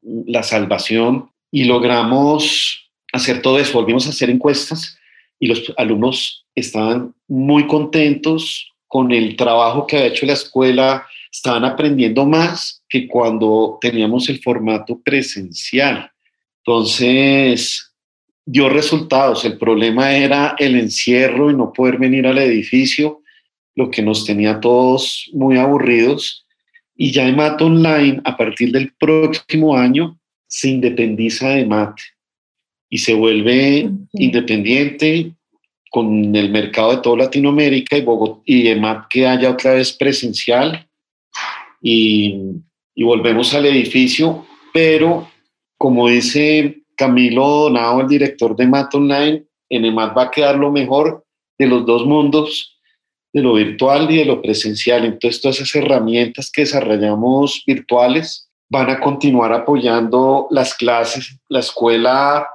la 0.02 0.42
salvación 0.42 1.28
y 1.50 1.64
logramos 1.64 2.90
hacer 3.12 3.42
todo 3.42 3.58
eso, 3.58 3.78
volvimos 3.78 4.06
a 4.06 4.10
hacer 4.10 4.30
encuestas 4.30 4.96
y 5.38 5.48
los 5.48 5.72
alumnos 5.76 6.46
estaban 6.54 7.14
muy 7.28 7.66
contentos 7.66 8.72
con 8.86 9.12
el 9.12 9.36
trabajo 9.36 9.86
que 9.86 9.96
ha 9.96 10.06
hecho 10.06 10.26
la 10.26 10.32
escuela, 10.32 11.06
estaban 11.32 11.64
aprendiendo 11.64 12.26
más 12.26 12.82
que 12.88 13.06
cuando 13.06 13.78
teníamos 13.80 14.28
el 14.28 14.40
formato 14.40 15.00
presencial. 15.04 16.09
Entonces, 16.64 17.90
dio 18.44 18.68
resultados. 18.68 19.44
El 19.44 19.58
problema 19.58 20.14
era 20.14 20.54
el 20.58 20.76
encierro 20.76 21.50
y 21.50 21.54
no 21.54 21.72
poder 21.72 21.98
venir 21.98 22.26
al 22.26 22.38
edificio, 22.38 23.22
lo 23.76 23.90
que 23.90 24.02
nos 24.02 24.24
tenía 24.24 24.60
todos 24.60 25.30
muy 25.32 25.56
aburridos. 25.56 26.46
Y 26.96 27.12
ya 27.12 27.30
MAT 27.32 27.62
Online, 27.62 28.20
a 28.24 28.36
partir 28.36 28.72
del 28.72 28.92
próximo 28.98 29.76
año, 29.76 30.18
se 30.46 30.68
independiza 30.68 31.50
de 31.50 31.64
MAT 31.64 31.96
y 32.90 32.98
se 32.98 33.14
vuelve 33.14 33.88
independiente 34.12 35.32
con 35.90 36.34
el 36.34 36.50
mercado 36.50 36.96
de 36.96 37.02
toda 37.02 37.24
Latinoamérica 37.24 37.96
y, 37.96 38.02
Bogotá, 38.02 38.42
y 38.44 38.68
EMAT 38.68 39.06
que 39.08 39.26
haya 39.26 39.50
otra 39.50 39.74
vez 39.74 39.92
presencial 39.92 40.88
y, 41.80 42.36
y 42.94 43.04
volvemos 43.04 43.54
al 43.54 43.66
edificio, 43.66 44.44
pero 44.72 45.29
como 45.80 46.08
dice 46.08 46.82
Camilo 46.94 47.46
Donado, 47.46 48.02
el 48.02 48.06
director 48.06 48.54
de 48.54 48.66
MAT 48.66 48.94
Online, 48.94 49.44
en 49.70 49.86
EMAT 49.86 50.14
va 50.14 50.24
a 50.24 50.30
quedar 50.30 50.56
lo 50.56 50.70
mejor 50.70 51.24
de 51.58 51.66
los 51.66 51.86
dos 51.86 52.04
mundos, 52.04 52.78
de 53.32 53.40
lo 53.40 53.54
virtual 53.54 54.10
y 54.10 54.18
de 54.18 54.26
lo 54.26 54.42
presencial. 54.42 55.06
Entonces, 55.06 55.40
todas 55.40 55.56
esas 55.56 55.74
herramientas 55.76 56.50
que 56.52 56.62
desarrollamos 56.62 57.62
virtuales 57.66 58.50
van 58.68 58.90
a 58.90 59.00
continuar 59.00 59.54
apoyando 59.54 60.48
las 60.50 60.74
clases. 60.74 61.40
La 61.48 61.60
escuela 61.60 62.46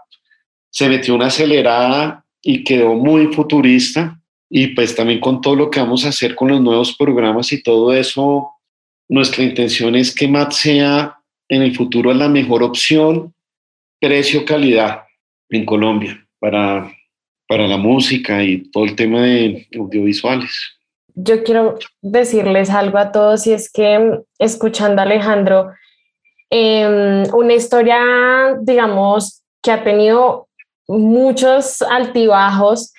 se 0.69 0.87
metió 0.87 1.15
una 1.15 1.27
acelerada 1.27 2.23
y 2.43 2.63
quedó 2.63 2.93
muy 2.93 3.33
futurista. 3.33 4.21
Y 4.51 4.67
pues 4.67 4.95
también 4.95 5.19
con 5.19 5.41
todo 5.41 5.55
lo 5.55 5.71
que 5.71 5.79
vamos 5.79 6.05
a 6.05 6.09
hacer 6.09 6.35
con 6.35 6.49
los 6.49 6.61
nuevos 6.61 6.95
programas 6.95 7.51
y 7.51 7.63
todo 7.63 7.91
eso, 7.91 8.51
nuestra 9.09 9.43
intención 9.43 9.95
es 9.95 10.13
que 10.13 10.27
MAT 10.27 10.51
sea 10.51 11.17
en 11.49 11.61
el 11.61 11.75
futuro 11.75 12.13
la 12.13 12.27
mejor 12.27 12.63
opción 12.63 13.33
precio-calidad 13.99 15.03
en 15.49 15.65
Colombia 15.65 16.27
para, 16.39 16.91
para 17.47 17.67
la 17.67 17.77
música 17.77 18.43
y 18.43 18.69
todo 18.71 18.85
el 18.85 18.95
tema 18.95 19.21
de 19.21 19.67
audiovisuales. 19.77 20.51
Yo 21.15 21.43
quiero 21.43 21.79
decirles 22.01 22.69
algo 22.69 22.97
a 22.97 23.11
todos 23.11 23.47
y 23.47 23.53
es 23.53 23.71
que 23.71 24.19
escuchando 24.37 25.01
a 25.01 25.05
Alejandro, 25.05 25.71
eh, 26.49 27.23
una 27.33 27.53
historia, 27.53 27.99
digamos, 28.61 29.43
que 29.63 29.71
ha 29.71 29.83
tenido 29.83 30.49
muchos 30.87 31.81
altibajos 31.81 32.93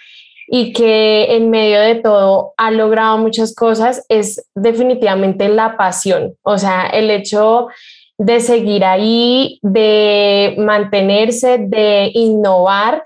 y 0.48 0.72
que 0.72 1.36
en 1.36 1.50
medio 1.50 1.80
de 1.80 1.96
todo 1.96 2.54
ha 2.56 2.70
logrado 2.70 3.18
muchas 3.18 3.54
cosas 3.54 4.04
es 4.08 4.48
definitivamente 4.54 5.48
la 5.48 5.76
pasión, 5.76 6.34
o 6.42 6.56
sea, 6.56 6.86
el 6.86 7.10
hecho 7.10 7.68
de 8.18 8.40
seguir 8.40 8.84
ahí, 8.84 9.58
de 9.62 10.54
mantenerse, 10.58 11.58
de 11.58 12.10
innovar. 12.14 13.04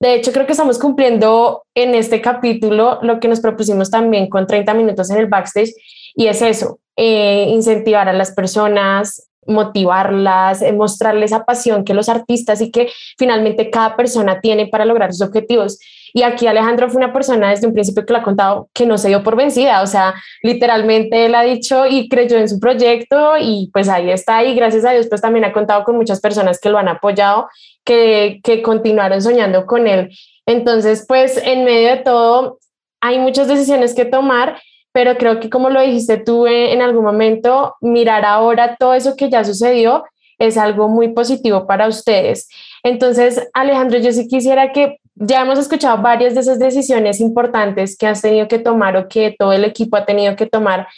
De 0.00 0.14
hecho, 0.14 0.32
creo 0.32 0.46
que 0.46 0.52
estamos 0.52 0.78
cumpliendo 0.78 1.64
en 1.74 1.94
este 1.94 2.20
capítulo 2.20 2.98
lo 3.02 3.20
que 3.20 3.28
nos 3.28 3.40
propusimos 3.40 3.90
también 3.90 4.28
con 4.28 4.46
30 4.46 4.74
minutos 4.74 5.10
en 5.10 5.18
el 5.18 5.26
backstage 5.26 5.72
y 6.14 6.26
es 6.26 6.42
eso, 6.42 6.78
eh, 6.96 7.46
incentivar 7.50 8.08
a 8.08 8.12
las 8.12 8.32
personas, 8.32 9.28
motivarlas, 9.46 10.62
eh, 10.62 10.72
mostrarles 10.72 11.32
esa 11.32 11.44
pasión 11.44 11.84
que 11.84 11.94
los 11.94 12.08
artistas 12.08 12.60
y 12.60 12.70
que 12.70 12.90
finalmente 13.16 13.70
cada 13.70 13.96
persona 13.96 14.40
tiene 14.40 14.66
para 14.66 14.84
lograr 14.84 15.12
sus 15.12 15.26
objetivos. 15.26 15.78
Y 16.12 16.22
aquí 16.22 16.46
Alejandro 16.46 16.88
fue 16.88 16.98
una 17.02 17.12
persona 17.12 17.50
desde 17.50 17.66
un 17.66 17.72
principio 17.72 18.04
que 18.04 18.12
lo 18.12 18.18
ha 18.18 18.22
contado 18.22 18.68
que 18.72 18.86
no 18.86 18.98
se 18.98 19.08
dio 19.08 19.22
por 19.22 19.36
vencida, 19.36 19.82
o 19.82 19.86
sea, 19.86 20.14
literalmente 20.42 21.26
él 21.26 21.34
ha 21.34 21.42
dicho 21.42 21.86
y 21.86 22.08
creyó 22.08 22.38
en 22.38 22.48
su 22.48 22.58
proyecto 22.58 23.34
y 23.40 23.70
pues 23.72 23.88
ahí 23.88 24.10
está 24.10 24.44
y 24.44 24.54
gracias 24.54 24.84
a 24.84 24.92
Dios 24.92 25.06
pues 25.08 25.20
también 25.20 25.44
ha 25.44 25.52
contado 25.52 25.84
con 25.84 25.96
muchas 25.96 26.20
personas 26.20 26.60
que 26.60 26.70
lo 26.70 26.78
han 26.78 26.88
apoyado, 26.88 27.48
que, 27.84 28.40
que 28.42 28.62
continuaron 28.62 29.22
soñando 29.22 29.66
con 29.66 29.86
él. 29.86 30.10
Entonces 30.46 31.04
pues 31.06 31.36
en 31.36 31.64
medio 31.64 31.90
de 31.90 31.96
todo 31.98 32.58
hay 33.00 33.18
muchas 33.18 33.48
decisiones 33.48 33.94
que 33.94 34.04
tomar 34.04 34.58
pero 34.92 35.16
creo 35.16 35.38
que 35.38 35.50
como 35.50 35.70
lo 35.70 35.80
dijiste 35.80 36.16
tú 36.16 36.46
eh, 36.46 36.72
en 36.72 36.82
algún 36.82 37.04
momento, 37.04 37.76
mirar 37.80 38.24
ahora 38.24 38.76
todo 38.76 38.94
eso 38.94 39.14
que 39.14 39.30
ya 39.30 39.44
sucedió 39.44 40.02
es 40.38 40.56
algo 40.56 40.88
muy 40.88 41.12
positivo 41.12 41.66
para 41.66 41.88
ustedes. 41.88 42.48
Entonces, 42.82 43.48
Alejandro, 43.52 43.98
yo 43.98 44.12
sí 44.12 44.26
quisiera 44.28 44.72
que 44.72 44.98
ya 45.20 45.42
hemos 45.42 45.58
escuchado 45.58 46.00
varias 46.00 46.34
de 46.34 46.40
esas 46.40 46.58
decisiones 46.58 47.20
importantes 47.20 47.96
que 47.96 48.06
has 48.06 48.22
tenido 48.22 48.48
que 48.48 48.58
tomar 48.58 48.96
o 48.96 49.08
que 49.08 49.34
todo 49.38 49.52
el 49.52 49.64
equipo 49.64 49.96
ha 49.96 50.04
tenido 50.04 50.36
que 50.36 50.46
tomar, 50.46 50.88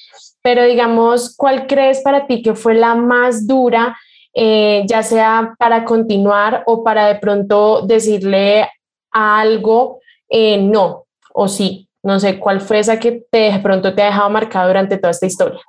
pero 0.42 0.64
digamos, 0.64 1.34
¿cuál 1.36 1.66
crees 1.66 2.00
para 2.00 2.26
ti 2.26 2.42
que 2.42 2.54
fue 2.54 2.74
la 2.74 2.94
más 2.94 3.46
dura, 3.46 3.96
eh, 4.34 4.84
ya 4.86 5.02
sea 5.02 5.54
para 5.58 5.84
continuar 5.84 6.62
o 6.66 6.84
para 6.84 7.06
de 7.06 7.16
pronto 7.16 7.82
decirle 7.86 8.68
a 9.12 9.40
algo 9.40 10.00
eh, 10.28 10.58
no 10.58 11.04
o 11.32 11.48
sí? 11.48 11.88
No 12.02 12.18
sé, 12.18 12.38
¿cuál 12.38 12.60
fue 12.60 12.78
esa 12.78 12.98
que 12.98 13.24
te, 13.30 13.52
de 13.52 13.58
pronto 13.58 13.94
te 13.94 14.02
ha 14.02 14.06
dejado 14.06 14.30
marcado 14.30 14.68
durante 14.68 14.96
toda 14.96 15.10
esta 15.10 15.26
historia? 15.26 15.60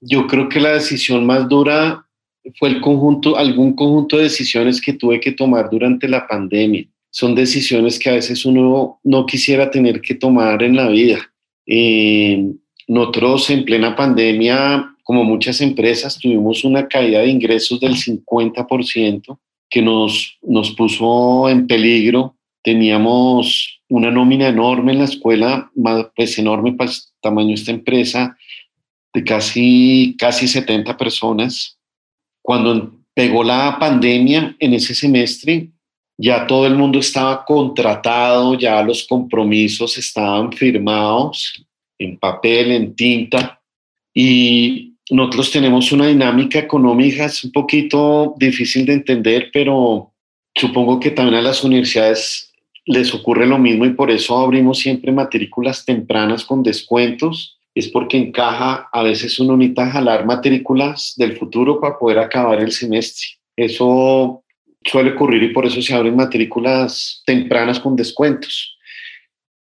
Yo 0.00 0.26
creo 0.26 0.48
que 0.48 0.60
la 0.60 0.70
decisión 0.70 1.24
más 1.24 1.48
dura 1.48 2.04
fue 2.58 2.68
el 2.70 2.80
conjunto, 2.80 3.36
algún 3.36 3.74
conjunto 3.74 4.16
de 4.16 4.24
decisiones 4.24 4.80
que 4.80 4.92
tuve 4.92 5.20
que 5.20 5.32
tomar 5.32 5.68
durante 5.70 6.08
la 6.08 6.26
pandemia. 6.26 6.86
Son 7.10 7.34
decisiones 7.34 7.98
que 7.98 8.10
a 8.10 8.14
veces 8.14 8.44
uno 8.44 9.00
no 9.02 9.26
quisiera 9.26 9.70
tener 9.70 10.00
que 10.00 10.14
tomar 10.14 10.62
en 10.62 10.76
la 10.76 10.88
vida. 10.88 11.32
Eh, 11.66 12.44
nosotros 12.86 13.50
en 13.50 13.64
plena 13.64 13.94
pandemia, 13.94 14.94
como 15.02 15.24
muchas 15.24 15.60
empresas, 15.60 16.18
tuvimos 16.18 16.64
una 16.64 16.88
caída 16.88 17.20
de 17.20 17.28
ingresos 17.28 17.80
del 17.80 17.94
50% 17.94 19.38
que 19.70 19.82
nos, 19.82 20.38
nos 20.42 20.70
puso 20.72 21.48
en 21.48 21.66
peligro. 21.66 22.36
Teníamos 22.62 23.80
una 23.88 24.10
nómina 24.10 24.48
enorme 24.48 24.92
en 24.92 24.98
la 24.98 25.04
escuela, 25.04 25.70
pues 26.16 26.38
enorme 26.38 26.72
para 26.72 26.90
el 26.90 26.96
tamaño 27.20 27.48
de 27.48 27.54
esta 27.54 27.70
empresa, 27.70 28.36
de 29.14 29.24
casi, 29.24 30.16
casi 30.18 30.48
70 30.48 30.96
personas. 30.96 31.78
Cuando 32.42 32.94
pegó 33.14 33.44
la 33.44 33.76
pandemia 33.78 34.56
en 34.58 34.74
ese 34.74 34.94
semestre, 34.94 35.70
ya 36.18 36.46
todo 36.46 36.66
el 36.66 36.74
mundo 36.74 36.98
estaba 36.98 37.44
contratado, 37.44 38.54
ya 38.58 38.82
los 38.82 39.06
compromisos 39.06 39.96
estaban 39.96 40.52
firmados 40.52 41.64
en 41.96 42.18
papel, 42.18 42.72
en 42.72 42.94
tinta, 42.94 43.60
y 44.12 44.94
nosotros 45.10 45.50
tenemos 45.52 45.92
una 45.92 46.08
dinámica 46.08 46.58
económica, 46.58 47.26
es 47.26 47.44
un 47.44 47.52
poquito 47.52 48.34
difícil 48.36 48.84
de 48.84 48.94
entender, 48.94 49.50
pero 49.52 50.12
supongo 50.54 50.98
que 50.98 51.12
también 51.12 51.38
a 51.38 51.42
las 51.42 51.62
universidades 51.62 52.52
les 52.84 53.14
ocurre 53.14 53.46
lo 53.46 53.58
mismo 53.58 53.84
y 53.84 53.92
por 53.92 54.10
eso 54.10 54.38
abrimos 54.38 54.78
siempre 54.78 55.12
matrículas 55.12 55.84
tempranas 55.84 56.44
con 56.44 56.62
descuentos. 56.62 57.58
Es 57.74 57.88
porque 57.88 58.16
encaja, 58.16 58.88
a 58.92 59.02
veces 59.02 59.38
uno 59.38 59.56
necesita 59.56 59.90
jalar 59.90 60.26
matrículas 60.26 61.14
del 61.16 61.36
futuro 61.36 61.80
para 61.80 61.98
poder 61.98 62.18
acabar 62.18 62.60
el 62.60 62.72
semestre. 62.72 63.26
Eso 63.56 64.42
suele 64.84 65.10
ocurrir 65.10 65.42
y 65.42 65.52
por 65.52 65.66
eso 65.66 65.82
se 65.82 65.94
abren 65.94 66.16
matrículas 66.16 67.22
tempranas 67.26 67.80
con 67.80 67.96
descuentos. 67.96 68.76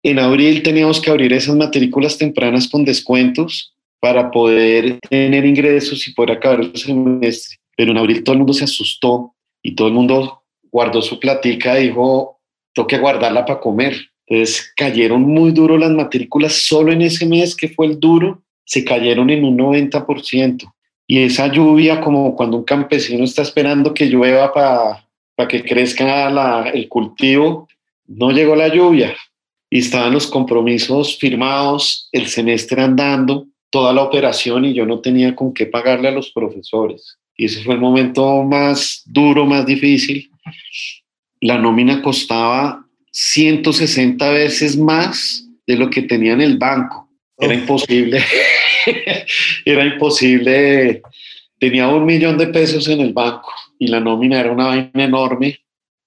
En 0.04 0.20
abril 0.20 0.64
teníamos 0.64 1.02
que 1.02 1.10
abrir 1.10 1.34
esas 1.34 1.56
matrículas 1.56 2.18
tempranas 2.18 2.68
con 2.68 2.86
descuentos 2.86 3.74
para 4.00 4.32
poder 4.32 5.00
tener 5.10 5.46
ingresos 5.46 6.08
y 6.08 6.14
poder 6.14 6.38
acabar 6.38 6.62
el 6.62 6.76
semestre. 6.76 7.58
Pero 7.76 7.92
en 7.92 7.98
abril 7.98 8.24
todo 8.24 8.34
el 8.34 8.40
mundo 8.40 8.54
se 8.54 8.64
asustó 8.64 9.34
y 9.62 9.76
todo 9.76 9.88
el 9.88 9.94
mundo 9.94 10.44
guardó 10.72 11.02
su 11.02 11.20
platica 11.20 11.80
y 11.80 11.88
dijo, 11.88 12.40
tengo 12.74 12.88
que 12.88 12.98
guardarla 12.98 13.46
para 13.46 13.60
comer. 13.60 13.98
Entonces 14.28 14.72
cayeron 14.76 15.22
muy 15.22 15.52
duro 15.52 15.78
las 15.78 15.92
matrículas, 15.92 16.54
solo 16.54 16.92
en 16.92 17.02
ese 17.02 17.26
mes 17.26 17.56
que 17.56 17.70
fue 17.70 17.88
el 17.88 18.00
duro, 18.00 18.44
se 18.66 18.84
cayeron 18.84 19.30
en 19.30 19.46
un 19.46 19.58
90%. 19.58 20.72
Y 21.08 21.20
esa 21.20 21.48
lluvia, 21.48 22.02
como 22.02 22.36
cuando 22.36 22.58
un 22.58 22.66
campesino 22.66 23.24
está 23.24 23.42
esperando 23.42 23.94
que 23.94 24.08
llueva 24.08 24.52
para 24.54 25.07
que 25.46 25.64
crezca 25.64 26.30
la, 26.30 26.72
el 26.74 26.88
cultivo, 26.88 27.68
no 28.08 28.32
llegó 28.32 28.56
la 28.56 28.74
lluvia 28.74 29.16
y 29.70 29.80
estaban 29.80 30.14
los 30.14 30.28
compromisos 30.28 31.18
firmados, 31.18 32.08
el 32.14 32.28
semestre 32.28 32.82
andando 32.82 33.48
toda 33.70 33.94
la 33.94 34.04
operación 34.04 34.66
y 34.66 34.74
yo 34.74 34.86
no 34.86 35.02
tenía 35.02 35.36
con 35.36 35.54
qué 35.54 35.66
pagarle 35.66 36.08
a 36.08 36.12
los 36.12 36.32
profesores. 36.32 37.18
Y 37.36 37.46
ese 37.46 37.62
fue 37.64 37.76
el 37.76 37.82
momento 37.82 38.44
más 38.44 39.04
duro, 39.06 39.46
más 39.46 39.66
difícil. 39.66 40.32
La 41.42 41.58
nómina 41.58 42.02
costaba 42.02 42.86
160 43.12 44.30
veces 44.30 44.78
más 44.78 45.46
de 45.68 45.76
lo 45.76 45.90
que 45.90 46.02
tenía 46.04 46.34
en 46.34 46.42
el 46.42 46.58
banco. 46.58 47.10
Era 47.38 47.54
imposible, 47.54 48.24
era 49.66 49.86
imposible. 49.86 51.02
Tenía 51.60 51.88
un 51.90 52.06
millón 52.06 52.38
de 52.38 52.48
pesos 52.48 52.88
en 52.88 53.02
el 53.02 53.14
banco 53.14 53.52
y 53.80 53.88
la 53.88 54.00
nómina 54.00 54.40
era 54.40 54.52
una 54.52 54.68
vaina 54.68 54.92
enorme. 55.04 55.60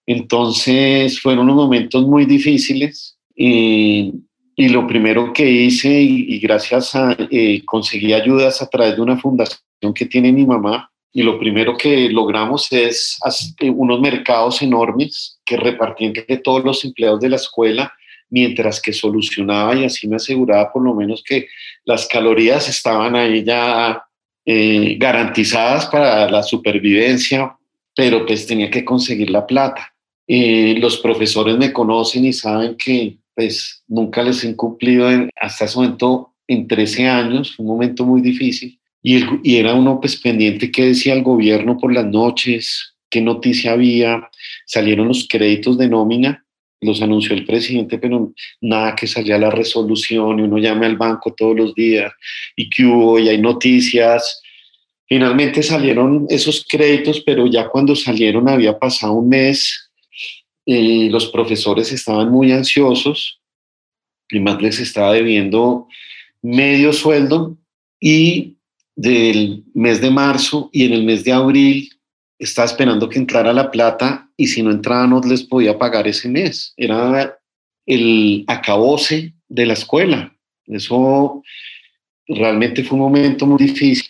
Entonces 0.07 1.21
fueron 1.21 1.45
unos 1.45 1.57
momentos 1.57 2.07
muy 2.07 2.25
difíciles 2.25 3.19
y, 3.35 4.13
y 4.57 4.69
lo 4.69 4.87
primero 4.87 5.33
que 5.33 5.49
hice 5.49 5.89
y, 6.01 6.35
y 6.35 6.39
gracias 6.41 6.95
a 6.95 7.17
eh, 7.31 7.63
conseguí 7.65 8.13
ayudas 8.13 8.61
a 8.63 8.69
través 8.69 8.97
de 8.97 9.03
una 9.03 9.17
fundación 9.17 9.95
que 9.95 10.07
tiene 10.07 10.33
mi 10.33 10.47
mamá 10.47 10.91
y 11.13 11.23
lo 11.23 11.39
primero 11.39 11.77
que 11.77 12.09
logramos 12.09 12.71
es 12.73 13.19
hacer 13.23 13.71
unos 13.71 14.01
mercados 14.01 14.63
enormes 14.63 15.41
que 15.45 15.57
repartí 15.57 16.07
entre 16.07 16.37
todos 16.39 16.65
los 16.65 16.85
empleados 16.85 17.21
de 17.21 17.29
la 17.29 17.37
escuela 17.37 17.93
mientras 18.31 18.81
que 18.81 18.93
solucionaba 18.93 19.75
y 19.75 19.85
así 19.85 20.09
me 20.09 20.17
aseguraba 20.17 20.73
por 20.73 20.83
lo 20.83 20.95
menos 20.95 21.23
que 21.25 21.49
las 21.85 22.07
calorías 22.07 22.69
estaban 22.69 23.17
ahí 23.17 23.43
ya 23.43 24.05
eh, 24.47 24.97
garantizadas 24.99 25.87
para 25.87 26.31
la 26.31 26.43
supervivencia, 26.43 27.57
pero 27.95 28.25
pues 28.27 28.47
tenía 28.47 28.71
que 28.71 28.85
conseguir 28.85 29.31
la 29.31 29.47
plata. 29.47 29.95
Eh, 30.27 30.77
los 30.79 30.99
profesores 30.99 31.57
me 31.57 31.73
conocen 31.73 32.25
y 32.25 32.33
saben 32.33 32.77
que 32.77 33.19
pues 33.35 33.83
nunca 33.89 34.23
les 34.23 34.45
he 34.45 34.55
cumplido 34.55 35.11
en, 35.11 35.31
hasta 35.41 35.65
ese 35.65 35.77
momento 35.77 36.35
en 36.47 36.67
13 36.67 37.09
años, 37.09 37.59
un 37.59 37.67
momento 37.67 38.05
muy 38.05 38.21
difícil. 38.21 38.79
Y, 39.03 39.25
y 39.43 39.57
era 39.57 39.75
uno 39.75 39.99
pues 40.01 40.17
pendiente 40.17 40.71
que 40.71 40.87
decía 40.87 41.15
el 41.15 41.23
gobierno 41.23 41.79
por 41.79 41.93
las 41.93 42.07
noches, 42.07 42.95
qué 43.09 43.21
noticia 43.21 43.73
había, 43.73 44.29
salieron 44.67 45.09
los 45.09 45.27
créditos 45.29 45.79
de 45.79 45.89
nómina 45.89 46.45
los 46.81 47.03
anunció 47.03 47.35
el 47.35 47.45
presidente, 47.45 47.99
pero 47.99 48.33
nada 48.61 48.95
que 48.95 49.07
salía 49.07 49.39
la 49.39 49.51
resolución 49.51 50.39
y 50.39 50.43
uno 50.43 50.59
llame 50.59 50.87
al 50.87 50.97
banco 50.97 51.35
todos 51.35 51.57
los 51.57 51.75
días 51.75 52.13
y 52.57 52.71
que 52.71 52.85
hubo 52.85 53.19
y 53.19 53.29
hay 53.29 53.39
noticias. 53.39 54.43
Finalmente 55.13 55.65
salieron 55.65 56.27
esos 56.29 56.65
créditos, 56.69 57.21
pero 57.27 57.45
ya 57.49 57.69
cuando 57.69 57.97
salieron 57.97 58.49
había 58.49 58.79
pasado 58.79 59.15
un 59.15 59.29
mes 59.29 59.91
y 60.65 61.09
los 61.09 61.27
profesores 61.27 61.91
estaban 61.91 62.31
muy 62.31 62.53
ansiosos 62.53 63.41
y 64.31 64.39
más 64.39 64.63
les 64.63 64.79
estaba 64.79 65.13
debiendo 65.15 65.89
medio 66.43 66.93
sueldo 66.93 67.59
y 67.99 68.55
del 68.95 69.65
mes 69.75 70.01
de 70.01 70.11
marzo 70.11 70.71
y 70.73 70.85
en 70.85 70.93
el 70.93 71.03
mes 71.03 71.25
de 71.25 71.33
abril 71.33 71.91
estaba 72.39 72.67
esperando 72.67 73.09
que 73.09 73.19
entrara 73.19 73.53
la 73.53 73.73
plata 73.73 74.31
y 74.37 74.47
si 74.47 74.63
no 74.63 74.71
entraba 74.71 75.09
no 75.09 75.21
les 75.23 75.43
podía 75.43 75.77
pagar 75.77 76.07
ese 76.07 76.29
mes. 76.29 76.73
Era 76.77 77.37
el 77.85 78.45
acabose 78.47 79.35
de 79.49 79.67
la 79.67 79.73
escuela. 79.73 80.33
Eso 80.67 81.43
realmente 82.29 82.85
fue 82.85 82.97
un 82.97 83.03
momento 83.03 83.45
muy 83.45 83.59
difícil 83.59 84.09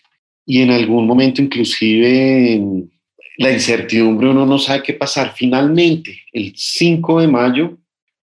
y 0.50 0.62
en 0.62 0.72
algún 0.72 1.06
momento 1.06 1.40
inclusive 1.40 2.60
la 3.36 3.52
incertidumbre, 3.52 4.30
uno 4.30 4.44
no 4.44 4.58
sabe 4.58 4.82
qué 4.82 4.94
pasar. 4.94 5.32
Finalmente, 5.36 6.22
el 6.32 6.54
5 6.56 7.20
de 7.20 7.28
mayo, 7.28 7.78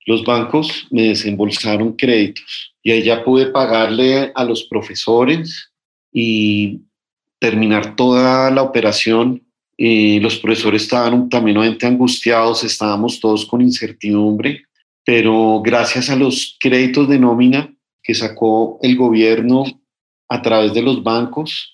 los 0.05 0.24
bancos 0.24 0.88
me 0.89 1.09
desembolsaron 1.09 1.91
créditos 1.97 2.74
y 2.82 2.91
ahí 2.91 3.03
ya 3.03 3.26
pude 3.26 3.47
pagarle 3.47 4.32
a 4.34 4.45
los 4.45 4.63
profesores 4.63 5.74
y 6.13 6.84
terminar 7.39 7.97
toda 7.97 8.49
la 8.51 8.61
operación 8.61 9.43
y 9.76 10.21
los 10.21 10.38
profesores 10.38 10.84
estaban 10.84 11.28
también 11.28 11.57
angustiados, 11.57 12.63
estábamos 12.63 13.19
todos 13.19 13.45
con 13.45 13.59
incertidumbre, 13.59 14.63
pero 15.03 15.61
gracias 15.61 16.09
a 16.09 16.15
los 16.15 16.55
créditos 16.57 17.09
de 17.09 17.19
nómina 17.19 17.76
que 18.01 18.15
sacó 18.15 18.80
el 18.82 18.95
gobierno 18.95 19.65
a 20.30 20.41
través 20.41 20.74
de 20.74 20.84
los 20.84 21.03
bancos, 21.03 21.72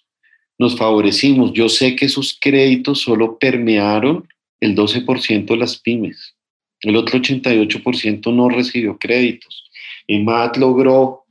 nos 0.60 0.78
favorecimos. 0.78 1.54
Yo 1.54 1.70
sé 1.70 1.96
que 1.96 2.06
esos 2.06 2.38
créditos 2.40 3.02
solo 3.02 3.40
permearon 3.40 4.28
el 4.60 4.76
12% 4.76 5.46
de 5.46 5.58
las 5.58 5.78
pymes. 5.78 6.36
El 6.82 6.96
otro 6.96 7.20
88% 7.20 8.34
no 8.34 8.50
recibió 8.50 8.98
créditos. 8.98 9.64
Y 10.06 10.20
MAT 10.20 10.58
logró 10.58 11.24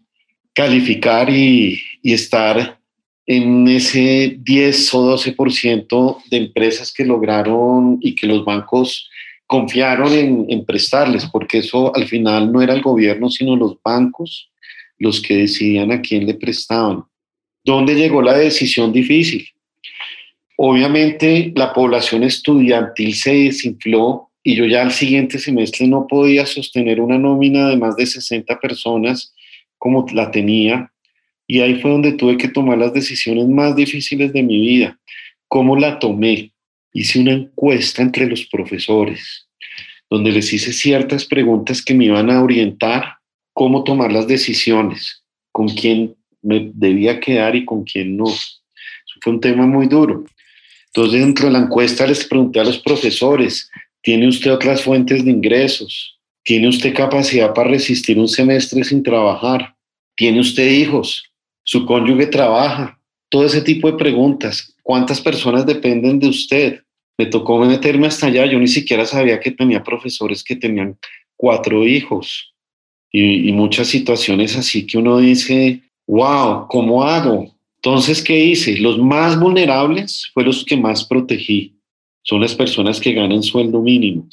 calificar 0.55 1.31
y, 1.31 1.79
y 2.03 2.13
estar 2.13 2.81
en 3.27 3.69
ese 3.69 4.39
10 4.41 4.95
o 4.95 5.17
12% 5.17 6.23
de 6.31 6.37
empresas 6.39 6.93
que 6.93 7.05
lograron 7.05 7.99
y 8.01 8.15
que 8.15 8.27
los 8.27 8.45
bancos 8.45 9.11
confiaron 9.47 10.13
en, 10.13 10.47
en, 10.49 10.65
prestarles, 10.65 11.27
porque 11.27 11.59
eso 11.59 11.95
al 11.95 12.07
final 12.07 12.51
no 12.51 12.63
era 12.63 12.75
el 12.75 12.83
gobierno, 12.83 13.31
sino 13.31 13.57
los 13.57 13.77
bancos 13.83 14.51
los 14.99 15.21
que 15.21 15.37
decidían 15.37 15.93
a 15.93 16.01
quién 16.01 16.27
le 16.27 16.35
prestaban. 16.35 17.05
¿Dónde 17.65 17.95
llegó 17.95 18.23
la 18.23 18.37
decisión 18.37 18.93
difícil? 18.93 19.47
Obviamente 20.57 21.53
la 21.55 21.73
población 21.73 22.25
estudiantil 22.25 23.15
se 23.15 23.33
desinfló 23.33 24.31
y 24.43 24.57
yo 24.57 24.65
ya 24.65 24.83
al 24.83 24.93
siguiente 24.93 25.39
semestre 25.39 25.87
no 25.87 26.07
podía 26.07 26.47
sostener 26.47 27.01
una 27.01 27.19
nómina 27.19 27.69
de 27.69 27.77
más 27.77 27.97
de 27.97 28.07
60 28.07 28.59
personas 28.59 29.35
como 29.77 30.07
la 30.13 30.31
tenía 30.31 30.91
y 31.47 31.61
ahí 31.61 31.77
fue 31.77 31.91
donde 31.91 32.13
tuve 32.13 32.37
que 32.37 32.49
tomar 32.49 32.77
las 32.77 32.93
decisiones 32.93 33.49
más 33.49 33.75
difíciles 33.75 34.33
de 34.33 34.43
mi 34.43 34.61
vida. 34.61 34.99
¿Cómo 35.49 35.77
la 35.77 35.99
tomé? 35.99 36.53
Hice 36.93 37.21
una 37.21 37.33
encuesta 37.33 38.03
entre 38.03 38.27
los 38.27 38.45
profesores, 38.47 39.49
donde 40.11 40.31
les 40.31 40.53
hice 40.53 40.75
ciertas 40.75 41.25
preguntas 41.25 41.83
que 41.83 41.95
me 41.95 42.05
iban 42.05 42.31
a 42.31 42.43
orientar 42.43 43.15
cómo 43.55 43.83
tomar 43.83 44.13
las 44.13 44.29
decisiones, 44.29 45.25
con 45.51 45.69
quién 45.69 46.18
me 46.49 46.71
debía 46.75 47.21
quedar 47.21 47.55
y 47.55 47.65
con 47.65 47.85
quién 47.85 48.17
no. 48.17 48.27
Eso 48.27 49.19
fue 49.21 49.35
un 49.35 49.41
tema 49.41 49.67
muy 49.67 49.87
duro. 49.87 50.25
Entonces, 50.87 51.21
dentro 51.21 51.47
de 51.47 51.53
la 51.53 51.61
encuesta 51.61 52.07
les 52.07 52.25
pregunté 52.25 52.61
a 52.61 52.65
los 52.65 52.79
profesores, 52.79 53.71
¿tiene 54.03 54.27
usted 54.27 54.53
otras 54.53 54.83
fuentes 54.83 55.25
de 55.25 55.31
ingresos? 55.31 56.19
¿Tiene 56.43 56.69
usted 56.69 56.95
capacidad 56.95 57.53
para 57.55 57.71
resistir 57.71 58.19
un 58.19 58.29
semestre 58.29 58.83
sin 58.83 59.03
trabajar? 59.03 59.75
¿Tiene 60.17 60.41
usted 60.41 60.69
hijos? 60.69 61.29
su 61.69 61.85
cónyuge 61.85 62.27
trabaja, 62.29 62.99
todo 63.29 63.45
ese 63.45 63.61
tipo 63.61 63.91
de 63.91 63.99
preguntas. 63.99 64.75
¿Cuántas 64.83 65.21
personas 65.21 65.67
dependen 65.67 66.19
de 66.19 66.29
usted? 66.29 66.81
Me 67.19 67.27
tocó 67.27 67.59
meterme 67.59 68.07
hasta 68.07 68.29
allá, 68.29 68.47
yo 68.47 68.59
ni 68.59 68.69
siquiera 68.69 69.05
sabía 69.05 69.39
que 69.39 69.51
tenía 69.51 69.85
profesores 69.85 70.43
que 70.43 70.57
tenían 70.57 70.99
cuatro 71.37 71.87
hijos 71.87 72.55
y, 73.13 73.51
y 73.51 73.53
muchas 73.53 73.89
situaciones 73.89 74.57
así 74.57 74.87
que 74.87 74.97
uno 74.97 75.19
dice, 75.19 75.83
wow, 76.09 76.67
¿cómo 76.69 77.05
hago? 77.05 77.55
Entonces, 77.77 78.23
¿qué 78.23 78.37
hice? 78.37 78.79
Los 78.79 78.99
más 78.99 79.39
vulnerables 79.39 80.29
fue 80.35 80.43
los 80.43 80.65
que 80.65 80.77
más 80.77 81.05
protegí. 81.05 81.77
Son 82.23 82.41
las 82.41 82.55
personas 82.55 82.99
que 82.99 83.13
ganan 83.13 83.43
sueldo 83.43 83.81
mínimo. 83.81 84.27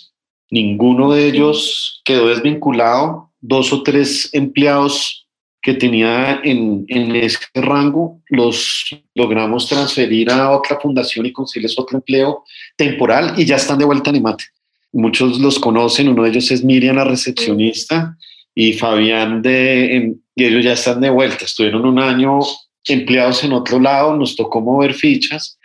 Ninguno 0.50 1.12
de 1.12 1.28
ellos 1.28 2.02
quedó 2.04 2.28
desvinculado. 2.30 3.30
Dos 3.40 3.72
o 3.72 3.84
tres 3.84 4.30
empleados 4.34 5.28
que 5.62 5.74
tenía 5.74 6.42
en, 6.44 6.86
en, 6.88 7.16
ese 7.16 7.40
rango, 7.56 8.22
los 8.30 8.86
logramos 9.14 9.68
transferir 9.68 10.30
a 10.32 10.52
otra 10.52 10.80
fundación 10.80 11.26
y 11.26 11.32
conseguirles 11.32 11.78
otro 11.78 11.98
empleo 11.98 12.44
temporal 12.76 13.34
y 13.38 13.46
ya 13.46 13.56
están 13.56 13.80
de 13.80 13.86
vuelta 13.86 14.12
en. 14.12 14.46
Muchos 14.92 15.40
los 15.40 15.60
conocen, 15.60 16.10
uno 16.10 16.24
de 16.24 16.30
ellos 16.30 16.52
es 16.52 16.64
Miriam, 16.64 16.96
la 16.96 17.04
recepcionista, 17.04 18.16
y 18.56 18.74
Fabián, 18.74 19.42
de, 19.42 20.16
y 20.34 20.44
ellos 20.44 20.64
ya 20.64 20.74
están 20.74 21.02
de 21.02 21.10
vuelta. 21.10 21.44
Estuvieron 21.44 21.86
un 21.86 22.00
año 22.00 22.40
empleados 22.88 23.44
en 23.44 23.52
otro 23.52 23.80
lado, 23.80 24.16
nos 24.16 24.36
tocó 24.36 24.62
mover 24.62 24.94
fichas. 24.94 25.60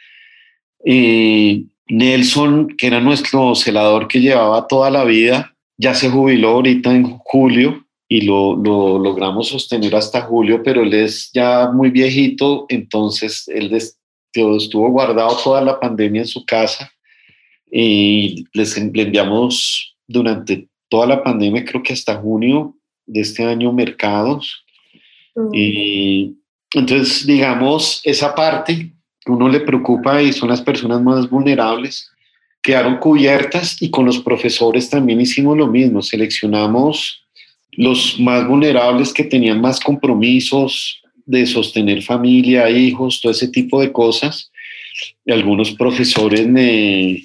Y 0.84 1.68
Nelson, 1.88 2.68
que 2.76 2.88
era 2.88 3.00
nuestro 3.00 3.54
celador 3.54 4.08
que 4.08 4.20
llevaba 4.20 4.66
toda 4.66 4.90
la 4.90 5.04
vida, 5.04 5.54
ya 5.78 5.94
se 5.94 6.10
jubiló 6.10 6.50
ahorita 6.50 6.94
en 6.94 7.04
julio 7.04 7.86
y 8.08 8.22
lo, 8.22 8.56
lo, 8.56 8.98
logramos 8.98 9.48
sostener 9.48 9.94
hasta 9.94 10.22
julio, 10.22 10.62
pero 10.64 10.82
él 10.82 10.92
es 10.92 11.30
ya 11.32 11.70
muy 11.72 11.90
viejito, 11.90 12.66
entonces 12.68 13.46
él 13.48 13.72
estuvo 13.72 14.90
guardado 14.90 15.36
toda 15.42 15.60
la 15.62 15.78
pandemia 15.78 16.22
en 16.22 16.26
su 16.26 16.44
casa 16.44 16.90
y 17.70 18.44
les 18.52 18.76
le 18.76 19.02
enviamos 19.02 19.96
durante 20.08 20.68
toda 20.88 21.06
la 21.06 21.22
pandemia, 21.22 21.64
creo 21.64 21.82
que 21.84 21.92
hasta 21.92 22.16
junio 22.16 22.76
de 23.12 23.20
este 23.20 23.44
año, 23.44 23.72
mercados. 23.72 24.64
Mm. 25.34 25.54
Y 25.54 26.36
entonces, 26.74 27.26
digamos, 27.26 28.00
esa 28.04 28.34
parte 28.34 28.92
que 29.20 29.32
uno 29.32 29.48
le 29.48 29.60
preocupa 29.60 30.22
y 30.22 30.32
son 30.32 30.48
las 30.48 30.62
personas 30.62 31.02
más 31.02 31.28
vulnerables, 31.28 32.10
quedaron 32.62 32.98
cubiertas 32.98 33.80
y 33.80 33.90
con 33.90 34.06
los 34.06 34.18
profesores 34.18 34.88
también 34.90 35.20
hicimos 35.20 35.56
lo 35.56 35.66
mismo, 35.66 36.02
seleccionamos 36.02 37.24
los 37.72 38.18
más 38.18 38.46
vulnerables 38.46 39.12
que 39.12 39.24
tenían 39.24 39.60
más 39.60 39.80
compromisos, 39.80 41.00
de 41.24 41.46
sostener 41.46 42.02
familia, 42.02 42.68
hijos, 42.68 43.20
todo 43.20 43.32
ese 43.32 43.48
tipo 43.48 43.80
de 43.80 43.92
cosas. 43.92 44.50
Y 45.24 45.32
algunos 45.32 45.70
profesores 45.72 46.46
me 46.46 47.22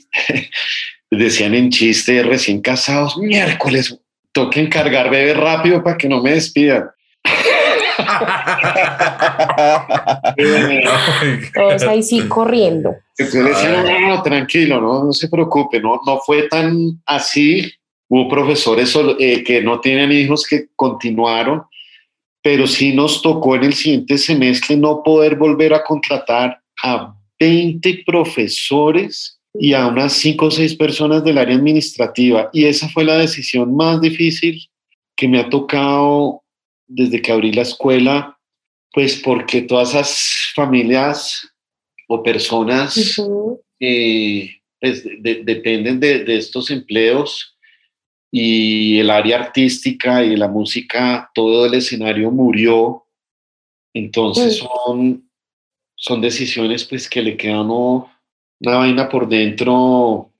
decían 1.11 1.55
en 1.55 1.71
chiste, 1.71 2.21
recién 2.23 2.61
casados, 2.61 3.17
miércoles, 3.17 3.99
toca 4.35 4.59
encargar 4.59 5.09
bebé 5.09 5.33
rápido 5.33 5.81
para 5.81 5.97
que 5.97 6.09
no 6.09 6.21
me 6.21 6.33
despidan. 6.33 6.89
Todos 11.55 11.83
ahí 11.83 12.03
sí 12.03 12.27
corriendo. 12.27 12.93
Entonces 13.17 13.45
decían, 13.45 13.85
no, 13.85 14.15
no, 14.15 14.21
tranquilo, 14.21 14.81
no, 14.81 15.05
no 15.05 15.13
se 15.13 15.29
preocupe, 15.29 15.79
no, 15.79 16.01
no 16.05 16.19
fue 16.19 16.49
tan 16.49 17.01
así. 17.05 17.71
Hubo 18.09 18.27
profesores 18.27 18.93
eh, 19.19 19.41
que 19.43 19.61
no 19.61 19.79
tienen 19.79 20.11
hijos 20.11 20.45
que 20.45 20.67
continuaron, 20.75 21.63
pero 22.43 22.67
sí 22.67 22.93
nos 22.93 23.21
tocó 23.21 23.55
en 23.55 23.63
el 23.63 23.73
siguiente 23.73 24.17
semestre 24.17 24.75
no 24.75 25.01
poder 25.01 25.37
volver 25.37 25.73
a 25.73 25.83
contratar 25.83 26.59
a 26.83 27.15
20 27.39 28.03
profesores 28.05 29.34
y 29.59 29.73
a 29.73 29.87
unas 29.87 30.13
5 30.13 30.45
o 30.47 30.51
6 30.51 30.75
personas 30.75 31.23
del 31.23 31.37
área 31.37 31.55
administrativa. 31.55 32.49
Y 32.53 32.65
esa 32.65 32.89
fue 32.89 33.03
la 33.03 33.17
decisión 33.17 33.75
más 33.75 34.01
difícil 34.01 34.67
que 35.15 35.27
me 35.27 35.39
ha 35.39 35.49
tocado 35.49 36.41
desde 36.87 37.21
que 37.21 37.31
abrí 37.31 37.51
la 37.51 37.61
escuela, 37.63 38.37
pues 38.91 39.15
porque 39.23 39.61
todas 39.61 39.89
esas 39.89 40.51
familias 40.55 41.47
o 42.07 42.21
personas 42.21 42.97
eh, 43.79 44.51
pues, 44.79 45.03
de- 45.03 45.17
de- 45.21 45.43
dependen 45.43 45.99
de, 45.99 46.23
de 46.23 46.37
estos 46.37 46.69
empleos 46.71 47.57
y 48.31 48.99
el 48.99 49.09
área 49.09 49.39
artística 49.39 50.23
y 50.23 50.35
la 50.35 50.47
música, 50.47 51.29
todo 51.33 51.65
el 51.65 51.73
escenario 51.75 52.29
murió. 52.31 53.05
Entonces 53.93 54.57
son, 54.85 55.29
son 55.95 56.21
decisiones 56.21 56.83
pues 56.83 57.09
que 57.09 57.21
le 57.21 57.37
queda 57.37 57.55
a 57.55 57.61
uno 57.61 58.11
una 58.59 58.77
vaina 58.77 59.09
por 59.09 59.27
dentro. 59.27 60.31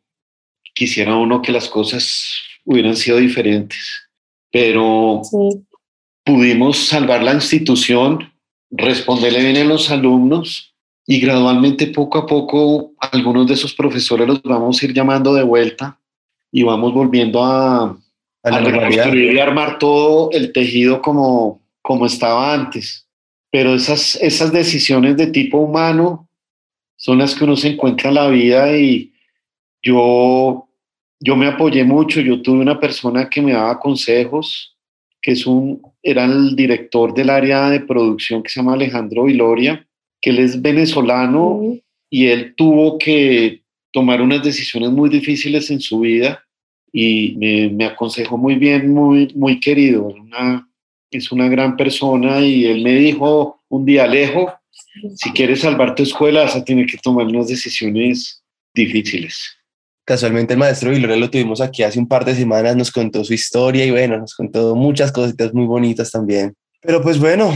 Quisiera 0.74 1.16
uno 1.16 1.42
que 1.42 1.52
las 1.52 1.70
cosas 1.70 2.34
hubieran 2.66 2.96
sido 2.96 3.18
diferentes, 3.18 4.10
pero 4.52 5.22
Sí. 5.24 5.38
pudimos 6.26 6.78
salvar 6.88 7.24
la 7.24 7.34
institución, 7.34 8.32
responderle 8.72 9.40
bien 9.44 9.58
a 9.58 9.64
los 9.64 9.90
alumnos 9.92 10.74
y 11.08 11.20
gradualmente 11.20 11.88
poco 11.88 12.18
a 12.18 12.26
poco 12.26 12.94
algunos 13.00 13.48
de 13.48 13.54
esos 13.54 13.74
profesores 13.74 14.28
los 14.28 14.42
vamos 14.42 14.82
a 14.82 14.86
ir 14.86 14.94
llamando 14.94 15.34
de 15.34 15.44
vuelta 15.44 16.00
y 16.52 16.64
vamos 16.64 16.94
volviendo 16.94 17.44
a, 17.44 17.84
A 17.84 17.98
a 18.44 18.60
reconstruir 18.60 19.34
y 19.34 19.40
armar 19.40 19.78
todo 19.78 20.30
el 20.32 20.52
tejido 20.52 21.02
como, 21.02 21.62
como 21.82 22.06
estaba 22.06 22.54
antes. 22.54 23.08
Pero 23.52 23.74
esas, 23.76 24.16
esas 24.22 24.52
decisiones 24.52 25.16
de 25.18 25.28
tipo 25.28 25.60
humano 25.60 26.28
son 27.06 27.20
las 27.20 27.36
que 27.36 27.44
uno 27.44 27.56
se 27.56 27.68
encuentra 27.68 28.10
en 28.10 28.16
la 28.16 28.28
vida 28.30 28.76
y 28.76 29.14
yo, 29.84 30.68
yo 31.20 31.36
me 31.36 31.46
apoyé 31.46 31.84
mucho, 31.84 32.20
yo 32.20 32.42
tuve 32.42 32.58
una 32.58 32.80
persona 32.80 33.30
que 33.30 33.44
me 33.44 33.54
daba 33.54 33.80
consejos, 33.80 34.76
que 35.22 35.34
es 35.34 35.46
un, 35.46 35.84
era 36.02 36.26
el 36.26 36.56
director 36.56 37.14
del 37.14 37.30
área 37.30 37.70
de 37.70 37.82
producción 37.82 38.42
que 38.42 38.50
se 38.50 38.60
llama 38.60 38.74
Alejandro 38.74 39.26
Viloria, 39.26 39.88
que 40.20 40.32
él 40.32 40.40
es 40.40 40.60
venezolano 40.60 41.78
y 42.10 42.26
él 42.26 42.56
tuvo 42.58 42.98
que 42.98 43.62
tomar 43.92 44.20
unas 44.20 44.44
decisiones 44.44 44.90
muy 44.90 45.08
difíciles 45.12 45.70
en 45.70 45.82
su 45.82 46.00
vida 46.00 46.44
y 46.92 47.36
me, 47.38 47.70
me 47.70 47.86
aconsejó 47.86 48.36
muy 48.36 48.56
bien, 48.56 48.92
muy, 48.92 49.32
muy 49.36 49.60
querido. 49.60 50.10
Es 50.10 50.16
una, 50.16 50.70
es 51.12 51.32
una 51.32 51.50
gran 51.50 51.78
persona 51.78 52.42
y 52.42 52.66
él 52.66 52.82
me 52.82 52.96
dijo 52.96 53.62
un 53.70 53.86
día, 53.86 54.06
Alejo, 54.06 54.52
si 55.16 55.32
quieres 55.32 55.62
salvar 55.62 55.96
tu 55.96 56.04
escuela 56.04 56.44
vas 56.44 56.56
a 56.56 56.64
tener 56.64 56.86
que 56.86 56.98
tomar 56.98 57.26
unas 57.26 57.48
decisiones 57.48 58.42
difíciles. 58.74 59.58
Casualmente 60.06 60.54
el 60.54 60.60
maestro 60.60 60.92
Vilora 60.92 61.16
lo 61.16 61.30
tuvimos 61.30 61.62
aquí 61.62 61.84
hace 61.84 61.98
un 61.98 62.08
par 62.08 62.26
de 62.26 62.36
semanas, 62.36 62.76
nos 62.76 62.92
contó 62.92 63.24
su 63.24 63.34
historia 63.34 63.86
y 63.86 63.92
bueno, 63.92 64.18
nos 64.18 64.36
contó 64.36 64.76
muchas 64.76 65.12
cositas 65.12 65.54
muy 65.54 65.66
bonitas 65.66 66.12
también. 66.12 66.54
Pero 66.82 67.02
pues 67.02 67.18
bueno, 67.18 67.52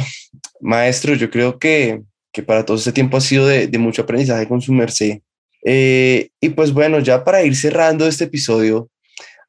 maestro, 0.60 1.14
yo 1.14 1.30
creo 1.30 1.60
que, 1.60 2.02
que 2.32 2.42
para 2.42 2.66
todo 2.66 2.78
este 2.78 2.92
tiempo 2.92 3.18
ha 3.18 3.22
sido 3.22 3.46
de, 3.46 3.68
de 3.68 3.78
mucho 3.78 4.02
aprendizaje 4.02 4.48
con 4.48 4.62
su 4.62 4.74
merced. 4.74 5.20
Eh, 5.64 6.30
y 6.40 6.50
pues 6.50 6.74
bueno, 6.74 7.00
ya 7.00 7.24
para 7.24 7.44
ir 7.44 7.56
cerrando 7.56 8.08
este 8.08 8.24
episodio, 8.24 8.90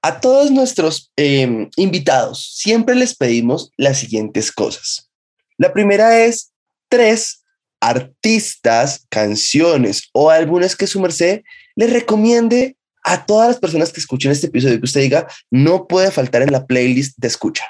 a 0.03 0.21
todos 0.21 0.51
nuestros 0.51 1.13
eh, 1.17 1.69
invitados 1.77 2.55
siempre 2.55 2.95
les 2.95 3.15
pedimos 3.15 3.71
las 3.77 3.99
siguientes 3.99 4.53
cosas. 4.53 5.11
La 5.57 5.73
primera 5.73 6.25
es 6.25 6.53
tres 6.89 7.40
artistas, 7.81 9.07
canciones 9.09 10.09
o 10.13 10.31
álbumes 10.31 10.77
que 10.77 10.87
su 10.87 11.01
merced 11.01 11.43
les 11.75 11.93
recomiende 11.93 12.77
a 13.03 13.25
todas 13.25 13.49
las 13.49 13.59
personas 13.59 13.93
que 13.93 14.01
escuchen 14.01 14.31
este 14.31 14.49
episodio 14.49 14.79
que 14.79 14.85
usted 14.85 15.01
diga 15.01 15.27
no 15.51 15.87
puede 15.87 16.11
faltar 16.11 16.43
en 16.43 16.53
la 16.53 16.67
playlist 16.67 17.17
de 17.19 17.29
escucha. 17.29 17.65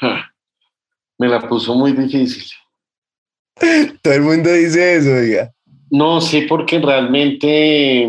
Me 1.18 1.28
la 1.28 1.46
puso 1.46 1.74
muy 1.74 1.92
difícil. 1.92 2.44
Todo 4.02 4.14
el 4.14 4.22
mundo 4.22 4.52
dice 4.52 4.96
eso, 4.96 5.20
diga. 5.20 5.52
No, 5.90 6.20
sí, 6.20 6.42
porque 6.42 6.80
realmente 6.80 8.08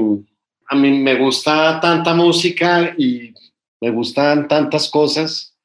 a 0.68 0.76
mí 0.76 0.92
me 0.92 1.16
gusta 1.20 1.80
tanta 1.80 2.16
música 2.16 2.96
y 2.98 3.32
me 3.80 3.92
gustan 3.92 4.48
tantas 4.48 4.90
cosas. 4.90 5.56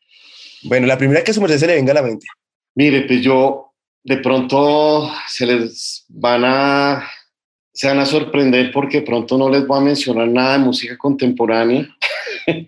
Bueno, 0.65 0.87
la 0.87 0.99
primera 0.99 1.25
que 1.25 1.33
su 1.33 1.41
merced 1.41 1.59
se 1.59 1.67
le 1.67 1.77
venga 1.77 1.93
a 1.93 1.95
la 1.95 2.03
mente. 2.03 2.27
Mire, 2.75 3.03
pues 3.03 3.23
yo 3.23 3.70
de 4.03 4.17
pronto 4.19 5.11
se 5.29 5.47
les 5.47 6.05
van 6.09 6.45
a 6.45 7.11
se 7.73 7.87
van 7.89 7.99
a 8.01 8.07
sorprender 8.07 8.73
porque 8.73 9.03
pronto 9.03 9.39
no 9.39 9.49
les 9.49 9.67
voy 9.67 9.79
a 9.79 9.83
mencionar 9.83 10.29
nada 10.29 10.59
de 10.59 10.65
música 10.65 10.99
contemporánea. 10.99 11.89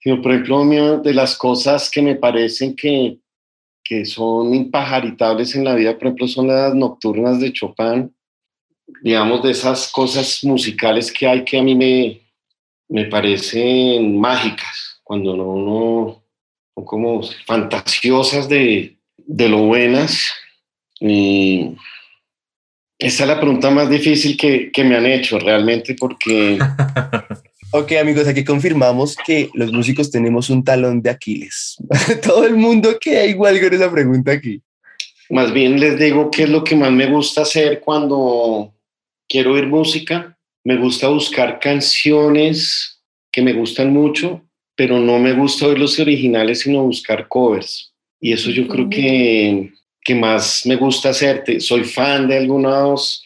Sino, 0.00 0.22
por 0.22 0.32
ejemplo, 0.32 1.00
de 1.00 1.12
las 1.12 1.36
cosas 1.36 1.90
que 1.90 2.00
me 2.02 2.14
parecen 2.14 2.76
que, 2.76 3.18
que 3.82 4.04
son 4.04 4.54
impajaritables 4.54 5.56
en 5.56 5.64
la 5.64 5.74
vida, 5.74 5.94
por 5.94 6.04
ejemplo, 6.04 6.28
son 6.28 6.46
las 6.46 6.72
nocturnas 6.74 7.40
de 7.40 7.52
Chopin, 7.52 8.14
digamos, 9.02 9.42
de 9.42 9.50
esas 9.50 9.90
cosas 9.90 10.44
musicales 10.44 11.10
que 11.10 11.26
hay 11.26 11.44
que 11.44 11.58
a 11.58 11.62
mí 11.62 11.74
me, 11.74 12.20
me 12.88 13.06
parecen 13.06 14.20
mágicas, 14.20 15.00
cuando 15.02 15.36
no, 15.36 15.56
no 15.56 16.84
como 16.84 17.22
fantasiosas 17.44 18.48
de, 18.48 18.98
de 19.16 19.48
lo 19.48 19.62
buenas. 19.64 20.32
Y 21.00 21.76
esa 22.98 23.24
es 23.24 23.28
la 23.28 23.40
pregunta 23.40 23.70
más 23.70 23.88
difícil 23.88 24.36
que, 24.36 24.70
que 24.72 24.84
me 24.84 24.96
han 24.96 25.06
hecho 25.06 25.38
realmente 25.38 25.94
porque 25.94 26.58
Ok, 27.70 27.92
amigos, 28.00 28.26
aquí 28.26 28.44
confirmamos 28.44 29.14
que 29.26 29.50
los 29.52 29.70
músicos 29.72 30.10
tenemos 30.10 30.48
un 30.48 30.64
talón 30.64 31.02
de 31.02 31.10
Aquiles. 31.10 31.76
Todo 32.22 32.46
el 32.46 32.56
mundo 32.56 32.96
queda 32.98 33.26
igual 33.26 33.60
con 33.60 33.74
esa 33.74 33.90
pregunta 33.90 34.32
aquí. 34.32 34.62
más 35.28 35.52
bien 35.52 35.78
les 35.78 35.98
digo 35.98 36.30
qué 36.30 36.44
es 36.44 36.48
lo 36.48 36.64
que 36.64 36.74
más 36.74 36.90
me 36.90 37.06
gusta 37.06 37.42
hacer 37.42 37.80
cuando 37.80 38.72
quiero 39.28 39.52
oír 39.52 39.66
música. 39.66 40.38
Me 40.64 40.76
gusta 40.78 41.08
buscar 41.08 41.60
canciones 41.60 43.02
que 43.30 43.42
me 43.42 43.52
gustan 43.52 43.92
mucho, 43.92 44.40
pero 44.74 44.98
no 44.98 45.18
me 45.18 45.34
gusta 45.34 45.66
oír 45.66 45.78
los 45.78 46.00
originales, 46.00 46.60
sino 46.60 46.84
buscar 46.84 47.28
covers. 47.28 47.92
Y 48.18 48.32
eso 48.32 48.50
yo 48.50 48.66
creo 48.66 48.88
que, 48.88 49.72
que 50.08 50.14
más 50.14 50.64
me 50.64 50.76
gusta 50.76 51.10
hacer. 51.10 51.44
Te- 51.44 51.60
Soy 51.60 51.84
fan 51.84 52.26
de 52.28 52.38
algunos 52.38 53.22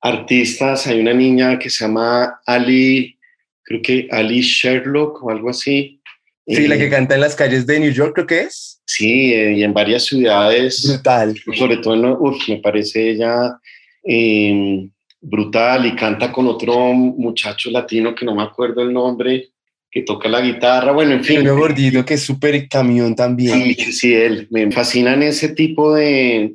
artistas. 0.00 0.86
Hay 0.86 0.98
una 0.98 1.12
niña 1.12 1.58
que 1.58 1.68
se 1.68 1.84
llama 1.84 2.40
Ali, 2.46 3.18
creo 3.62 3.82
que 3.82 4.08
Ali 4.10 4.40
Sherlock 4.40 5.22
o 5.22 5.30
algo 5.30 5.50
así. 5.50 6.00
Sí, 6.46 6.66
la 6.66 6.76
Eh, 6.76 6.78
que 6.78 6.88
canta 6.90 7.14
en 7.14 7.20
las 7.20 7.36
calles 7.36 7.66
de 7.66 7.78
New 7.80 7.92
York, 7.92 8.14
creo 8.14 8.26
que 8.26 8.40
es. 8.40 8.80
Sí, 8.86 9.34
eh, 9.34 9.52
y 9.58 9.62
en 9.62 9.74
varias 9.74 10.06
ciudades 10.06 10.86
Brutal. 10.88 11.34
sobre 11.58 11.76
todo 11.76 11.94
en, 11.94 12.04
uf, 12.06 12.48
me 12.48 12.56
parece 12.56 13.10
ella 13.10 13.58
eh, 14.04 14.88
brutal 15.20 15.84
y 15.86 15.94
canta 15.94 16.32
con 16.32 16.46
otro 16.48 16.74
muchacho 16.94 17.70
latino 17.70 18.14
que 18.14 18.24
no 18.24 18.34
me 18.34 18.42
acuerdo 18.42 18.80
el 18.82 18.92
nombre, 18.92 19.50
que 19.92 20.02
toca 20.02 20.26
la 20.28 20.40
guitarra, 20.40 20.90
bueno, 20.92 21.12
en 21.12 21.22
fin. 21.22 21.40
Uno 21.42 21.54
gordito 21.54 22.02
que 22.04 22.14
es 22.14 22.22
súper 22.22 22.66
camión 22.66 23.14
también. 23.14 23.74
Sí, 23.74 23.92
sí, 23.92 24.14
él. 24.14 24.48
Me 24.50 24.70
fascinan 24.72 25.22
ese 25.22 25.50
tipo 25.50 25.94
de, 25.94 26.54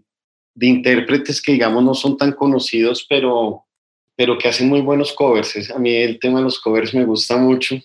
de 0.56 0.68
intérpretes 0.68 1.40
que, 1.40 1.52
digamos, 1.52 1.84
no 1.84 1.94
son 1.94 2.18
tan 2.18 2.32
conocidos, 2.32 3.06
pero, 3.08 3.64
pero 4.16 4.40
que 4.40 4.48
hacen 4.48 4.68
muy 4.68 4.82
buenos 4.82 5.14
covers. 5.14 5.56
Es- 5.56 5.70
A 5.70 5.78
mí 5.78 5.94
el 5.94 6.18
tema 6.20 6.40
de 6.40 6.46
los 6.46 6.60
covers 6.60 6.96
me 6.96 7.06
gusta 7.06 7.38
mucho. 7.38 7.78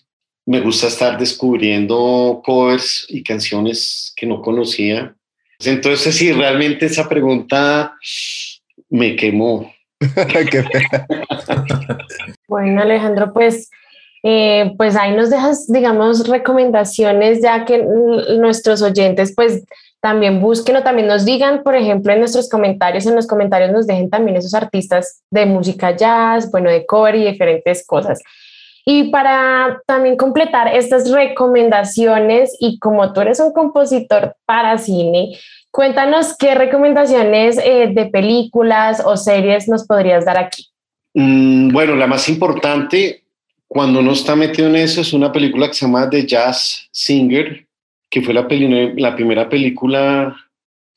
Me 0.47 0.61
gusta 0.61 0.87
estar 0.89 1.19
descubriendo 1.19 2.41
covers 2.43 3.05
y 3.11 3.23
canciones 3.23 4.13
que 4.17 4.25
no 4.27 4.41
conocía. 4.41 5.15
Entonces, 5.63 6.17
sí, 6.17 6.33
realmente 6.33 6.87
esa 6.87 7.09
pregunta 7.11 7.95
me 8.89 9.15
quemó. 9.17 9.71
Bueno, 12.49 12.83
Alejandro, 12.83 13.33
pues, 13.33 13.71
eh, 14.23 14.73
pues 14.77 14.97
ahí 14.97 15.15
nos 15.17 15.31
dejas, 15.31 15.67
digamos, 15.67 16.29
recomendaciones, 16.29 17.43
ya 17.43 17.65
que 17.65 17.83
nuestros 18.39 18.83
oyentes, 18.83 19.33
pues, 19.35 19.65
también 20.01 20.41
busquen 20.41 20.77
o 20.77 20.83
también 20.83 21.07
nos 21.07 21.25
digan, 21.25 21.63
por 21.63 21.77
ejemplo, 21.77 22.13
en 22.13 22.19
nuestros 22.19 22.49
comentarios, 22.49 23.07
en 23.07 23.15
los 23.15 23.27
comentarios 23.29 23.71
nos 23.71 23.87
dejen 23.87 24.11
también 24.11 24.37
esos 24.37 24.53
artistas 24.53 25.23
de 25.31 25.47
música 25.47 25.97
jazz, 25.97 26.51
bueno, 26.51 26.71
de 26.71 26.85
cover 26.85 27.15
y 27.15 27.25
diferentes 27.25 27.87
cosas. 27.87 28.21
Y 28.85 29.11
para 29.11 29.81
también 29.87 30.17
completar 30.17 30.75
estas 30.75 31.09
recomendaciones, 31.09 32.57
y 32.59 32.81
como 32.81 33.13
tú 33.13 33.21
eres 33.21 33.39
un 33.39 33.53
compositor 33.53 34.35
para 34.45 34.77
cine, 34.77 35.39
cuéntanos 35.71 36.37
qué 36.37 36.57
recomendaciones 36.57 37.59
eh, 37.59 37.93
de 37.95 38.07
películas 38.07 39.01
o 39.05 39.17
series 39.17 39.69
nos 39.69 39.87
podrías 39.87 40.25
dar 40.25 40.37
aquí. 40.37 40.67
Mm, 41.15 41.73
bueno, 41.73 41.95
la 41.95 42.09
más 42.09 42.29
importante, 42.29 43.22
cuando 43.73 44.01
uno 44.01 44.13
está 44.13 44.37
metido 44.37 44.69
en 44.69 44.77
eso, 44.77 45.01
es 45.01 45.13
una 45.13 45.33
película 45.33 45.69
que 45.69 45.75
se 45.75 45.87
llama 45.87 46.09
The 46.09 46.27
Jazz 46.27 46.89
Singer, 46.93 47.67
que 48.11 48.21
fue 48.21 48.35
la, 48.35 48.47
la 48.97 49.17
primera 49.17 49.49
película 49.49 50.37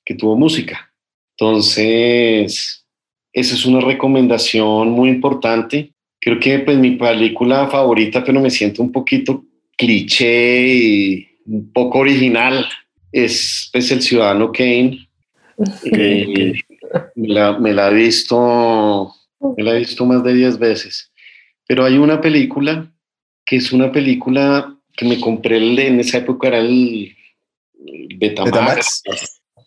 que 0.03 0.15
tuvo 0.15 0.35
música. 0.35 0.91
Entonces, 1.37 2.85
esa 3.31 3.55
es 3.55 3.65
una 3.65 3.81
recomendación 3.81 4.89
muy 4.91 5.09
importante 5.09 5.95
creo 6.25 6.39
que 6.39 6.59
pues 6.59 6.77
mi 6.79 6.91
película 6.91 7.67
favorita, 7.67 8.23
pero 8.23 8.41
me 8.41 8.49
siento 8.49 8.81
un 8.81 8.91
poquito 8.91 9.45
cliché 9.77 10.67
y 10.67 11.27
un 11.45 11.71
poco 11.71 11.99
original, 11.99 12.65
es 13.11 13.69
pues 13.71 13.91
El 13.91 14.01
Ciudadano 14.01 14.51
Kane. 14.51 15.07
Eh, 15.85 16.53
me, 17.15 17.27
la, 17.27 17.59
me, 17.59 17.73
la, 17.73 17.91
he 17.91 17.93
visto, 17.93 19.13
me 19.55 19.63
la 19.63 19.75
he 19.75 19.79
visto 19.79 20.03
más 20.03 20.23
de 20.23 20.33
10 20.33 20.57
veces. 20.57 21.11
Pero 21.67 21.85
hay 21.85 21.97
una 21.97 22.21
película 22.21 22.91
que 23.45 23.57
es 23.57 23.71
una 23.71 23.91
película 23.91 24.75
que 24.95 25.05
me 25.05 25.19
compré 25.19 25.57
en 25.57 25.99
esa 25.99 26.19
época, 26.19 26.47
era 26.47 26.59
el, 26.59 27.15
Betamax, 28.17 29.03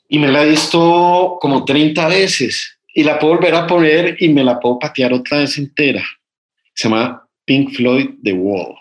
y 0.09 0.19
me 0.19 0.29
la 0.29 0.45
he 0.45 0.51
visto 0.51 1.39
como 1.41 1.65
30 1.65 2.09
veces 2.09 2.79
y 2.95 3.05
la 3.05 3.19
puedo 3.19 3.35
volver 3.35 3.55
a 3.55 3.67
poner 3.67 4.17
y 4.19 4.29
me 4.31 4.43
la 4.43 4.59
puedo 4.59 4.79
patear 4.79 5.13
otra 5.13 5.39
vez 5.39 5.59
entera 5.59 6.03
se 6.79 6.89
llama 6.89 7.29
Pink 7.45 7.73
Floyd 7.73 8.11
The 8.23 8.33
Wall. 8.35 8.77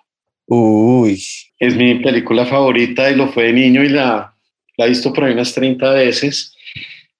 Uy. 0.46 1.20
Es 1.58 1.76
mi 1.76 1.96
película 1.96 2.46
favorita 2.46 3.10
y 3.10 3.16
lo 3.16 3.28
fue 3.28 3.46
de 3.46 3.54
niño 3.54 3.84
y 3.84 3.90
la, 3.90 4.36
la 4.78 4.86
he 4.86 4.90
visto 4.90 5.12
por 5.12 5.24
ahí 5.24 5.34
unas 5.34 5.52
30 5.56 5.94
veces, 5.94 6.56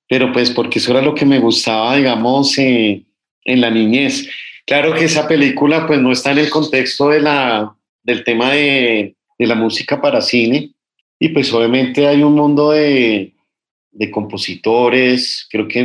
pero 0.08 0.32
pues 0.32 0.52
porque 0.52 0.78
eso 0.78 0.92
era 0.92 1.02
lo 1.02 1.16
que 1.16 1.26
me 1.26 1.40
gustaba, 1.40 1.96
digamos, 1.96 2.56
en 2.60 3.06
la 3.44 3.72
niñez. 3.72 4.30
Claro 4.68 4.94
que 4.94 5.06
esa 5.06 5.28
película 5.28 5.88
pues 5.88 6.00
no 6.02 6.12
está 6.12 6.34
en 6.34 6.40
el 6.40 6.50
contexto 6.50 7.10
de 7.10 7.22
la, 7.22 7.74
del 8.04 8.26
tema 8.26 8.52
de, 8.52 9.16
de 9.40 9.48
la 9.48 9.56
música 9.56 10.02
para 10.02 10.22
cine. 10.22 10.72
Y 11.20 11.30
pues 11.30 11.52
obviamente 11.54 12.06
hay 12.06 12.22
un 12.22 12.34
mundo 12.34 12.72
de, 12.72 13.34
de 13.92 14.12
compositores, 14.12 15.48
creo 15.50 15.68
que 15.70 15.80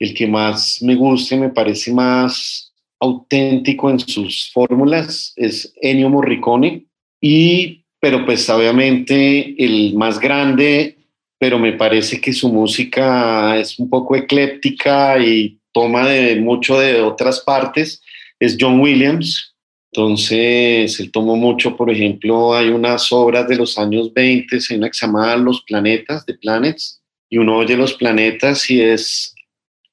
el 0.00 0.14
que 0.14 0.26
más 0.26 0.82
me 0.82 0.96
gusta 0.96 1.36
y 1.36 1.38
me 1.38 1.50
parece 1.50 1.92
más 1.92 2.72
auténtico 2.98 3.88
en 3.88 4.00
sus 4.00 4.50
fórmulas 4.52 5.32
es 5.36 5.72
Ennio 5.80 6.10
Morricone. 6.10 6.84
Y 7.20 7.84
pero 8.00 8.26
pues 8.26 8.50
obviamente 8.50 9.54
el 9.64 9.94
más 9.94 10.18
grande 10.18 10.96
pero 11.42 11.58
me 11.58 11.72
parece 11.72 12.20
que 12.20 12.32
su 12.32 12.52
música 12.52 13.58
es 13.58 13.76
un 13.80 13.90
poco 13.90 14.14
ecléptica 14.14 15.18
y 15.18 15.58
toma 15.72 16.08
de 16.08 16.36
mucho 16.36 16.78
de 16.78 17.00
otras 17.00 17.40
partes 17.40 18.02
es 18.38 18.56
John 18.58 18.80
Williams 18.80 19.54
entonces 19.92 20.98
él 21.00 21.10
tomó 21.10 21.36
mucho 21.36 21.76
por 21.76 21.90
ejemplo 21.90 22.54
hay 22.54 22.68
unas 22.68 23.10
obras 23.12 23.48
de 23.48 23.56
los 23.56 23.78
años 23.78 24.12
20 24.12 24.58
en 24.70 24.78
una 24.78 24.88
que 24.88 24.94
se 24.94 25.06
llama 25.06 25.36
Los 25.36 25.62
planetas 25.62 26.24
de 26.26 26.34
Planets 26.34 27.02
y 27.28 27.38
uno 27.38 27.58
oye 27.58 27.76
los 27.76 27.94
planetas 27.94 28.68
y 28.70 28.80
es 28.80 29.34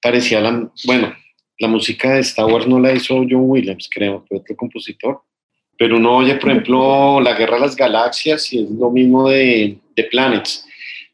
parecía 0.02 0.42
la 0.42 0.70
bueno 0.86 1.14
la 1.60 1.68
música 1.68 2.14
de 2.14 2.22
Star 2.22 2.46
Wars 2.46 2.66
no 2.66 2.80
la 2.80 2.94
hizo 2.94 3.16
John 3.30 3.50
Williams, 3.50 3.90
creo, 3.94 4.26
fue 4.28 4.38
otro 4.38 4.56
compositor. 4.56 5.22
Pero 5.78 5.98
uno 5.98 6.18
oye, 6.18 6.36
por 6.36 6.50
ejemplo, 6.52 7.22
La 7.22 7.34
Guerra 7.34 7.56
de 7.56 7.62
las 7.62 7.76
Galaxias 7.76 8.52
y 8.54 8.64
es 8.64 8.70
lo 8.70 8.90
mismo 8.90 9.30
de, 9.30 9.78
de 9.96 10.04
Planets. 10.06 10.66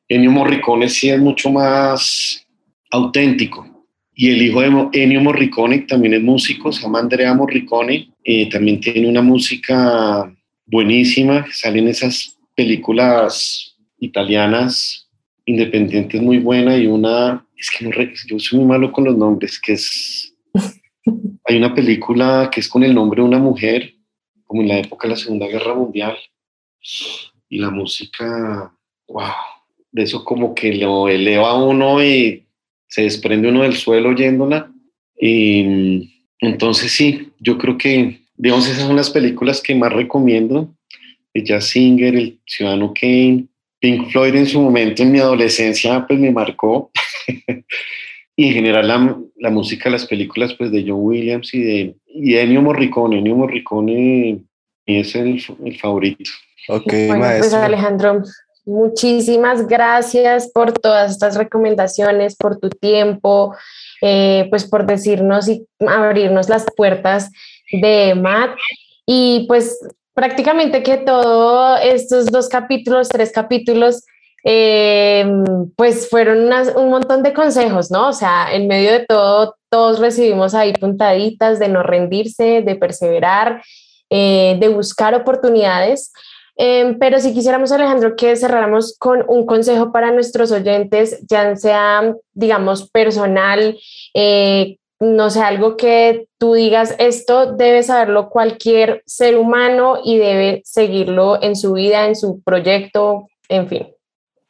Ennio 0.07 0.31
Morricone 0.31 0.87
sí 0.87 1.09
es 1.09 1.19
mucho 1.19 1.49
más 1.49 2.45
auténtico. 2.91 3.74
Y 4.17 4.31
el 4.31 4.41
hijo 4.41 4.61
de 4.61 5.03
Ennio 5.03 5.21
Morricone 5.21 5.79
también 5.79 6.13
es 6.13 6.21
músico, 6.21 6.71
se 6.71 6.83
llama 6.83 6.99
Andrea 6.99 7.33
Morricone. 7.33 8.09
Eh, 8.23 8.49
también 8.49 8.79
tiene 8.79 9.09
una 9.09 9.21
música 9.21 10.33
buenísima. 10.65 11.45
Salen 11.51 11.89
esas 11.89 12.37
películas 12.55 13.75
italianas 13.99 15.09
independientes 15.45 16.21
muy 16.21 16.39
buena 16.39 16.77
y 16.77 16.87
una, 16.87 17.45
es 17.55 17.69
que 17.69 17.85
no, 17.85 17.91
yo 18.27 18.39
soy 18.39 18.59
muy 18.59 18.67
malo 18.67 18.91
con 18.91 19.03
los 19.03 19.17
nombres, 19.17 19.59
que 19.59 19.73
es 19.73 20.33
hay 21.45 21.57
una 21.57 21.73
película 21.73 22.49
que 22.51 22.61
es 22.61 22.67
con 22.67 22.83
el 22.83 22.95
nombre 22.95 23.21
de 23.21 23.27
una 23.27 23.37
mujer, 23.37 23.93
como 24.45 24.61
en 24.61 24.69
la 24.69 24.79
época 24.79 25.07
de 25.07 25.13
la 25.13 25.19
Segunda 25.19 25.47
Guerra 25.47 25.75
Mundial, 25.75 26.17
y 27.49 27.59
la 27.59 27.69
música, 27.69 28.73
wow, 29.07 29.33
de 29.91 30.03
eso 30.03 30.23
como 30.23 30.55
que 30.55 30.73
lo 30.73 31.07
eleva 31.07 31.51
a 31.51 31.63
uno 31.63 32.03
y 32.03 32.44
se 32.87 33.03
desprende 33.03 33.49
uno 33.49 33.63
del 33.63 33.75
suelo 33.75 34.09
oyéndola. 34.09 34.71
Y 35.19 36.11
entonces 36.39 36.91
sí, 36.91 37.29
yo 37.39 37.57
creo 37.57 37.77
que, 37.77 38.21
digamos, 38.35 38.67
esas 38.67 38.83
son 38.83 38.95
las 38.95 39.09
películas 39.09 39.61
que 39.61 39.75
más 39.75 39.91
recomiendo. 39.91 40.73
El 41.33 41.43
Jazz 41.43 41.65
Singer, 41.65 42.15
El 42.15 42.39
Ciudadano 42.45 42.93
Kane, 42.93 43.47
Pink 43.79 44.09
Floyd 44.09 44.35
en 44.35 44.45
su 44.45 44.61
momento 44.61 45.03
en 45.03 45.11
mi 45.11 45.19
adolescencia 45.19 46.05
pues 46.07 46.19
me 46.19 46.31
marcó. 46.31 46.91
y 48.35 48.47
en 48.47 48.53
general 48.53 48.87
la, 48.87 49.17
la, 49.37 49.49
música 49.49 49.85
de 49.85 49.91
las 49.91 50.05
películas 50.05 50.53
pues 50.53 50.71
de 50.71 50.83
John 50.87 50.99
Williams 51.01 51.53
y 51.53 51.59
de 51.61 51.95
y 52.07 52.35
Ennio 52.35 52.61
Morricone. 52.61 53.19
Ennio 53.19 53.35
Morricone 53.35 54.39
es 54.85 55.15
el, 55.15 55.43
el 55.65 55.77
favorito. 55.77 56.31
Ok, 56.67 56.91
bueno, 57.07 57.25
Pues 57.37 57.53
Alejandro, 57.53 58.23
muchísimas 58.65 59.67
gracias 59.67 60.51
por 60.51 60.73
todas 60.73 61.11
estas 61.11 61.35
recomendaciones, 61.35 62.35
por 62.35 62.59
tu 62.59 62.69
tiempo, 62.69 63.55
eh, 64.01 64.47
pues 64.49 64.65
por 64.65 64.85
decirnos 64.85 65.47
y 65.47 65.65
abrirnos 65.87 66.49
las 66.49 66.65
puertas 66.75 67.31
de 67.71 68.15
MAT. 68.15 68.57
Y 69.05 69.45
pues 69.47 69.79
prácticamente 70.13 70.81
que 70.81 70.97
todos 70.97 71.79
estos 71.83 72.27
dos 72.27 72.49
capítulos, 72.49 73.09
tres 73.09 73.31
capítulos, 73.31 74.03
eh, 74.43 75.25
pues 75.75 76.09
fueron 76.09 76.51
un 76.75 76.89
montón 76.89 77.23
de 77.23 77.33
consejos, 77.33 77.89
¿no? 77.89 78.09
O 78.09 78.13
sea, 78.13 78.53
en 78.53 78.67
medio 78.67 78.91
de 78.91 79.05
todo, 79.05 79.55
todos 79.69 79.99
recibimos 79.99 80.53
ahí 80.53 80.73
puntaditas 80.73 81.59
de 81.59 81.67
no 81.67 81.83
rendirse, 81.83 82.61
de 82.61 82.75
perseverar, 82.75 83.63
eh, 84.09 84.55
de 84.59 84.67
buscar 84.69 85.15
oportunidades. 85.15 86.13
Eh, 86.57 86.95
pero 86.99 87.19
si 87.19 87.33
quisiéramos, 87.33 87.71
Alejandro, 87.71 88.15
que 88.15 88.35
cerráramos 88.35 88.97
con 88.97 89.25
un 89.27 89.45
consejo 89.45 89.91
para 89.91 90.11
nuestros 90.11 90.51
oyentes, 90.51 91.25
ya 91.27 91.55
sea, 91.55 92.15
digamos, 92.33 92.89
personal, 92.89 93.77
no 94.99 95.29
sé, 95.29 95.41
algo 95.41 95.75
que 95.75 96.27
tú 96.37 96.53
digas, 96.53 96.95
esto 96.99 97.53
debe 97.53 97.83
saberlo 97.83 98.29
cualquier 98.29 99.03
ser 99.05 99.37
humano 99.37 99.99
y 100.03 100.17
debe 100.17 100.61
seguirlo 100.63 101.41
en 101.41 101.55
su 101.55 101.73
vida, 101.73 102.07
en 102.07 102.15
su 102.15 102.41
proyecto, 102.41 103.27
en 103.49 103.67
fin. 103.67 103.87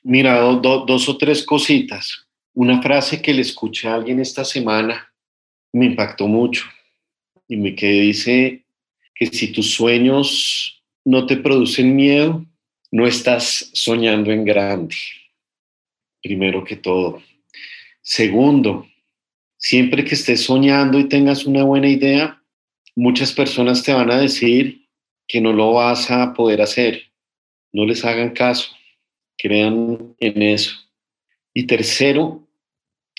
Mira, 0.04 0.40
dos 0.42 1.10
o 1.10 1.18
tres 1.18 1.44
cositas. 1.44 2.28
Una 2.54 2.82
frase 2.82 3.22
que 3.22 3.34
le 3.34 3.42
escuché 3.42 3.88
a 3.88 3.96
alguien 3.96 4.20
esta 4.20 4.46
semana 4.46 5.12
me 5.74 5.88
impactó 5.88 6.28
mucho 6.28 6.64
y 7.48 7.58
me 7.58 7.76
que 7.76 7.88
dice 7.88 8.64
que 9.14 9.26
si 9.26 9.52
tus 9.52 9.74
sueños 9.74 10.75
no 11.06 11.26
te 11.26 11.38
producen 11.38 11.96
miedo, 11.96 12.46
no 12.92 13.08
estás 13.08 13.70
soñando 13.74 14.32
en 14.32 14.44
grande. 14.44 14.96
Primero 16.22 16.64
que 16.64 16.76
todo. 16.76 17.22
Segundo, 18.02 18.88
siempre 19.58 20.04
que 20.04 20.16
estés 20.16 20.42
soñando 20.42 21.00
y 21.00 21.08
tengas 21.08 21.46
una 21.46 21.64
buena 21.64 21.88
idea, 21.88 22.42
muchas 22.96 23.32
personas 23.32 23.84
te 23.84 23.94
van 23.94 24.12
a 24.12 24.20
decir 24.20 24.88
que 25.28 25.40
no 25.40 25.54
lo 25.54 25.74
vas 25.74 26.12
a 26.12 26.34
poder 26.34 26.62
hacer. 26.62 27.04
No 27.72 27.86
les 27.86 28.04
hagan 28.04 28.32
caso 28.32 28.76
crean 29.38 30.16
en 30.20 30.42
eso. 30.42 30.76
Y 31.54 31.68
tercero, 31.68 32.48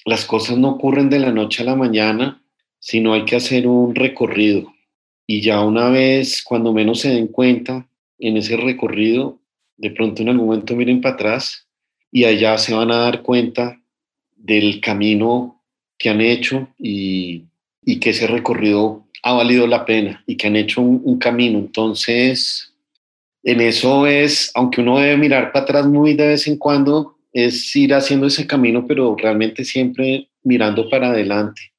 las 0.04 0.24
cosas 0.24 0.58
no 0.58 0.70
ocurren 0.70 1.08
de 1.08 1.18
la 1.18 1.32
noche 1.32 1.62
a 1.62 1.66
la 1.66 1.76
mañana, 1.76 2.42
sino 2.78 3.14
hay 3.14 3.24
que 3.24 3.36
hacer 3.36 3.66
un 3.66 3.94
recorrido. 3.94 4.74
Y 5.26 5.40
ya 5.40 5.60
una 5.60 5.88
vez, 5.90 6.42
cuando 6.42 6.72
menos 6.72 7.00
se 7.00 7.10
den 7.10 7.28
cuenta, 7.28 7.86
en 8.18 8.36
ese 8.36 8.56
recorrido, 8.56 9.38
de 9.76 9.90
pronto 9.90 10.22
en 10.22 10.30
algún 10.30 10.46
momento 10.46 10.74
miren 10.74 11.00
para 11.00 11.14
atrás 11.14 11.66
y 12.10 12.24
allá 12.24 12.56
se 12.56 12.74
van 12.74 12.90
a 12.90 12.96
dar 12.96 13.22
cuenta 13.22 13.80
del 14.34 14.80
camino 14.80 15.62
que 15.98 16.08
han 16.08 16.20
hecho 16.20 16.68
y, 16.78 17.44
que 18.00 18.10
ese 18.10 18.26
recorrido 18.26 19.06
ha 19.22 19.32
valido 19.32 19.66
la 19.66 19.84
pena 19.84 20.22
y 20.26 20.36
que 20.36 20.46
han 20.46 20.56
hecho 20.56 20.80
un, 20.80 21.00
un 21.04 21.18
camino. 21.18 21.58
Entonces, 21.58 22.72
en 23.42 23.60
eso 23.60 24.06
es, 24.06 24.50
aunque 24.54 24.80
uno 24.80 24.98
debe 24.98 25.16
mirar 25.16 25.52
para 25.52 25.64
atrás 25.64 25.86
muy 25.86 26.14
de 26.14 26.28
vez 26.28 26.46
en 26.46 26.56
cuando, 26.56 27.16
es 27.32 27.74
ir 27.76 27.94
haciendo 27.94 28.26
ese 28.26 28.46
camino, 28.46 28.86
pero 28.86 29.14
realmente 29.16 29.64
siempre 29.64 30.28
mirando 30.42 30.88
para 30.88 31.10
adelante. 31.10 31.72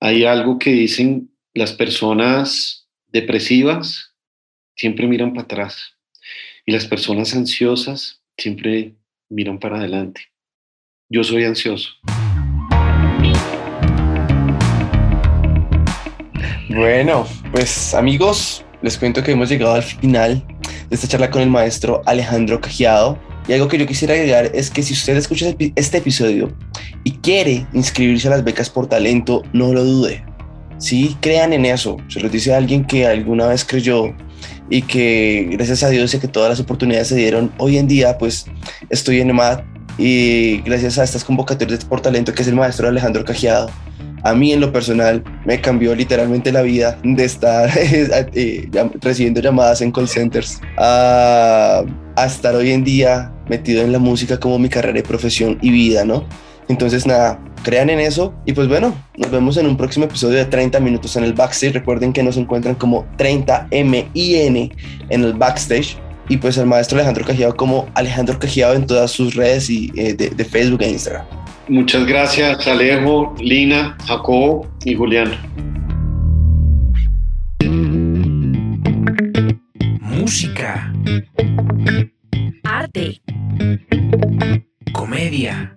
Hay 0.00 0.24
algo 0.24 0.58
que 0.58 0.70
dicen 0.70 1.28
las 1.56 1.72
personas 1.72 2.86
depresivas, 3.08 4.14
siempre 4.76 5.06
miran 5.06 5.32
para 5.32 5.44
atrás. 5.44 5.94
Y 6.66 6.72
las 6.72 6.84
personas 6.84 7.34
ansiosas 7.34 8.20
siempre 8.36 8.94
miran 9.30 9.58
para 9.58 9.78
adelante. 9.78 10.20
Yo 11.08 11.24
soy 11.24 11.44
ansioso. 11.44 11.88
Bueno, 16.68 17.26
pues 17.52 17.94
amigos, 17.94 18.62
les 18.82 18.98
cuento 18.98 19.22
que 19.22 19.32
hemos 19.32 19.48
llegado 19.48 19.76
al 19.76 19.82
final 19.82 20.46
de 20.90 20.94
esta 20.94 21.08
charla 21.08 21.30
con 21.30 21.40
el 21.40 21.48
maestro 21.48 22.02
Alejandro 22.04 22.60
Cajiado. 22.60 23.18
Y 23.48 23.54
algo 23.54 23.68
que 23.68 23.78
yo 23.78 23.86
quisiera 23.86 24.12
agregar 24.12 24.50
es 24.52 24.68
que 24.70 24.82
si 24.82 24.92
usted 24.92 25.16
escucha 25.16 25.54
este 25.74 25.98
episodio 25.98 26.54
y 27.02 27.12
quiere 27.12 27.66
inscribirse 27.72 28.28
a 28.28 28.32
las 28.32 28.44
becas 28.44 28.68
por 28.68 28.88
talento, 28.88 29.42
no 29.54 29.72
lo 29.72 29.84
dude. 29.84 30.35
Sí, 30.78 31.16
crean 31.20 31.52
en 31.52 31.64
eso. 31.64 31.96
Se 32.08 32.20
lo 32.20 32.28
dice 32.28 32.54
alguien 32.54 32.84
que 32.84 33.06
alguna 33.06 33.46
vez 33.46 33.64
creyó 33.64 34.14
y 34.68 34.82
que 34.82 35.48
gracias 35.52 35.82
a 35.82 35.88
Dios 35.88 36.12
y 36.14 36.18
que 36.18 36.28
todas 36.28 36.50
las 36.50 36.60
oportunidades 36.60 37.08
se 37.08 37.16
dieron 37.16 37.52
hoy 37.58 37.78
en 37.78 37.86
día, 37.86 38.18
pues 38.18 38.46
estoy 38.90 39.20
en 39.20 39.30
EMAD 39.30 39.60
y 39.98 40.58
gracias 40.62 40.98
a 40.98 41.04
estas 41.04 41.24
convocatorias 41.24 41.84
por 41.84 42.00
talento 42.00 42.34
que 42.34 42.42
es 42.42 42.48
el 42.48 42.56
maestro 42.56 42.88
Alejandro 42.88 43.24
Cajiado, 43.24 43.70
a 44.24 44.34
mí 44.34 44.52
en 44.52 44.60
lo 44.60 44.72
personal 44.72 45.22
me 45.44 45.60
cambió 45.60 45.94
literalmente 45.94 46.50
la 46.50 46.62
vida 46.62 46.98
de 47.04 47.24
estar 47.24 47.70
eh, 47.76 48.68
recibiendo 49.00 49.40
llamadas 49.40 49.80
en 49.80 49.92
call 49.92 50.08
centers 50.08 50.60
a, 50.76 51.84
a 52.16 52.26
estar 52.26 52.54
hoy 52.56 52.72
en 52.72 52.82
día 52.82 53.32
metido 53.48 53.82
en 53.82 53.92
la 53.92 54.00
música 54.00 54.38
como 54.38 54.58
mi 54.58 54.68
carrera 54.68 54.98
y 54.98 55.02
profesión 55.02 55.58
y 55.62 55.70
vida, 55.70 56.04
¿no? 56.04 56.26
Entonces, 56.68 57.06
nada, 57.06 57.38
crean 57.66 57.90
en 57.90 57.98
eso 57.98 58.32
y 58.44 58.52
pues 58.52 58.68
bueno, 58.68 58.94
nos 59.16 59.28
vemos 59.32 59.56
en 59.56 59.66
un 59.66 59.76
próximo 59.76 60.04
episodio 60.04 60.36
de 60.36 60.44
30 60.44 60.78
minutos 60.78 61.16
en 61.16 61.24
el 61.24 61.32
backstage. 61.32 61.72
Recuerden 61.72 62.12
que 62.12 62.22
nos 62.22 62.36
encuentran 62.36 62.76
como 62.76 63.04
30MIN 63.18 64.72
en 65.08 65.24
el 65.24 65.32
backstage 65.32 65.96
y 66.28 66.36
pues 66.36 66.58
el 66.58 66.66
maestro 66.66 66.96
Alejandro 66.96 67.24
Cajiado 67.24 67.56
como 67.56 67.88
Alejandro 67.94 68.38
Cajiado 68.38 68.74
en 68.74 68.86
todas 68.86 69.10
sus 69.10 69.34
redes 69.34 69.68
y, 69.68 69.90
eh, 69.96 70.14
de, 70.14 70.30
de 70.30 70.44
Facebook 70.44 70.80
e 70.82 70.90
Instagram. 70.90 71.26
Muchas 71.66 72.06
gracias 72.06 72.64
Alejo, 72.68 73.34
Lina, 73.40 73.98
Jacobo 74.06 74.68
y 74.84 74.94
Julián. 74.94 75.32
Música. 80.00 80.92
Arte. 82.62 83.20
Comedia. 84.92 85.76